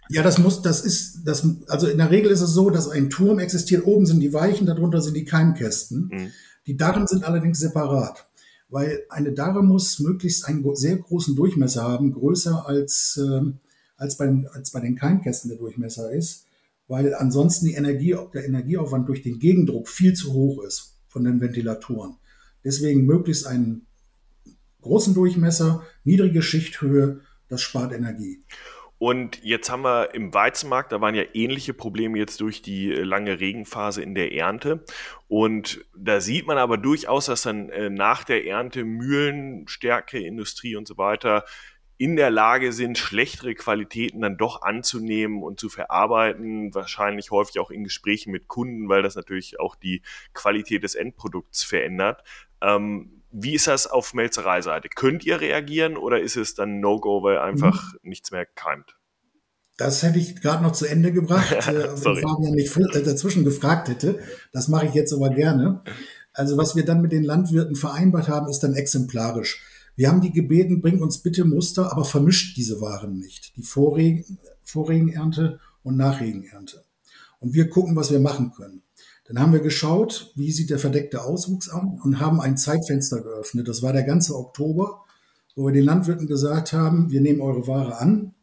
Ja, 0.10 0.24
das 0.24 0.40
muss, 0.40 0.62
das 0.62 0.84
ist, 0.84 1.24
das, 1.24 1.48
also 1.68 1.88
in 1.88 1.98
der 2.00 2.12
Regel 2.12 2.32
ist 2.32 2.42
es 2.42 2.50
so, 2.50 2.70
dass 2.70 2.90
ein 2.90 3.10
Turm 3.10 3.40
existiert. 3.40 3.86
Oben 3.86 4.06
sind 4.06 4.20
die 4.20 4.34
Weichen, 4.34 4.68
darunter 4.68 5.00
sind 5.00 5.14
die 5.14 5.24
Keimkästen. 5.24 6.10
Mhm. 6.12 6.32
Die 6.66 6.76
Darren 6.76 7.08
sind 7.08 7.24
allerdings 7.24 7.60
separat, 7.60 8.28
weil 8.68 9.06
eine 9.08 9.32
Darre 9.32 9.64
muss 9.64 10.00
möglichst 10.00 10.46
einen 10.46 10.76
sehr 10.76 10.98
großen 10.98 11.34
Durchmesser 11.38 11.84
haben, 11.84 12.12
größer 12.12 12.68
als, 12.68 13.18
äh, 13.24 13.54
als, 14.02 14.18
bei, 14.18 14.28
als 14.54 14.72
bei 14.72 14.80
den 14.80 14.96
Keimkästen 14.96 15.50
der 15.50 15.60
Durchmesser 15.60 16.12
ist, 16.12 16.48
weil 16.88 17.14
ansonsten 17.14 17.68
die 17.68 17.76
Energie, 17.76 18.18
der 18.34 18.46
Energieaufwand 18.46 19.08
durch 19.08 19.22
den 19.22 19.40
Gegendruck 19.40 19.88
viel 19.88 20.14
zu 20.14 20.34
hoch 20.34 20.64
ist 20.64 20.98
von 21.08 21.24
den 21.24 21.40
Ventilatoren. 21.40 22.16
Deswegen 22.64 23.06
möglichst 23.06 23.46
einen 23.46 23.86
großen 24.82 25.14
Durchmesser, 25.14 25.84
niedrige 26.04 26.42
Schichthöhe, 26.42 27.22
das 27.48 27.62
spart 27.62 27.94
Energie. 27.94 28.44
Und 28.98 29.44
jetzt 29.44 29.70
haben 29.70 29.84
wir 29.84 30.14
im 30.14 30.34
Weizenmarkt, 30.34 30.92
da 30.92 31.02
waren 31.02 31.16
ja 31.16 31.24
ähnliche 31.34 31.74
Probleme 31.74 32.20
jetzt 32.20 32.40
durch 32.40 32.62
die 32.62 32.90
lange 32.90 33.40
Regenphase 33.40 34.02
in 34.02 34.14
der 34.14 34.34
Ernte. 34.34 34.84
Und 35.28 35.84
da 35.98 36.22
sieht 36.22 36.46
man 36.46 36.58
aber 36.58 36.78
durchaus, 36.78 37.26
dass 37.26 37.44
dann 37.44 37.70
äh, 37.70 37.90
nach 37.90 38.24
der 38.24 38.46
Ernte 38.46 38.84
Mühlen, 38.84 39.68
Stärke, 39.68 40.20
Industrie 40.20 40.76
und 40.76 40.88
so 40.88 40.98
weiter 40.98 41.46
in 42.02 42.16
der 42.16 42.32
Lage 42.32 42.74
sind, 42.74 42.98
schlechtere 42.98 43.54
Qualitäten 43.54 44.22
dann 44.22 44.36
doch 44.36 44.64
anzunehmen 44.64 45.44
und 45.44 45.60
zu 45.60 45.70
verarbeiten, 45.70 46.74
wahrscheinlich 46.74 47.30
häufig 47.30 47.60
auch 47.60 47.70
in 47.70 47.84
Gesprächen 47.84 48.32
mit 48.32 48.48
Kunden, 48.48 48.90
weil 48.90 49.04
das 49.04 49.16
natürlich 49.16 49.60
auch 49.60 49.76
die 49.76 50.02
Qualität 50.34 50.82
des 50.84 50.96
Endprodukts 50.96 51.64
verändert. 51.64 52.24
Ähm, 52.60 53.22
wie 53.30 53.54
ist 53.54 53.68
das 53.68 53.86
auf 53.86 54.16
Melzereiseite? 54.16 54.90
Könnt 54.90 55.24
ihr 55.28 55.42
reagieren 55.42 55.96
oder 55.96 56.20
ist 56.20 56.38
es 56.38 56.56
dann 56.56 56.80
No-Go, 56.80 57.22
weil 57.22 57.38
einfach 57.38 57.94
mhm. 57.94 58.00
nichts 58.10 58.32
mehr 58.32 58.48
keimt? 58.48 58.98
Das 59.78 60.02
hätte 60.02 60.18
ich 60.18 60.42
gerade 60.42 60.64
noch 60.64 60.72
zu 60.72 60.88
Ende 60.88 61.12
gebracht, 61.12 61.52
äh, 61.68 61.84
wenn 62.04 62.18
Fabian 62.18 62.56
nicht 62.56 62.76
äh, 62.76 63.04
dazwischen 63.04 63.44
gefragt 63.44 63.90
hätte. 63.90 64.18
Das 64.54 64.70
mache 64.70 64.88
ich 64.88 64.96
jetzt 64.96 65.14
aber 65.14 65.30
gerne. 65.30 65.84
Also 66.34 66.58
was 66.58 66.76
wir 66.76 66.84
dann 66.84 67.04
mit 67.04 67.12
den 67.12 67.24
Landwirten 67.24 67.76
vereinbart 67.76 68.28
haben, 68.28 68.50
ist 68.50 68.62
dann 68.62 68.74
exemplarisch. 68.74 69.62
Wir 70.02 70.10
haben 70.10 70.22
die 70.22 70.32
gebeten, 70.32 70.82
bring 70.82 71.00
uns 71.00 71.20
bitte 71.20 71.46
Muster, 71.46 71.92
aber 71.92 72.06
vermischt 72.06 72.58
diese 72.58 72.82
Waren 72.82 73.20
nicht. 73.20 73.56
Die 73.56 73.62
Vorregen, 73.62 74.40
Vorregenernte 74.64 75.60
und 75.84 75.96
Nachregenernte. 75.96 76.84
Und 77.40 77.54
wir 77.54 77.70
gucken, 77.70 77.96
was 77.96 78.10
wir 78.10 78.20
machen 78.20 78.52
können. 78.52 78.82
Dann 79.28 79.38
haben 79.38 79.54
wir 79.54 79.60
geschaut, 79.60 80.32
wie 80.34 80.52
sieht 80.52 80.72
der 80.72 80.80
verdeckte 80.80 81.24
Auswuchs 81.24 81.70
an 81.70 82.00
und 82.04 82.20
haben 82.20 82.42
ein 82.42 82.58
Zeitfenster 82.58 83.22
geöffnet. 83.22 83.68
Das 83.68 83.84
war 83.84 83.94
der 83.94 84.02
ganze 84.02 84.36
Oktober, 84.36 85.06
wo 85.56 85.68
wir 85.68 85.72
den 85.72 85.86
Landwirten 85.86 86.26
gesagt 86.26 86.74
haben, 86.74 87.12
wir 87.12 87.22
nehmen 87.22 87.40
eure 87.40 87.68
Ware 87.68 88.00
an, 88.00 88.34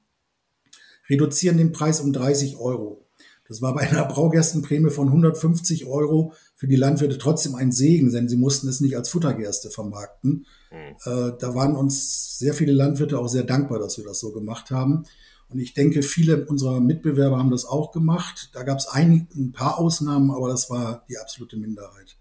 reduzieren 1.10 1.58
den 1.58 1.72
Preis 1.72 2.00
um 2.00 2.12
30 2.12 2.58
Euro. 2.58 3.04
Das 3.48 3.62
war 3.62 3.74
bei 3.74 3.80
einer 3.80 4.04
Braugerstenprämie 4.04 4.90
von 4.90 5.08
150 5.08 5.86
Euro 5.86 6.34
für 6.58 6.66
die 6.66 6.76
Landwirte 6.76 7.18
trotzdem 7.18 7.54
ein 7.54 7.70
Segen, 7.70 8.10
denn 8.10 8.28
sie 8.28 8.36
mussten 8.36 8.66
es 8.68 8.80
nicht 8.80 8.96
als 8.96 9.08
Futtergerste 9.10 9.70
vermarkten. 9.70 10.44
Mhm. 10.72 10.96
Da 11.38 11.54
waren 11.54 11.76
uns 11.76 12.36
sehr 12.36 12.52
viele 12.52 12.72
Landwirte 12.72 13.16
auch 13.16 13.28
sehr 13.28 13.44
dankbar, 13.44 13.78
dass 13.78 13.96
wir 13.96 14.04
das 14.04 14.18
so 14.18 14.32
gemacht 14.32 14.72
haben. 14.72 15.04
Und 15.50 15.60
ich 15.60 15.72
denke, 15.72 16.02
viele 16.02 16.46
unserer 16.46 16.80
Mitbewerber 16.80 17.38
haben 17.38 17.52
das 17.52 17.64
auch 17.64 17.92
gemacht. 17.92 18.50
Da 18.54 18.64
gab 18.64 18.78
es 18.78 18.88
ein, 18.88 19.28
ein 19.36 19.52
paar 19.52 19.78
Ausnahmen, 19.78 20.32
aber 20.32 20.48
das 20.48 20.68
war 20.68 21.04
die 21.08 21.16
absolute 21.16 21.56
Minderheit. 21.56 22.16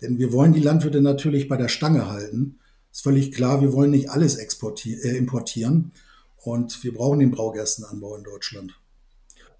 Denn 0.00 0.18
wir 0.18 0.32
wollen 0.32 0.52
die 0.52 0.60
Landwirte 0.60 1.00
natürlich 1.00 1.48
bei 1.48 1.56
der 1.56 1.68
Stange 1.68 2.08
halten. 2.08 2.60
Ist 2.92 3.02
völlig 3.02 3.32
klar, 3.32 3.60
wir 3.60 3.72
wollen 3.72 3.90
nicht 3.90 4.10
alles 4.10 4.36
äh, 4.36 5.16
importieren. 5.16 5.90
Und 6.36 6.84
wir 6.84 6.94
brauchen 6.94 7.18
den 7.18 7.32
Braugerstenanbau 7.32 8.14
in 8.14 8.22
Deutschland. 8.22 8.78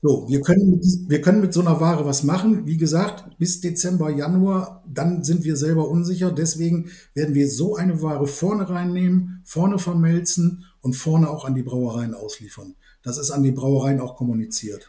So, 0.01 0.29
wir 0.29 0.43
können, 0.43 0.71
mit, 0.71 0.85
wir 1.09 1.21
können 1.21 1.41
mit 1.41 1.53
so 1.53 1.61
einer 1.61 1.81
Ware 1.81 2.07
was 2.07 2.23
machen. 2.23 2.67
Wie 2.67 2.77
gesagt, 2.77 3.37
bis 3.39 3.61
Dezember, 3.61 4.11
Januar, 4.11 4.85
dann 4.87 5.25
sind 5.25 5.43
wir 5.43 5.57
selber 5.57 5.89
unsicher. 5.89 6.31
Deswegen 6.31 6.91
werden 7.15 7.35
wir 7.35 7.51
so 7.51 7.75
eine 7.75 8.01
Ware 8.01 8.29
vorne 8.29 8.69
reinnehmen, 8.69 9.43
vorne 9.45 9.81
vermelzen 9.81 10.65
und 10.83 10.95
vorne 10.95 11.29
auch 11.29 11.45
an 11.45 11.57
die 11.57 11.65
Brauereien 11.65 12.15
ausliefern. 12.15 12.77
Das 13.03 13.19
ist 13.19 13.33
an 13.33 13.43
die 13.43 13.51
Brauereien 13.51 14.01
auch 14.01 14.15
kommuniziert. 14.15 14.89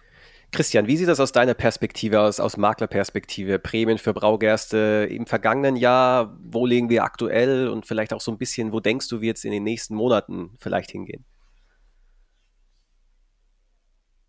Christian, 0.51 0.87
wie 0.87 0.97
sieht 0.97 1.07
das 1.07 1.19
aus 1.19 1.31
deiner 1.31 1.53
Perspektive 1.53 2.21
aus, 2.21 2.39
aus 2.39 2.57
Maklerperspektive? 2.57 3.59
Prämien 3.59 3.97
für 3.97 4.13
Braugerste 4.13 5.07
im 5.09 5.25
vergangenen 5.25 5.75
Jahr, 5.75 6.37
wo 6.43 6.65
liegen 6.65 6.89
wir 6.89 7.03
aktuell 7.03 7.67
und 7.67 7.85
vielleicht 7.85 8.13
auch 8.13 8.21
so 8.21 8.31
ein 8.31 8.37
bisschen, 8.37 8.71
wo 8.71 8.79
denkst 8.79 9.07
du, 9.09 9.21
wird 9.21 9.37
es 9.37 9.43
in 9.43 9.51
den 9.51 9.63
nächsten 9.63 9.95
Monaten 9.95 10.51
vielleicht 10.59 10.91
hingehen? 10.91 11.23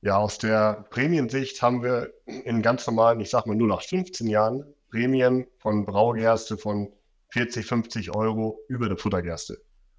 Ja, 0.03 0.17
aus 0.17 0.39
der 0.39 0.87
Prämiensicht 0.89 1.61
haben 1.61 1.83
wir 1.83 2.11
in 2.25 2.63
ganz 2.63 2.87
normalen, 2.87 3.21
ich 3.21 3.29
sag 3.29 3.47
mal 3.47 3.55
nur 3.55 3.69
nach 3.69 3.83
15 3.83 4.29
Jahren, 4.29 4.65
Prämien 4.91 5.47
von 5.59 5.85
Braugerste 5.85 6.57
von 6.57 6.91
40, 7.33 7.67
50 7.67 8.15
Euro 8.15 8.61
über 8.69 8.89
der 8.89 8.97
Futtergerste. 8.97 9.59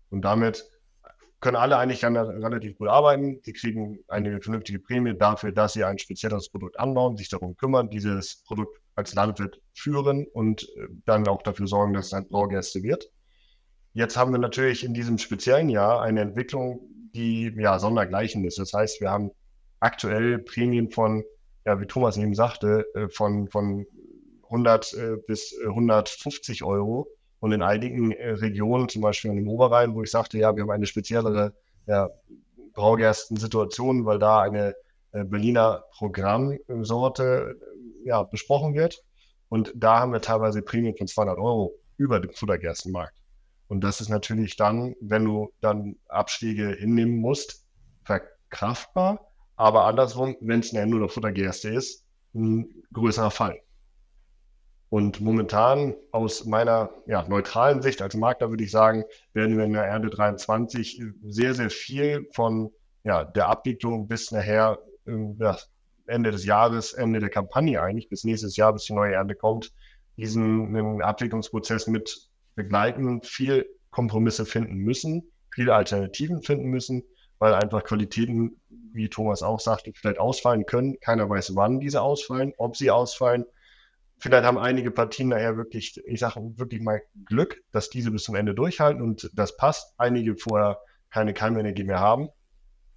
Und 0.10 0.24
damit 0.24 0.66
können 1.40 1.58
alle 1.58 1.78
eigentlich 1.78 2.04
relativ 2.04 2.78
gut 2.78 2.88
arbeiten. 2.88 3.42
Die 3.44 3.54
kriegen 3.54 4.00
eine 4.08 4.42
vernünftige 4.42 4.80
Prämie 4.80 5.16
dafür, 5.18 5.52
dass 5.52 5.74
sie 5.74 5.84
ein 5.84 5.98
spezielles 5.98 6.50
Produkt 6.50 6.80
anbauen, 6.80 7.18
sich 7.18 7.30
darum 7.30 7.56
kümmern, 7.56 7.90
dieses 7.90 8.44
Produkt 8.44 8.80
als 8.96 9.14
Landwirt 9.14 9.62
führen 9.74 10.28
und 10.34 10.64
äh, 10.64 10.88
dann 11.06 11.28
auch 11.28 11.42
dafür 11.42 11.68
sorgen, 11.68 11.94
dass 11.94 12.08
es 12.08 12.14
ein 12.14 12.28
Braugäste 12.28 12.84
wird. 12.84 13.10
Jetzt 13.94 14.18
haben 14.18 14.32
wir 14.32 14.40
natürlich 14.40 14.84
in 14.84 14.94
diesem 14.94 15.18
speziellen 15.18 15.70
Jahr 15.70 16.02
eine 16.02 16.22
Entwicklung, 16.22 16.82
die 17.14 17.54
ja 17.58 17.80
sondergleichen 17.80 18.46
ist. 18.46 18.60
Das 18.60 18.74
heißt, 18.74 19.02
wir 19.02 19.10
haben 19.10 19.32
aktuell 19.82 20.40
Prämien 20.40 20.90
von, 20.90 21.26
ja, 21.66 21.80
wie 21.82 21.86
Thomas 21.86 22.16
eben 22.16 22.34
sagte, 22.34 22.86
äh, 22.96 23.10
von, 23.10 23.50
von 23.50 23.86
100 24.44 24.94
äh, 24.94 25.18
bis 25.28 25.54
150 25.68 26.64
Euro 26.64 27.08
und 27.40 27.52
in 27.52 27.62
einigen 27.62 28.12
äh, 28.12 28.32
Regionen, 28.32 28.88
zum 28.88 29.02
Beispiel 29.02 29.34
dem 29.34 29.50
Oberrhein, 29.50 29.94
wo 29.94 30.04
ich 30.04 30.12
sagte, 30.12 30.38
ja, 30.38 30.56
wir 30.56 30.64
haben 30.64 30.72
eine 30.72 30.86
speziellere 30.86 31.54
ja, 31.88 32.10
Braugersten-Situation, 32.74 34.06
weil 34.06 34.20
da 34.20 34.42
eine 34.42 34.76
äh, 35.12 35.24
Berliner 35.24 35.84
Programmsorte 35.98 37.60
äh, 37.60 38.08
ja, 38.08 38.24
besprochen 38.24 38.76
wird. 38.76 39.04
Und 39.50 39.74
da 39.76 40.00
haben 40.00 40.14
wir 40.14 40.22
teilweise 40.22 40.62
Prämien 40.62 40.96
von 40.96 41.08
200 41.08 41.38
Euro 41.38 41.74
über 41.98 42.20
dem 42.20 42.32
Futtergerstenmarkt. 42.32 43.18
Und 43.68 43.84
das 43.84 44.02
ist 44.02 44.10
natürlich 44.10 44.56
dann, 44.56 44.96
wenn 45.02 45.26
du 45.26 45.52
dann 45.62 45.96
Abstiege 46.08 46.76
hinnehmen 46.78 47.18
musst, 47.18 47.66
verkraftbar. 48.04 49.31
Aber 49.62 49.86
andersrum, 49.86 50.36
wenn 50.42 50.62
es 50.62 50.74
nur 50.74 50.82
eine 50.82 51.08
Futtergerste 51.08 51.70
ist, 51.70 52.04
ein 52.34 52.84
größerer 52.94 53.30
Fall. 53.30 53.62
Und 54.90 55.22
momentan 55.22 55.94
aus 56.12 56.46
meiner 56.46 56.90
ja, 57.06 57.28
neutralen 57.28 57.84
Sicht 57.84 58.02
als 58.02 58.16
Makler 58.16 58.50
würde 58.50 58.64
ich 58.64 58.72
sagen, 58.72 59.04
werden 59.34 59.60
wir 59.60 59.66
in 59.66 59.74
der 59.74 59.86
Erde 59.86 60.10
23 60.10 61.04
sehr, 61.28 61.54
sehr 61.54 61.70
viel 61.70 62.28
von 62.34 62.72
ja, 63.04 63.24
der 63.24 63.50
Abwicklung 63.50 64.08
bis 64.08 64.32
nachher 64.32 64.80
ja, 65.06 65.56
Ende 66.08 66.32
des 66.32 66.44
Jahres, 66.44 66.94
Ende 66.94 67.20
der 67.20 67.30
Kampagne 67.30 67.84
eigentlich, 67.84 68.10
bis 68.10 68.24
nächstes 68.24 68.56
Jahr, 68.56 68.74
bis 68.74 68.86
die 68.86 68.94
neue 68.94 69.14
Ernte 69.14 69.36
kommt, 69.36 69.72
diesen 70.18 71.04
Abwicklungsprozess 71.04 71.86
mit 71.86 72.32
begleiten, 72.56 73.22
viel 73.22 73.68
Kompromisse 73.92 74.48
finden 74.48 74.78
müssen, 74.78 75.30
viele 75.54 75.76
Alternativen 75.76 76.42
finden 76.42 76.66
müssen, 76.66 77.04
weil 77.38 77.54
einfach 77.54 77.84
Qualitäten 77.84 78.60
wie 78.94 79.10
Thomas 79.10 79.44
auch 79.44 79.60
sagte, 79.60 79.92
vielleicht 79.94 80.20
ausfallen 80.20 80.66
können. 80.66 81.00
Keiner 81.00 81.30
weiß, 81.30 81.56
wann 81.56 81.80
diese 81.80 82.02
ausfallen, 82.02 82.54
ob 82.58 82.76
sie 82.76 82.92
ausfallen. 82.92 83.46
Vielleicht 84.20 84.46
haben 84.46 84.58
einige 84.58 84.92
Partien 84.92 85.30
nachher 85.30 85.58
wirklich, 85.58 86.00
ich 86.06 86.20
sage 86.20 86.40
wirklich 86.56 86.82
mal 86.82 87.02
Glück, 87.26 87.64
dass 87.72 87.90
diese 87.90 88.12
bis 88.12 88.24
zum 88.24 88.36
Ende 88.36 88.54
durchhalten 88.54 89.02
und 89.02 89.30
das 89.34 89.58
passt. 89.58 89.96
Einige 89.98 90.36
vorher 90.36 90.80
keine 91.10 91.34
Keimenergie 91.34 91.84
mehr 91.84 92.00
haben. 92.00 92.30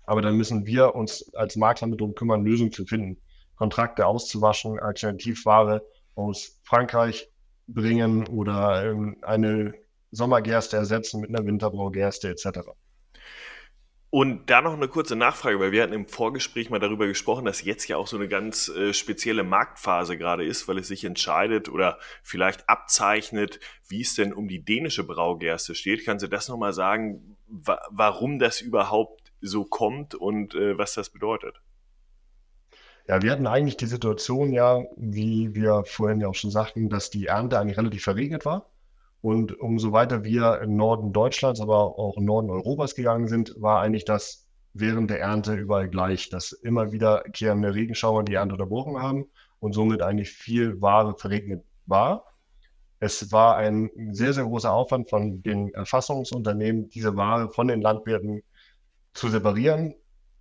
Aber 0.05 0.21
dann 0.21 0.37
müssen 0.37 0.67
wir 0.67 0.95
uns 0.95 1.35
als 1.35 1.57
Makler 1.57 1.89
mit 1.89 2.01
darum 2.01 2.15
kümmern, 2.15 2.45
Lösungen 2.45 2.73
zu 2.73 2.85
finden, 2.85 3.21
Kontrakte 3.57 4.07
auszuwaschen, 4.07 4.79
Alternativware 4.79 5.83
aus 6.15 6.61
Frankreich 6.63 7.31
bringen 7.67 8.27
oder 8.29 8.85
ähm, 8.85 9.17
eine 9.23 9.75
Sommergerste 10.11 10.77
ersetzen 10.77 11.21
mit 11.21 11.31
einer 11.31 11.47
Winterbraugerste 11.47 12.29
etc. 12.29 12.69
Und 14.15 14.49
da 14.49 14.61
noch 14.61 14.75
eine 14.75 14.87
kurze 14.87 15.17
Nachfrage, 15.17 15.59
weil 15.59 15.73
wir 15.73 15.83
hatten 15.83 15.93
im 15.93 16.07
Vorgespräch 16.07 16.71
mal 16.71 16.79
darüber 16.79 17.09
gesprochen, 17.09 17.47
dass 17.47 17.65
jetzt 17.65 17.89
ja 17.89 17.97
auch 17.97 18.07
so 18.07 18.17
eine 18.17 18.29
ganz 18.29 18.69
äh, 18.69 18.93
spezielle 18.95 19.43
Marktphase 19.43 20.17
gerade 20.17 20.45
ist, 20.45 20.69
weil 20.69 20.79
es 20.79 20.87
sich 20.87 21.05
entscheidet 21.05 21.69
oder 21.69 21.99
vielleicht 22.23 22.69
abzeichnet, 22.69 23.59
wie 23.89 24.03
es 24.03 24.15
denn 24.15 24.33
um 24.33 24.47
die 24.47 24.65
dänische 24.65 25.03
Braugerste 25.03 25.75
steht. 25.75 26.05
Kannst 26.05 26.23
du 26.23 26.29
das 26.29 26.49
nochmal 26.49 26.73
sagen, 26.73 27.37
wa 27.49 27.81
warum 27.91 28.39
das 28.39 28.61
überhaupt 28.61 29.33
so 29.41 29.65
kommt 29.65 30.15
und 30.15 30.55
äh, 30.55 30.79
was 30.79 30.95
das 30.95 31.11
bedeutet? 31.11 31.61
Ja, 33.09 33.21
wir 33.21 33.33
hatten 33.33 33.49
eigentlich 33.49 33.79
die 33.79 33.87
Situation 33.87 34.53
ja, 34.53 34.85
wie 34.97 35.57
wir 35.57 35.83
vorhin 35.87 36.21
ja 36.21 36.29
auch 36.29 36.37
schon 36.37 36.53
sagten, 36.53 36.89
dass 36.89 37.11
die 37.11 37.27
Ernte 37.27 37.59
eigentlich 37.59 37.79
relativ 37.79 38.05
verregnet 38.05 38.45
war. 38.45 38.71
Und 39.25 39.59
umso 39.59 39.93
weiter 39.93 40.23
wir 40.23 40.61
im 40.61 40.77
Norden 40.77 41.15
Deutschlands, 41.15 41.59
aber 41.59 41.99
auch 41.99 42.19
im 42.19 42.27
Norden 42.27 42.51
Europas 42.51 42.95
gegangen 42.95 43.27
sind, 43.27 43.55
war 43.59 43.81
eigentlich 43.81 44.05
das 44.05 44.47
während 44.75 45.09
der 45.09 45.19
Ernte 45.21 45.55
überall 45.55 45.89
gleich, 45.89 46.29
dass 46.29 46.53
immer 46.53 46.93
wiederkehrende 46.93 47.75
Regenschauer 47.75 48.23
die 48.25 48.35
Ernte 48.35 48.57
unterbrochen 48.57 49.01
haben 49.01 49.25
und 49.61 49.73
somit 49.73 50.03
eigentlich 50.03 50.29
viel 50.29 50.79
Ware 50.83 51.17
verregnet 51.17 51.65
war. 51.87 52.27
Es 53.01 53.33
war 53.33 53.57
ein 53.57 53.91
sehr, 54.11 54.35
sehr 54.35 54.45
großer 54.45 54.71
Aufwand 54.71 55.09
von 55.09 55.43
den 55.43 55.73
Erfassungsunternehmen, 55.73 56.91
diese 56.91 57.17
Ware 57.17 57.51
von 57.51 57.69
den 57.69 57.81
Landwirten 57.81 58.43
zu 59.15 59.31
separieren. 59.31 59.95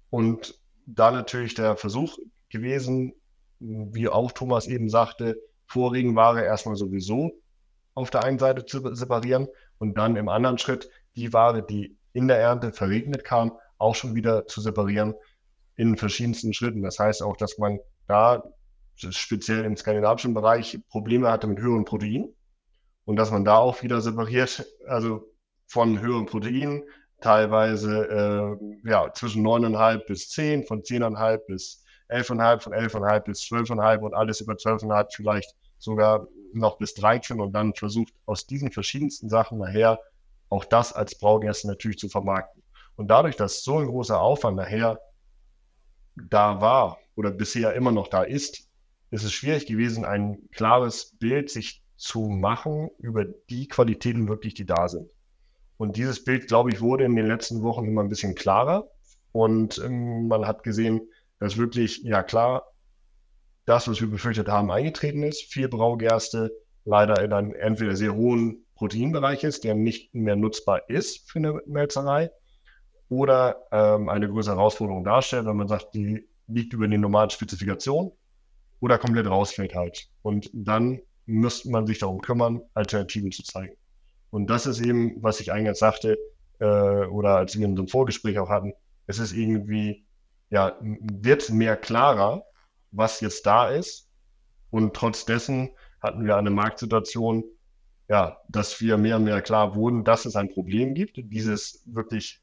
Und 0.09 0.59
da 0.85 1.09
natürlich 1.09 1.53
der 1.53 1.77
Versuch 1.77 2.17
gewesen, 2.49 3.13
wie 3.59 4.09
auch 4.09 4.33
Thomas 4.33 4.67
eben 4.67 4.89
sagte, 4.89 5.37
Vorregenware 5.67 6.43
erstmal 6.43 6.75
sowieso 6.75 7.31
auf 7.93 8.09
der 8.09 8.23
einen 8.23 8.39
Seite 8.39 8.65
zu 8.65 8.93
separieren 8.95 9.47
und 9.77 9.97
dann 9.97 10.15
im 10.15 10.29
anderen 10.29 10.57
Schritt 10.57 10.89
die 11.15 11.33
Ware, 11.33 11.63
die 11.63 11.97
in 12.13 12.27
der 12.27 12.39
Ernte 12.39 12.73
verregnet 12.73 13.23
kam, 13.23 13.53
auch 13.77 13.95
schon 13.95 14.15
wieder 14.15 14.45
zu 14.47 14.61
separieren 14.61 15.13
in 15.75 15.97
verschiedensten 15.97 16.53
Schritten. 16.53 16.83
Das 16.83 16.99
heißt 16.99 17.23
auch, 17.23 17.37
dass 17.37 17.57
man 17.57 17.79
da 18.07 18.43
speziell 18.95 19.65
im 19.65 19.75
skandinavischen 19.75 20.33
Bereich 20.33 20.79
Probleme 20.89 21.29
hatte 21.29 21.47
mit 21.47 21.59
höheren 21.59 21.85
Proteinen 21.85 22.33
und 23.05 23.15
dass 23.15 23.31
man 23.31 23.43
da 23.43 23.57
auch 23.57 23.81
wieder 23.81 24.01
separiert, 24.01 24.65
also 24.87 25.27
von 25.67 25.99
höheren 25.99 26.25
Proteinen 26.25 26.83
teilweise 27.21 28.57
äh, 28.83 28.89
ja, 28.89 29.11
zwischen 29.13 29.45
9,5 29.45 30.05
bis 30.05 30.29
10, 30.29 30.65
von 30.65 30.81
10,5 30.81 31.37
bis 31.47 31.83
11,5, 32.09 32.59
von 32.59 32.73
11,5 32.73 33.19
bis 33.21 33.41
12,5 33.41 33.99
und 33.99 34.13
alles 34.13 34.41
über 34.41 34.53
12,5 34.53 35.07
vielleicht 35.15 35.55
sogar 35.77 36.27
noch 36.59 36.77
bis 36.77 36.93
13 36.95 37.39
und 37.39 37.53
dann 37.53 37.73
versucht 37.73 38.13
aus 38.25 38.47
diesen 38.47 38.71
verschiedensten 38.71 39.29
Sachen 39.29 39.57
nachher 39.59 39.99
auch 40.49 40.65
das 40.65 40.93
als 40.93 41.17
Braugäste 41.17 41.67
natürlich 41.67 41.97
zu 41.97 42.09
vermarkten. 42.09 42.61
Und 42.95 43.07
dadurch, 43.07 43.35
dass 43.35 43.63
so 43.63 43.79
ein 43.79 43.87
großer 43.87 44.19
Aufwand 44.19 44.57
nachher 44.57 44.99
da 46.15 46.61
war 46.61 46.99
oder 47.15 47.31
bisher 47.31 47.73
immer 47.73 47.91
noch 47.91 48.07
da 48.07 48.23
ist, 48.23 48.67
ist 49.09 49.23
es 49.23 49.33
schwierig 49.33 49.65
gewesen, 49.65 50.05
ein 50.05 50.37
klares 50.51 51.15
Bild 51.19 51.49
sich 51.49 51.83
zu 51.97 52.21
machen 52.21 52.89
über 52.99 53.25
die 53.25 53.67
Qualitäten 53.67 54.27
wirklich, 54.27 54.53
die 54.53 54.65
da 54.65 54.87
sind. 54.87 55.09
Und 55.77 55.97
dieses 55.97 56.23
Bild, 56.23 56.47
glaube 56.47 56.71
ich, 56.71 56.81
wurde 56.81 57.05
in 57.05 57.15
den 57.15 57.27
letzten 57.27 57.61
Wochen 57.61 57.85
immer 57.85 58.01
ein 58.01 58.09
bisschen 58.09 58.35
klarer. 58.35 58.87
Und 59.31 59.79
ähm, 59.83 60.27
man 60.27 60.45
hat 60.45 60.63
gesehen, 60.63 61.01
dass 61.39 61.57
wirklich, 61.57 62.03
ja 62.03 62.23
klar, 62.23 62.72
das, 63.65 63.87
was 63.87 64.01
wir 64.01 64.09
befürchtet 64.09 64.47
haben, 64.47 64.71
eingetreten 64.71 65.23
ist. 65.23 65.43
Viel 65.51 65.67
Braugerste 65.67 66.51
leider 66.85 67.23
in 67.23 67.33
einem 67.33 67.53
entweder 67.53 67.95
sehr 67.95 68.13
hohen 68.13 68.65
Proteinbereich 68.75 69.43
ist, 69.43 69.63
der 69.63 69.75
nicht 69.75 70.13
mehr 70.13 70.35
nutzbar 70.35 70.89
ist 70.89 71.29
für 71.29 71.39
eine 71.39 71.61
Melzerei, 71.65 72.29
oder 73.13 73.67
ähm, 73.71 74.09
eine 74.09 74.27
größere 74.27 74.55
Herausforderung 74.55 75.03
darstellt, 75.03 75.45
wenn 75.45 75.57
man 75.57 75.67
sagt, 75.67 75.93
die 75.93 76.27
liegt 76.47 76.73
über 76.73 76.87
den 76.87 77.01
normalen 77.01 77.29
Spezifikationen 77.29 78.11
oder 78.79 78.97
komplett 78.97 79.27
rausfällt 79.27 79.75
halt. 79.75 80.07
Und 80.23 80.49
dann 80.53 80.99
müsste 81.25 81.69
man 81.69 81.85
sich 81.85 81.99
darum 81.99 82.21
kümmern, 82.21 82.61
Alternativen 82.73 83.31
zu 83.31 83.43
zeigen. 83.43 83.75
Und 84.31 84.49
das 84.49 84.65
ist 84.65 84.81
eben, 84.81 85.21
was 85.21 85.39
ich 85.39 85.51
eingangs 85.51 85.79
sagte, 85.79 86.17
äh, 86.59 86.65
oder 86.65 87.37
als 87.37 87.55
wir 87.55 87.65
in 87.65 87.71
unserem 87.71 87.87
Vorgespräch 87.87 88.39
auch 88.39 88.49
hatten, 88.49 88.73
es 89.05 89.19
ist 89.19 89.33
irgendwie, 89.33 90.05
ja, 90.49 90.75
wird 90.81 91.49
mehr 91.51 91.77
klarer, 91.77 92.43
was 92.93 93.19
jetzt 93.19 93.45
da 93.45 93.69
ist. 93.69 94.09
Und 94.69 94.95
trotz 94.95 95.25
dessen 95.25 95.71
hatten 96.01 96.25
wir 96.25 96.37
eine 96.37 96.49
Marktsituation, 96.49 97.43
ja, 98.09 98.37
dass 98.47 98.79
wir 98.81 98.97
mehr 98.97 99.17
und 99.17 99.25
mehr 99.25 99.41
klar 99.41 99.75
wurden, 99.75 100.03
dass 100.03 100.25
es 100.25 100.35
ein 100.35 100.49
Problem 100.49 100.93
gibt, 100.93 101.17
dieses 101.17 101.83
wirklich 101.85 102.41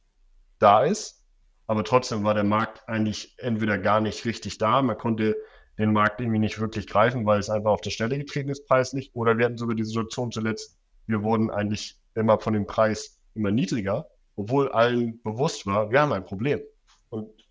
da 0.59 0.85
ist. 0.85 1.25
Aber 1.67 1.85
trotzdem 1.85 2.25
war 2.25 2.35
der 2.35 2.45
Markt 2.45 2.89
eigentlich 2.89 3.35
entweder 3.39 3.79
gar 3.79 4.01
nicht 4.01 4.25
richtig 4.25 4.59
da, 4.59 4.83
man 4.83 4.99
konnte 4.99 5.37
den 5.79 5.93
Markt 5.93 6.21
irgendwie 6.21 6.39
nicht 6.39 6.59
wirklich 6.59 6.87
greifen, 6.87 7.25
weil 7.25 7.39
es 7.39 7.49
einfach 7.49 7.71
auf 7.71 7.81
der 7.81 7.91
Stelle 7.91 8.19
getreten 8.19 8.51
ist 8.51 8.67
preislich. 8.67 9.11
Oder 9.15 9.39
wir 9.39 9.47
hatten 9.47 9.57
sogar 9.57 9.75
die 9.75 9.85
Situation 9.85 10.31
zuletzt, 10.31 10.79
wir 11.07 11.23
wurden 11.23 11.51
eigentlich 11.51 11.99
immer 12.15 12.39
von 12.39 12.53
dem 12.53 12.67
Preis 12.67 13.21
immer 13.35 13.51
niedriger, 13.51 14.09
obwohl 14.37 14.71
allen 14.73 15.23
bewusst 15.23 15.67
war, 15.67 15.91
wir 15.91 16.01
haben 16.01 16.13
ein 16.13 16.25
Problem. 16.25 16.61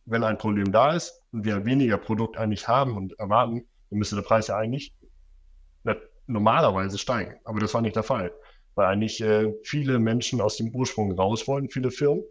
Wenn 0.09 0.23
ein 0.23 0.37
Problem 0.37 0.71
da 0.71 0.93
ist 0.93 1.23
und 1.31 1.45
wir 1.45 1.65
weniger 1.65 1.97
Produkt 1.97 2.37
eigentlich 2.37 2.67
haben 2.67 2.97
und 2.97 3.17
erwarten, 3.19 3.67
dann 3.89 3.99
müsste 3.99 4.15
der 4.15 4.23
Preis 4.23 4.47
ja 4.47 4.57
eigentlich 4.57 4.93
normalerweise 6.29 6.97
steigen. 6.97 7.35
Aber 7.43 7.59
das 7.59 7.73
war 7.73 7.81
nicht 7.81 7.95
der 7.95 8.03
Fall, 8.03 8.31
weil 8.75 8.85
eigentlich 8.85 9.21
äh, 9.21 9.51
viele 9.63 9.99
Menschen 9.99 10.39
aus 10.39 10.55
dem 10.57 10.73
Ursprung 10.73 11.11
raus 11.11 11.47
wollen, 11.47 11.69
viele 11.69 11.91
Firmen. 11.91 12.23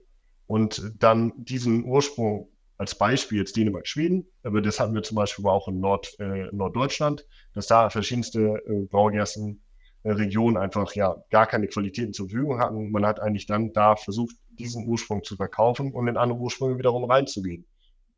Und 0.47 0.93
dann 0.99 1.33
diesen 1.37 1.85
Ursprung 1.85 2.49
als 2.79 2.95
Beispiel 2.95 3.39
jetzt 3.39 3.57
Dänemark, 3.57 3.87
Schweden, 3.87 4.27
aber 4.45 4.63
das 4.63 4.81
hatten 4.81 4.95
wir 4.95 5.03
zum 5.03 5.17
Beispiel 5.17 5.45
auch 5.47 5.69
in 5.69 5.81
Nord, 5.81 6.15
äh, 6.21 6.47
Norddeutschland, 6.53 7.27
dass 7.53 7.67
da 7.67 7.91
verschiedenste 7.91 8.63
äh, 8.67 8.87
Braugersten 8.89 9.61
Regionen 10.05 10.57
einfach 10.57 10.95
ja 10.95 11.17
gar 11.29 11.47
keine 11.47 11.67
Qualitäten 11.67 12.13
zur 12.13 12.29
Verfügung 12.29 12.61
hatten. 12.61 12.93
Man 12.93 13.05
hat 13.05 13.21
eigentlich 13.21 13.47
dann 13.47 13.73
da 13.73 13.97
versucht, 13.97 14.37
diesen 14.59 14.87
Ursprung 14.87 15.25
zu 15.25 15.37
verkaufen 15.37 15.93
und 15.93 16.09
in 16.09 16.17
andere 16.17 16.39
Ursprünge 16.39 16.79
wiederum 16.79 17.05
reinzugehen, 17.05 17.65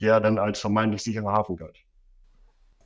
der 0.00 0.20
dann 0.20 0.38
als 0.38 0.60
vermeintlich 0.60 1.02
sicherer 1.02 1.32
Hafen 1.32 1.56
galt. 1.56 1.76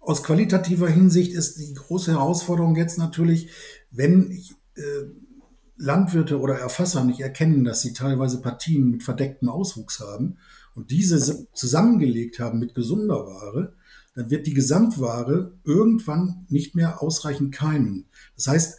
Aus 0.00 0.22
qualitativer 0.22 0.88
Hinsicht 0.88 1.32
ist 1.32 1.58
die 1.58 1.72
große 1.72 2.12
Herausforderung 2.12 2.76
jetzt 2.76 2.98
natürlich, 2.98 3.50
wenn 3.90 4.30
äh, 4.76 4.82
Landwirte 5.76 6.40
oder 6.40 6.58
Erfasser 6.58 7.04
nicht 7.04 7.20
erkennen, 7.20 7.64
dass 7.64 7.80
sie 7.80 7.94
teilweise 7.94 8.40
Partien 8.40 8.90
mit 8.90 9.02
verdecktem 9.02 9.48
Auswuchs 9.48 10.00
haben 10.00 10.38
und 10.74 10.90
diese 10.90 11.50
zusammengelegt 11.52 12.38
haben 12.38 12.58
mit 12.58 12.74
gesunder 12.74 13.26
Ware, 13.26 13.74
dann 14.14 14.30
wird 14.30 14.46
die 14.46 14.54
Gesamtware 14.54 15.52
irgendwann 15.64 16.46
nicht 16.48 16.74
mehr 16.74 17.02
ausreichend 17.02 17.52
keimen. 17.52 18.06
Das 18.36 18.46
heißt, 18.46 18.78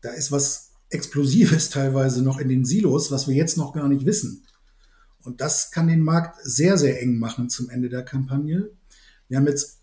da 0.00 0.10
ist 0.10 0.32
was 0.32 0.71
Explosives 0.92 1.70
teilweise 1.70 2.22
noch 2.22 2.38
in 2.38 2.48
den 2.48 2.64
Silos, 2.64 3.10
was 3.10 3.26
wir 3.28 3.34
jetzt 3.34 3.56
noch 3.56 3.72
gar 3.72 3.88
nicht 3.88 4.06
wissen. 4.06 4.44
Und 5.24 5.40
das 5.40 5.70
kann 5.70 5.88
den 5.88 6.00
Markt 6.00 6.38
sehr, 6.42 6.76
sehr 6.78 7.00
eng 7.00 7.18
machen 7.18 7.48
zum 7.48 7.70
Ende 7.70 7.88
der 7.88 8.04
Kampagne. 8.04 8.70
Wir 9.28 9.38
haben 9.38 9.46
jetzt, 9.46 9.78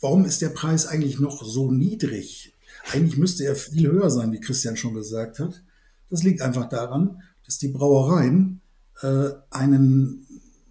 warum 0.00 0.24
ist 0.24 0.42
der 0.42 0.48
Preis 0.48 0.86
eigentlich 0.86 1.20
noch 1.20 1.44
so 1.44 1.70
niedrig? 1.70 2.54
Eigentlich 2.92 3.16
müsste 3.16 3.44
er 3.44 3.54
viel 3.54 3.90
höher 3.90 4.10
sein, 4.10 4.32
wie 4.32 4.40
Christian 4.40 4.76
schon 4.76 4.94
gesagt 4.94 5.38
hat. 5.38 5.62
Das 6.10 6.22
liegt 6.22 6.42
einfach 6.42 6.68
daran, 6.68 7.22
dass 7.44 7.58
die 7.58 7.68
Brauereien 7.68 8.60
äh, 9.02 9.30
einen 9.50 10.26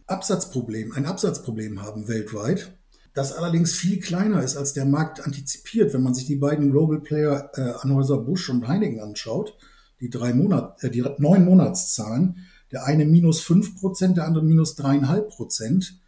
Absatzproblem, 0.07 0.91
ein 0.93 1.05
Absatzproblem 1.05 1.81
haben 1.81 2.07
weltweit 2.07 2.75
das 3.13 3.31
allerdings 3.31 3.73
viel 3.73 3.99
kleiner 3.99 4.41
ist, 4.43 4.57
als 4.57 4.73
der 4.73 4.85
Markt 4.85 5.21
antizipiert. 5.21 5.93
Wenn 5.93 6.03
man 6.03 6.13
sich 6.13 6.25
die 6.25 6.35
beiden 6.35 6.71
Global 6.71 6.99
Player 6.99 7.51
äh, 7.55 7.61
Anhäuser 7.81 8.17
Busch 8.17 8.49
und 8.49 8.67
Heineken 8.67 8.99
anschaut, 8.99 9.57
die 9.99 10.09
drei 10.09 10.33
Monat, 10.33 10.83
äh, 10.83 10.89
die 10.89 11.03
neun 11.19 11.45
Monatszahlen, 11.45 12.47
der 12.71 12.85
eine 12.85 13.05
minus 13.05 13.41
fünf 13.41 13.79
Prozent, 13.79 14.17
der 14.17 14.25
andere 14.25 14.43
minus 14.43 14.75
dreieinhalb 14.75 15.29
Prozent, 15.29 15.99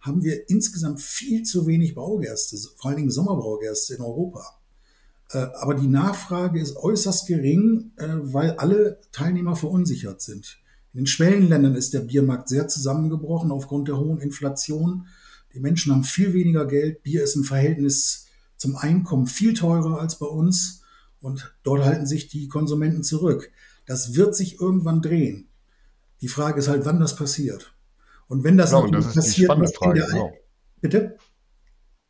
haben 0.00 0.22
wir 0.22 0.48
insgesamt 0.48 1.02
viel 1.02 1.42
zu 1.42 1.66
wenig 1.66 1.94
Braugerste, 1.94 2.56
vor 2.76 2.90
allen 2.90 2.98
Dingen 2.98 3.10
Sommerbraugerste 3.10 3.94
in 3.94 4.00
Europa. 4.00 4.58
Äh, 5.30 5.46
aber 5.54 5.74
die 5.74 5.88
Nachfrage 5.88 6.60
ist 6.60 6.76
äußerst 6.76 7.26
gering, 7.26 7.92
äh, 7.96 8.06
weil 8.22 8.52
alle 8.52 9.00
Teilnehmer 9.12 9.54
verunsichert 9.54 10.22
sind. 10.22 10.58
In 10.94 10.98
In 10.98 11.04
den 11.04 11.06
Schwellenländern 11.06 11.76
ist 11.76 11.94
der 11.94 12.00
Biermarkt 12.00 12.48
sehr 12.48 12.66
zusammengebrochen 12.66 13.52
aufgrund 13.52 13.86
der 13.86 13.98
hohen 13.98 14.18
Inflation. 14.18 15.06
Die 15.54 15.60
Menschen 15.60 15.92
haben 15.92 16.04
viel 16.04 16.34
weniger 16.34 16.66
Geld. 16.66 17.02
Bier 17.02 17.24
ist 17.24 17.36
im 17.36 17.44
Verhältnis 17.44 18.26
zum 18.56 18.76
Einkommen 18.76 19.26
viel 19.26 19.54
teurer 19.54 20.00
als 20.00 20.18
bei 20.18 20.26
uns. 20.26 20.82
Und 21.20 21.54
dort 21.62 21.84
halten 21.84 22.06
sich 22.06 22.28
die 22.28 22.48
Konsumenten 22.48 23.02
zurück. 23.02 23.50
Das 23.86 24.14
wird 24.14 24.36
sich 24.36 24.60
irgendwann 24.60 25.02
drehen. 25.02 25.48
Die 26.20 26.28
Frage 26.28 26.58
ist 26.58 26.68
halt, 26.68 26.84
wann 26.84 27.00
das 27.00 27.16
passiert. 27.16 27.72
Und 28.28 28.44
wenn 28.44 28.56
das, 28.56 28.70
genau, 28.70 28.86
das 28.88 29.06
ist 29.06 29.14
passiert, 29.14 29.36
die 29.36 29.44
spannende 29.44 29.72
Frage. 29.72 30.06
Genau. 30.06 30.32
Bitte? 30.80 31.16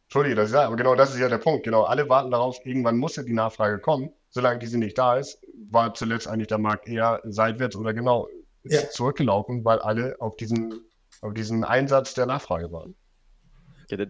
Entschuldige, 0.07 0.37
das 0.37 0.49
ist 0.49 0.55
ja, 0.55 0.67
aber 0.67 0.77
genau 0.77 0.95
das 0.95 1.13
ist 1.13 1.21
ja 1.21 1.29
der 1.29 1.39
Punkt. 1.39 1.65
Genau, 1.65 1.85
alle 1.85 2.09
warten 2.09 2.31
darauf, 2.31 2.59
irgendwann 2.65 2.97
muss 2.97 3.17
ja 3.17 3.23
die 3.23 3.35
Nachfrage 3.35 3.79
kommen. 3.79 4.11
Solange 4.31 4.59
diese 4.59 4.79
nicht 4.79 4.99
da 4.99 5.17
ist, 5.17 5.39
war 5.71 5.95
zuletzt 5.95 6.29
eigentlich 6.29 6.49
der 6.49 6.59
Markt 6.59 6.89
eher 6.89 7.21
seitwärts 7.25 7.77
oder 7.77 7.95
genau 7.95 8.29
ja. 8.65 8.89
zurückgelaufen, 8.91 9.65
weil 9.65 9.79
alle 9.79 10.17
auf 10.21 10.37
diesen, 10.37 10.81
auf 11.21 11.35
diesen 11.35 11.65
Einsatz 11.65 12.15
der 12.15 12.27
Nachfrage 12.27 12.73
waren. 12.73 12.95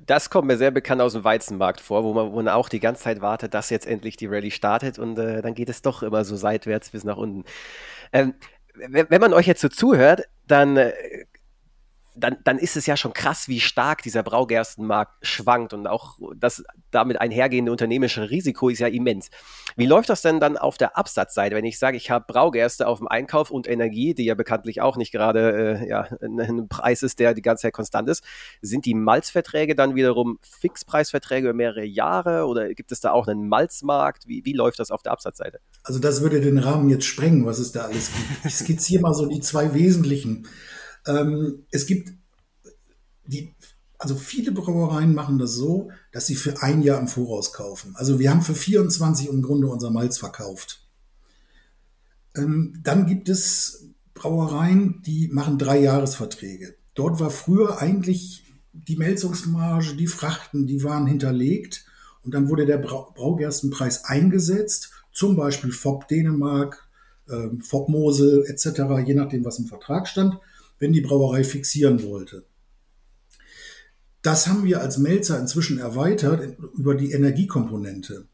Das 0.06 0.30
kommt 0.30 0.48
mir 0.48 0.56
sehr 0.56 0.70
bekannt 0.70 1.00
aus 1.00 1.12
dem 1.12 1.24
Weizenmarkt 1.24 1.80
vor, 1.80 2.02
wo 2.02 2.12
man, 2.12 2.32
wo 2.32 2.36
man 2.36 2.48
auch 2.48 2.68
die 2.68 2.80
ganze 2.80 3.02
Zeit 3.04 3.20
wartet, 3.20 3.54
dass 3.54 3.70
jetzt 3.70 3.86
endlich 3.86 4.16
die 4.16 4.26
Rallye 4.26 4.50
startet 4.50 4.98
und 4.98 5.18
äh, 5.18 5.40
dann 5.40 5.54
geht 5.54 5.68
es 5.68 5.82
doch 5.82 6.02
immer 6.02 6.24
so 6.24 6.34
seitwärts 6.36 6.90
bis 6.90 7.04
nach 7.04 7.16
unten. 7.16 7.44
Ähm, 8.12 8.34
wenn 8.74 9.20
man 9.20 9.32
euch 9.32 9.46
jetzt 9.46 9.60
so 9.60 9.68
zuhört, 9.68 10.22
dann 10.46 10.76
äh, 10.76 10.92
dann, 12.18 12.36
dann 12.44 12.58
ist 12.58 12.76
es 12.76 12.86
ja 12.86 12.96
schon 12.96 13.12
krass, 13.12 13.48
wie 13.48 13.60
stark 13.60 14.02
dieser 14.02 14.22
Braugerstenmarkt 14.22 15.26
schwankt 15.26 15.72
und 15.72 15.86
auch 15.86 16.18
das 16.36 16.62
damit 16.90 17.20
einhergehende 17.20 17.70
unternehmerische 17.70 18.30
Risiko 18.30 18.68
ist 18.68 18.80
ja 18.80 18.88
immens. 18.88 19.30
Wie 19.76 19.86
läuft 19.86 20.08
das 20.08 20.22
denn 20.22 20.40
dann 20.40 20.56
auf 20.56 20.78
der 20.78 20.96
Absatzseite, 20.96 21.54
wenn 21.54 21.64
ich 21.64 21.78
sage, 21.78 21.96
ich 21.96 22.10
habe 22.10 22.24
Braugerste 22.26 22.86
auf 22.86 22.98
dem 22.98 23.08
Einkauf 23.08 23.50
und 23.50 23.68
Energie, 23.68 24.14
die 24.14 24.24
ja 24.24 24.34
bekanntlich 24.34 24.80
auch 24.80 24.96
nicht 24.96 25.12
gerade 25.12 25.80
äh, 25.82 25.88
ja, 25.88 26.08
ein 26.20 26.68
Preis 26.68 27.02
ist, 27.02 27.18
der 27.18 27.34
die 27.34 27.42
ganze 27.42 27.62
Zeit 27.62 27.74
konstant 27.74 28.08
ist, 28.08 28.24
sind 28.62 28.84
die 28.84 28.94
Malzverträge 28.94 29.74
dann 29.74 29.94
wiederum 29.94 30.38
Fixpreisverträge 30.42 31.48
über 31.48 31.54
mehrere 31.54 31.84
Jahre 31.84 32.46
oder 32.46 32.74
gibt 32.74 32.92
es 32.92 33.00
da 33.00 33.12
auch 33.12 33.28
einen 33.28 33.48
Malzmarkt? 33.48 34.26
Wie, 34.26 34.44
wie 34.44 34.52
läuft 34.52 34.78
das 34.78 34.90
auf 34.90 35.02
der 35.02 35.12
Absatzseite? 35.12 35.60
Also 35.84 36.00
das 36.00 36.22
würde 36.22 36.40
den 36.40 36.58
Rahmen 36.58 36.88
jetzt 36.88 37.04
sprengen, 37.04 37.46
was 37.46 37.58
es 37.58 37.72
da 37.72 37.82
alles 37.82 38.10
gibt. 38.12 38.46
Ich 38.46 38.54
skizziere 38.54 39.02
mal 39.02 39.14
so 39.14 39.26
die 39.26 39.40
zwei 39.40 39.74
wesentlichen 39.74 40.46
ähm, 41.06 41.64
es 41.70 41.86
gibt 41.86 42.12
die, 43.28 43.54
also 43.98 44.16
viele 44.16 44.52
Brauereien 44.52 45.14
machen 45.14 45.38
das 45.38 45.52
so, 45.52 45.90
dass 46.12 46.26
sie 46.26 46.34
für 46.34 46.62
ein 46.62 46.82
Jahr 46.82 46.98
im 46.98 47.08
Voraus 47.08 47.52
kaufen. 47.52 47.94
Also 47.94 48.18
wir 48.18 48.30
haben 48.30 48.42
für 48.42 48.54
24 48.54 49.28
im 49.28 49.42
Grunde 49.42 49.68
unser 49.68 49.90
Malz 49.90 50.18
verkauft. 50.18 50.86
Ähm, 52.36 52.80
dann 52.82 53.06
gibt 53.06 53.28
es 53.28 53.84
Brauereien, 54.14 55.02
die 55.02 55.28
machen 55.28 55.58
drei 55.58 55.78
Jahresverträge. 55.78 56.74
Dort 56.94 57.20
war 57.20 57.30
früher 57.30 57.78
eigentlich 57.80 58.44
die 58.72 58.96
Melzungsmarge, 58.96 59.94
die 59.94 60.06
Frachten, 60.06 60.66
die 60.66 60.82
waren 60.82 61.06
hinterlegt 61.06 61.84
und 62.22 62.34
dann 62.34 62.48
wurde 62.48 62.66
der 62.66 62.78
Braugerstenpreis 62.78 64.04
eingesetzt, 64.04 64.90
zum 65.12 65.36
Beispiel 65.36 65.72
FOB 65.72 66.08
Dänemark, 66.08 66.88
äh, 67.28 67.48
FOB 67.60 67.88
Mosel 67.88 68.44
etc., 68.46 69.06
je 69.06 69.14
nachdem, 69.14 69.44
was 69.44 69.58
im 69.58 69.66
Vertrag 69.66 70.08
stand 70.08 70.38
wenn 70.78 70.92
die 70.92 71.00
Brauerei 71.00 71.44
fixieren 71.44 72.02
wollte. 72.02 72.44
Das 74.22 74.46
haben 74.46 74.64
wir 74.64 74.80
als 74.80 74.98
Melzer 74.98 75.38
inzwischen 75.38 75.78
erweitert 75.78 76.58
über 76.76 76.94
die 76.94 77.12
Energiekomponente. 77.12 78.26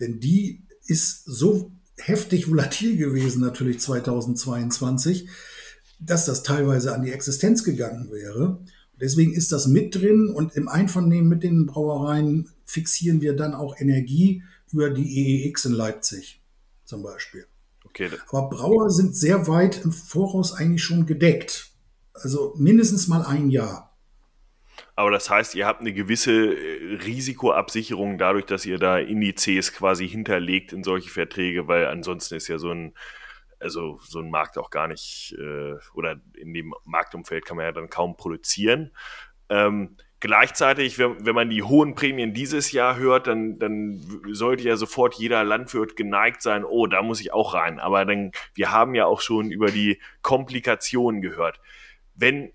Denn 0.00 0.20
die 0.20 0.62
ist 0.86 1.24
so 1.24 1.72
heftig 1.98 2.50
volatil 2.50 2.96
gewesen, 2.96 3.40
natürlich 3.40 3.80
2022, 3.80 5.28
dass 5.98 6.26
das 6.26 6.42
teilweise 6.42 6.94
an 6.94 7.02
die 7.02 7.12
Existenz 7.12 7.64
gegangen 7.64 8.10
wäre. 8.10 8.60
Deswegen 9.00 9.34
ist 9.34 9.52
das 9.52 9.66
mit 9.66 9.94
drin 9.94 10.28
und 10.28 10.54
im 10.54 10.68
Einvernehmen 10.68 11.28
mit 11.28 11.42
den 11.42 11.66
Brauereien 11.66 12.48
fixieren 12.64 13.20
wir 13.20 13.34
dann 13.34 13.54
auch 13.54 13.78
Energie 13.78 14.42
über 14.72 14.90
die 14.90 15.44
EEX 15.44 15.66
in 15.66 15.72
Leipzig 15.72 16.40
zum 16.84 17.02
Beispiel. 17.02 17.46
Okay. 17.84 18.10
Aber 18.28 18.48
Brauer 18.48 18.90
sind 18.90 19.16
sehr 19.16 19.46
weit 19.46 19.84
im 19.84 19.92
Voraus 19.92 20.52
eigentlich 20.52 20.82
schon 20.82 21.06
gedeckt. 21.06 21.70
Also 22.22 22.54
mindestens 22.56 23.08
mal 23.08 23.24
ein 23.24 23.50
Jahr. 23.50 23.96
Aber 24.94 25.10
das 25.10 25.28
heißt, 25.28 25.54
ihr 25.54 25.66
habt 25.66 25.80
eine 25.80 25.92
gewisse 25.92 26.32
äh, 26.32 26.94
Risikoabsicherung 27.04 28.16
dadurch, 28.16 28.46
dass 28.46 28.64
ihr 28.64 28.78
da 28.78 28.98
Indizes 28.98 29.72
quasi 29.72 30.08
hinterlegt 30.08 30.72
in 30.72 30.82
solche 30.82 31.10
Verträge, 31.10 31.68
weil 31.68 31.86
ansonsten 31.86 32.34
ist 32.34 32.48
ja 32.48 32.58
so 32.58 32.70
ein, 32.70 32.94
also 33.60 34.00
so 34.02 34.20
ein 34.20 34.30
Markt 34.30 34.56
auch 34.56 34.70
gar 34.70 34.88
nicht, 34.88 35.36
äh, 35.38 35.74
oder 35.92 36.18
in 36.36 36.54
dem 36.54 36.74
Marktumfeld 36.84 37.44
kann 37.44 37.58
man 37.58 37.66
ja 37.66 37.72
dann 37.72 37.90
kaum 37.90 38.16
produzieren. 38.16 38.92
Ähm, 39.50 39.96
gleichzeitig, 40.18 40.98
wenn, 40.98 41.26
wenn 41.26 41.34
man 41.34 41.50
die 41.50 41.62
hohen 41.62 41.94
Prämien 41.94 42.32
dieses 42.32 42.72
Jahr 42.72 42.96
hört, 42.96 43.26
dann, 43.26 43.58
dann 43.58 44.00
sollte 44.32 44.64
ja 44.64 44.76
sofort 44.76 45.14
jeder 45.16 45.44
Landwirt 45.44 45.96
geneigt 45.96 46.40
sein, 46.40 46.64
oh, 46.64 46.86
da 46.86 47.02
muss 47.02 47.20
ich 47.20 47.34
auch 47.34 47.52
rein. 47.52 47.80
Aber 47.80 48.06
dann, 48.06 48.32
wir 48.54 48.72
haben 48.72 48.94
ja 48.94 49.04
auch 49.04 49.20
schon 49.20 49.50
über 49.50 49.66
die 49.66 50.00
Komplikationen 50.22 51.20
gehört 51.20 51.60
wenn 52.16 52.52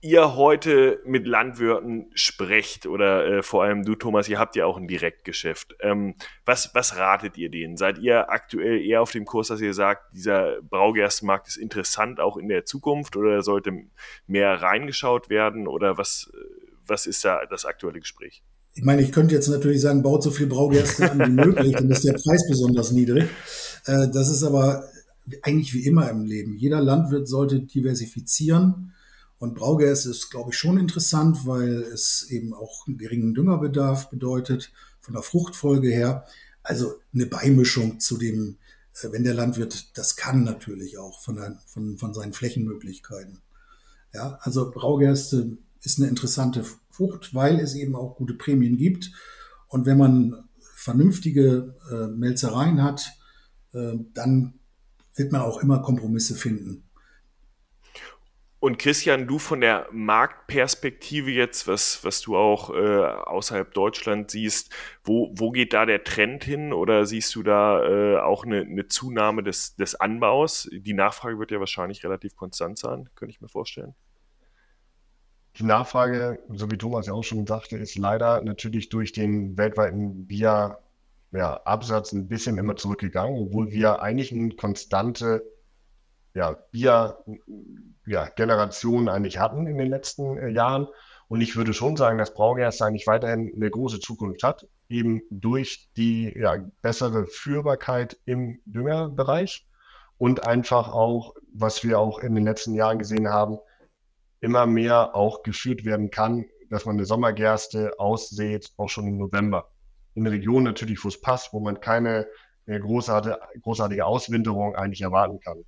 ihr 0.00 0.36
heute 0.36 1.00
mit 1.04 1.26
Landwirten 1.26 2.10
sprecht 2.14 2.86
oder 2.86 3.26
äh, 3.26 3.42
vor 3.42 3.64
allem 3.64 3.82
du, 3.82 3.94
Thomas, 3.94 4.28
ihr 4.28 4.38
habt 4.38 4.54
ja 4.54 4.66
auch 4.66 4.76
ein 4.76 4.86
Direktgeschäft. 4.86 5.74
Ähm, 5.80 6.14
was, 6.44 6.70
was 6.74 6.96
ratet 6.96 7.36
ihr 7.38 7.50
denen? 7.50 7.76
Seid 7.76 7.98
ihr 7.98 8.30
aktuell 8.30 8.80
eher 8.80 9.02
auf 9.02 9.10
dem 9.10 9.24
Kurs, 9.24 9.48
dass 9.48 9.60
ihr 9.60 9.74
sagt, 9.74 10.14
dieser 10.14 10.60
Braugerstenmarkt 10.62 11.48
ist 11.48 11.56
interessant 11.56 12.20
auch 12.20 12.36
in 12.36 12.48
der 12.48 12.64
Zukunft 12.64 13.16
oder 13.16 13.42
sollte 13.42 13.72
mehr 14.26 14.62
reingeschaut 14.62 15.28
werden 15.30 15.66
oder 15.66 15.98
was, 15.98 16.30
was 16.86 17.06
ist 17.06 17.24
da 17.24 17.40
das 17.46 17.64
aktuelle 17.64 17.98
Gespräch? 17.98 18.42
Ich 18.74 18.84
meine, 18.84 19.00
ich 19.00 19.10
könnte 19.10 19.34
jetzt 19.34 19.48
natürlich 19.48 19.80
sagen, 19.80 20.02
baut 20.02 20.22
so 20.22 20.30
viel 20.30 20.46
Braugerste 20.46 21.10
an 21.10 21.18
wie 21.18 21.30
möglich, 21.30 21.72
dann 21.72 21.90
ist 21.90 22.04
der 22.04 22.12
Preis 22.12 22.46
besonders 22.48 22.92
niedrig. 22.92 23.24
Äh, 23.86 24.08
das 24.12 24.28
ist 24.28 24.44
aber 24.44 24.84
eigentlich 25.42 25.74
wie 25.74 25.84
immer 25.84 26.10
im 26.10 26.24
Leben. 26.24 26.56
Jeder 26.56 26.80
Landwirt 26.80 27.28
sollte 27.28 27.60
diversifizieren. 27.60 28.92
Und 29.38 29.54
Braugas 29.54 30.06
ist, 30.06 30.30
glaube 30.30 30.50
ich, 30.50 30.58
schon 30.58 30.78
interessant, 30.78 31.46
weil 31.46 31.82
es 31.82 32.26
eben 32.30 32.54
auch 32.54 32.86
einen 32.86 32.96
geringen 32.96 33.34
Düngerbedarf 33.34 34.08
bedeutet, 34.08 34.72
von 35.00 35.14
der 35.14 35.22
Fruchtfolge 35.22 35.88
her. 35.88 36.24
Also 36.62 36.94
eine 37.14 37.26
Beimischung 37.26 38.00
zu 38.00 38.16
dem, 38.16 38.56
äh, 39.02 39.12
wenn 39.12 39.24
der 39.24 39.34
Landwirt 39.34 39.96
das 39.98 40.16
kann, 40.16 40.42
natürlich 40.42 40.98
auch 40.98 41.22
von, 41.22 41.36
der, 41.36 41.58
von, 41.66 41.98
von 41.98 42.14
seinen 42.14 42.32
Flächenmöglichkeiten. 42.32 43.40
Ja, 44.14 44.38
also 44.40 44.70
Braugerste 44.70 45.58
ist 45.82 45.98
eine 45.98 46.08
interessante 46.08 46.64
Frucht, 46.90 47.34
weil 47.34 47.60
es 47.60 47.74
eben 47.74 47.94
auch 47.94 48.16
gute 48.16 48.34
Prämien 48.34 48.78
gibt. 48.78 49.12
Und 49.68 49.84
wenn 49.84 49.98
man 49.98 50.48
vernünftige 50.74 51.74
äh, 51.90 52.06
Melzereien 52.06 52.82
hat, 52.82 53.12
äh, 53.72 53.94
dann 54.14 54.54
wird 55.16 55.32
man 55.32 55.42
auch 55.42 55.62
immer 55.62 55.82
Kompromisse 55.82 56.34
finden. 56.34 56.86
Und 58.58 58.78
Christian, 58.78 59.26
du 59.26 59.38
von 59.38 59.60
der 59.60 59.86
Marktperspektive 59.92 61.30
jetzt, 61.30 61.68
was, 61.68 62.02
was 62.04 62.22
du 62.22 62.36
auch 62.36 62.70
äh, 62.74 63.04
außerhalb 63.04 63.72
Deutschland 63.72 64.30
siehst, 64.30 64.74
wo, 65.04 65.30
wo 65.36 65.50
geht 65.50 65.72
da 65.72 65.84
der 65.84 66.04
Trend 66.04 66.42
hin 66.42 66.72
oder 66.72 67.04
siehst 67.04 67.34
du 67.34 67.42
da 67.42 67.84
äh, 67.84 68.18
auch 68.18 68.44
eine, 68.44 68.62
eine 68.62 68.88
Zunahme 68.88 69.42
des, 69.42 69.76
des 69.76 69.94
Anbaus? 69.94 70.68
Die 70.72 70.94
Nachfrage 70.94 71.38
wird 71.38 71.50
ja 71.50 71.60
wahrscheinlich 71.60 72.02
relativ 72.02 72.34
konstant 72.34 72.78
sein, 72.78 73.10
könnte 73.14 73.30
ich 73.30 73.40
mir 73.40 73.48
vorstellen. 73.48 73.94
Die 75.58 75.64
Nachfrage, 75.64 76.38
so 76.48 76.70
wie 76.70 76.76
Thomas 76.76 77.06
ja 77.06 77.12
auch 77.12 77.22
schon 77.22 77.46
sagte, 77.46 77.76
ist 77.76 77.96
leider 77.96 78.42
natürlich 78.42 78.88
durch 78.88 79.12
den 79.12 79.56
weltweiten 79.56 80.26
Bier 80.26 80.78
ja, 81.36 81.60
Absatz 81.64 82.12
ein 82.12 82.28
bisschen 82.28 82.58
immer 82.58 82.76
zurückgegangen, 82.76 83.38
obwohl 83.38 83.70
wir 83.70 84.02
eigentlich 84.02 84.30
eine 84.32 84.50
konstante 84.50 85.42
ja, 86.34 86.58
Bier-Generation 86.70 89.06
ja, 89.06 89.12
eigentlich 89.12 89.38
hatten 89.38 89.66
in 89.66 89.78
den 89.78 89.88
letzten 89.88 90.36
äh, 90.38 90.48
Jahren. 90.48 90.86
Und 91.28 91.40
ich 91.40 91.56
würde 91.56 91.72
schon 91.72 91.96
sagen, 91.96 92.18
dass 92.18 92.34
Braugerste 92.34 92.84
eigentlich 92.84 93.06
weiterhin 93.06 93.52
eine 93.54 93.70
große 93.70 94.00
Zukunft 94.00 94.42
hat, 94.42 94.66
eben 94.88 95.22
durch 95.30 95.88
die 95.96 96.36
ja, 96.38 96.56
bessere 96.82 97.26
Führbarkeit 97.26 98.18
im 98.26 98.60
Düngerbereich 98.64 99.66
und 100.18 100.46
einfach 100.46 100.92
auch, 100.92 101.34
was 101.52 101.84
wir 101.84 101.98
auch 101.98 102.20
in 102.20 102.34
den 102.34 102.44
letzten 102.44 102.74
Jahren 102.74 102.98
gesehen 102.98 103.28
haben, 103.28 103.58
immer 104.40 104.66
mehr 104.66 105.14
auch 105.14 105.42
geführt 105.42 105.84
werden 105.84 106.10
kann, 106.10 106.46
dass 106.70 106.84
man 106.84 106.96
eine 106.96 107.06
Sommergerste 107.06 107.98
aussät, 107.98 108.72
auch 108.76 108.88
schon 108.88 109.08
im 109.08 109.18
November 109.18 109.70
in 110.16 110.26
Regionen 110.26 110.64
natürlich, 110.64 111.04
wo 111.04 111.08
es 111.08 111.20
passt, 111.20 111.52
wo 111.52 111.60
man 111.60 111.80
keine 111.80 112.26
äh, 112.66 112.80
großartige, 112.80 113.38
großartige 113.62 114.04
Auswinterung 114.04 114.74
eigentlich 114.74 115.02
erwarten 115.02 115.38
kann. 115.40 115.62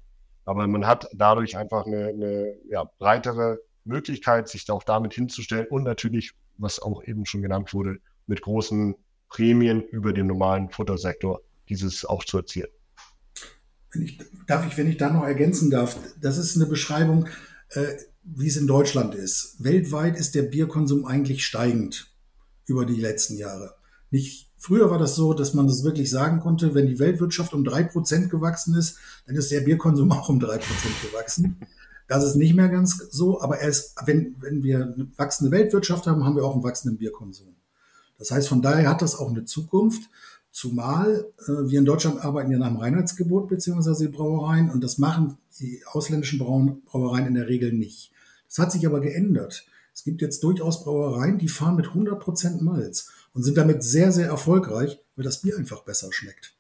Aber 0.45 0.67
man 0.67 0.87
hat 0.87 1.09
dadurch 1.15 1.57
einfach 1.57 1.87
eine, 1.87 2.09
eine 2.09 2.55
ja, 2.71 2.85
breitere 2.99 3.59
Möglichkeit, 3.85 4.49
sich 4.49 4.69
auch 4.71 4.83
damit 4.83 5.15
hinzustellen 5.15 5.67
und 5.69 5.85
natürlich, 5.85 6.33
was 6.57 6.81
auch 6.81 7.05
eben 7.05 7.27
schon 7.27 7.43
genannt 7.43 7.73
wurde, 7.75 7.99
mit 8.27 8.43
großen 8.43 8.95
Prämien 9.29 9.83
über 9.83 10.13
den 10.13 10.27
normalen 10.27 10.71
Futtersektor 10.71 11.41
dieses 11.69 12.05
auch 12.05 12.25
zu 12.25 12.39
erzielen. 12.39 12.71
wenn 13.93 14.03
ich, 14.03 14.19
darf 14.47 14.67
ich, 14.67 14.77
wenn 14.79 14.89
ich 14.89 14.97
da 14.97 15.11
noch 15.11 15.25
ergänzen 15.25 15.71
darf, 15.71 15.99
das 16.21 16.39
ist 16.39 16.57
eine 16.57 16.67
Beschreibung, 16.67 17.29
äh, 17.71 17.97
wie 18.23 18.47
es 18.47 18.57
in 18.57 18.67
Deutschland 18.67 19.15
ist. 19.15 19.57
Weltweit 19.63 20.17
ist 20.17 20.35
der 20.35 20.43
Bierkonsum 20.43 21.05
eigentlich 21.05 21.45
steigend 21.45 22.11
über 22.67 22.85
die 22.85 23.01
letzten 23.01 23.37
Jahre. 23.37 23.78
Nicht, 24.11 24.49
früher 24.57 24.91
war 24.91 24.99
das 24.99 25.15
so, 25.15 25.35
dass 25.35 25.55
man 25.55 25.67
das 25.67 25.85
wirklich 25.85 26.11
sagen 26.11 26.41
konnte, 26.41 26.75
wenn 26.75 26.87
die 26.87 26.99
Weltwirtschaft 26.99 27.53
um 27.53 27.65
drei 27.65 27.83
Prozent 27.85 28.31
gewachsen 28.31 28.75
ist, 28.75 28.99
dann 29.27 29.37
ist 29.37 29.51
der 29.51 29.61
Bierkonsum 29.61 30.11
auch 30.13 30.29
um 30.29 30.41
drei 30.41 30.59
Prozent 30.59 30.95
gewachsen. 31.03 31.59
Das 32.07 32.25
ist 32.25 32.37
nicht 32.37 32.55
mehr 32.55 32.71
ganz 32.71 32.97
so, 33.11 33.41
aber 33.43 33.61
erst, 33.61 33.95
wenn, 34.07 34.37
wenn 34.41 34.63
wir 34.63 34.95
eine 34.95 35.09
wachsende 35.17 35.53
Weltwirtschaft 35.53 36.07
haben, 36.07 36.25
haben 36.25 36.37
wir 36.37 36.45
auch 36.45 36.55
einen 36.55 36.65
wachsenden 36.65 36.99
Bierkonsum. 36.99 37.55
Das 38.19 38.31
heißt, 38.31 38.49
von 38.49 38.63
daher 38.63 38.89
hat 38.89 39.03
das 39.03 39.15
auch 39.15 39.31
eine 39.31 39.45
Zukunft. 39.45 40.09
Zumal 40.51 41.27
äh, 41.47 41.69
wir 41.69 41.79
in 41.79 41.85
Deutschland 41.85 42.25
arbeiten 42.25 42.51
ja 42.51 42.59
nach 42.59 42.69
dem 42.69 42.79
Reinheitsgebot 42.79 43.49
beziehungsweise 43.49 44.07
die 44.07 44.13
Brauereien 44.13 44.71
und 44.71 44.83
das 44.83 44.97
machen 44.97 45.37
die 45.61 45.83
ausländischen 45.87 46.39
Brauereien 46.39 47.27
in 47.27 47.35
der 47.35 47.47
Regel 47.47 47.73
nicht. 47.73 48.11
Das 48.49 48.59
hat 48.59 48.73
sich 48.73 48.87
aber 48.87 49.01
geändert. 49.01 49.67
Es 49.95 50.05
gibt 50.05 50.23
jetzt 50.23 50.43
durchaus 50.43 50.85
Brauereien, 50.85 51.39
die 51.39 51.49
fahren 51.49 51.77
mit 51.77 51.87
100% 51.89 52.63
Malz 52.63 53.11
und 53.39 53.45
sind 53.45 53.57
damit 53.57 53.85
sehr, 53.85 54.11
sehr 54.11 54.27
erfolgreich, 54.27 54.99
weil 55.15 55.25
das 55.25 55.43
Bier 55.43 55.57
einfach 55.57 55.85
besser 55.85 56.09
schmeckt. 56.11 56.57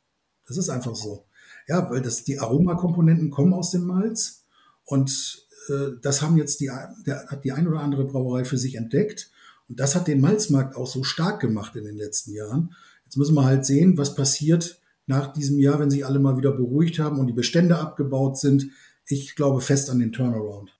Das 0.47 0.57
ist 0.57 0.71
einfach 0.71 0.95
so. 0.95 1.25
Ja, 1.67 1.91
weil 1.91 2.03
das, 2.03 2.23
die 2.23 2.39
Aromakomponenten 2.39 3.33
kommen 3.33 3.53
aus 3.53 3.73
dem 3.73 3.83
Malz 3.83 4.45
und 4.85 5.45
äh, 5.71 5.97
das 6.01 6.23
haben 6.23 6.37
jetzt 6.37 6.61
die, 6.61 6.71
der, 7.05 7.27
hat 7.27 7.43
die 7.43 7.51
ein 7.51 7.67
oder 7.67 7.81
andere 7.81 8.05
Brauerei 8.05 8.45
für 8.45 8.59
sich 8.59 8.77
entdeckt. 8.77 9.29
Und 9.69 9.81
das 9.81 9.97
hat 9.97 10.07
den 10.07 10.21
Malzmarkt 10.21 10.77
auch 10.77 10.87
so 10.87 11.03
stark 11.03 11.41
gemacht 11.41 11.75
in 11.75 11.83
den 11.83 11.97
letzten 11.97 12.33
Jahren. 12.33 12.77
Jetzt 13.07 13.17
müssen 13.17 13.35
wir 13.35 13.45
halt 13.45 13.67
sehen, 13.67 13.99
was 13.99 14.15
passiert 14.15 14.81
nach 15.09 15.33
diesem 15.33 15.59
Jahr, 15.59 15.81
wenn 15.81 15.91
sich 15.91 16.07
alle 16.07 16.21
mal 16.21 16.37
wieder 16.37 16.53
beruhigt 16.53 17.01
haben 17.01 17.19
und 17.19 17.27
die 17.27 17.33
Bestände 17.33 17.77
abgebaut 17.77 18.39
sind. 18.39 18.69
Ich 19.05 19.35
glaube 19.35 19.61
fest 19.61 19.91
an 19.91 19.99
den 19.99 20.13
Turnaround. 20.13 20.78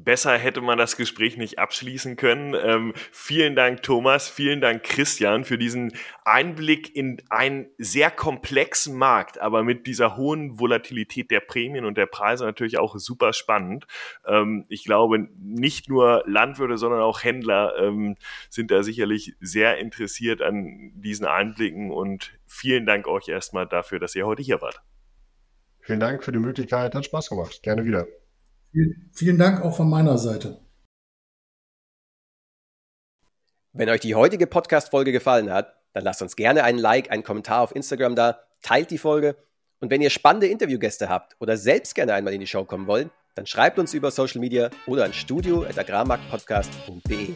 Besser 0.00 0.38
hätte 0.38 0.60
man 0.60 0.78
das 0.78 0.96
Gespräch 0.96 1.36
nicht 1.36 1.58
abschließen 1.58 2.14
können. 2.14 2.54
Ähm, 2.54 2.92
vielen 3.10 3.56
Dank, 3.56 3.82
Thomas. 3.82 4.28
Vielen 4.28 4.60
Dank, 4.60 4.84
Christian, 4.84 5.44
für 5.44 5.58
diesen 5.58 5.92
Einblick 6.24 6.94
in 6.94 7.20
einen 7.30 7.66
sehr 7.78 8.12
komplexen 8.12 8.96
Markt, 8.96 9.40
aber 9.40 9.64
mit 9.64 9.88
dieser 9.88 10.16
hohen 10.16 10.60
Volatilität 10.60 11.32
der 11.32 11.40
Prämien 11.40 11.84
und 11.84 11.98
der 11.98 12.06
Preise 12.06 12.44
natürlich 12.44 12.78
auch 12.78 12.96
super 12.96 13.32
spannend. 13.32 13.88
Ähm, 14.24 14.66
ich 14.68 14.84
glaube, 14.84 15.28
nicht 15.36 15.88
nur 15.88 16.22
Landwirte, 16.26 16.78
sondern 16.78 17.00
auch 17.00 17.24
Händler 17.24 17.76
ähm, 17.80 18.14
sind 18.48 18.70
da 18.70 18.84
sicherlich 18.84 19.34
sehr 19.40 19.78
interessiert 19.78 20.42
an 20.42 20.92
diesen 20.94 21.26
Einblicken 21.26 21.90
und 21.90 22.38
vielen 22.46 22.86
Dank 22.86 23.08
euch 23.08 23.26
erstmal 23.26 23.66
dafür, 23.66 23.98
dass 23.98 24.14
ihr 24.14 24.26
heute 24.26 24.42
hier 24.42 24.62
wart. 24.62 24.80
Vielen 25.80 25.98
Dank 25.98 26.22
für 26.22 26.30
die 26.30 26.38
Möglichkeit. 26.38 26.94
Hat 26.94 27.04
Spaß 27.04 27.30
gemacht. 27.30 27.62
Gerne 27.64 27.84
wieder. 27.84 28.06
Vielen 29.12 29.38
Dank 29.38 29.62
auch 29.62 29.76
von 29.76 29.88
meiner 29.88 30.18
Seite. 30.18 30.60
Wenn 33.72 33.88
euch 33.88 34.00
die 34.00 34.14
heutige 34.14 34.46
Podcast-Folge 34.46 35.12
gefallen 35.12 35.50
hat, 35.50 35.74
dann 35.92 36.04
lasst 36.04 36.22
uns 36.22 36.36
gerne 36.36 36.64
einen 36.64 36.78
Like, 36.78 37.10
einen 37.10 37.22
Kommentar 37.22 37.62
auf 37.62 37.74
Instagram 37.74 38.14
da, 38.14 38.40
teilt 38.62 38.90
die 38.90 38.98
Folge 38.98 39.36
und 39.80 39.90
wenn 39.90 40.02
ihr 40.02 40.10
spannende 40.10 40.48
Interviewgäste 40.48 41.08
habt 41.08 41.36
oder 41.38 41.56
selbst 41.56 41.94
gerne 41.94 42.14
einmal 42.14 42.34
in 42.34 42.40
die 42.40 42.46
Show 42.46 42.64
kommen 42.64 42.86
wollt, 42.86 43.10
dann 43.34 43.46
schreibt 43.46 43.78
uns 43.78 43.94
über 43.94 44.10
Social 44.10 44.40
Media 44.40 44.70
oder 44.86 45.04
an 45.04 45.12
studio.agrarmarktpodcast.de. 45.12 47.34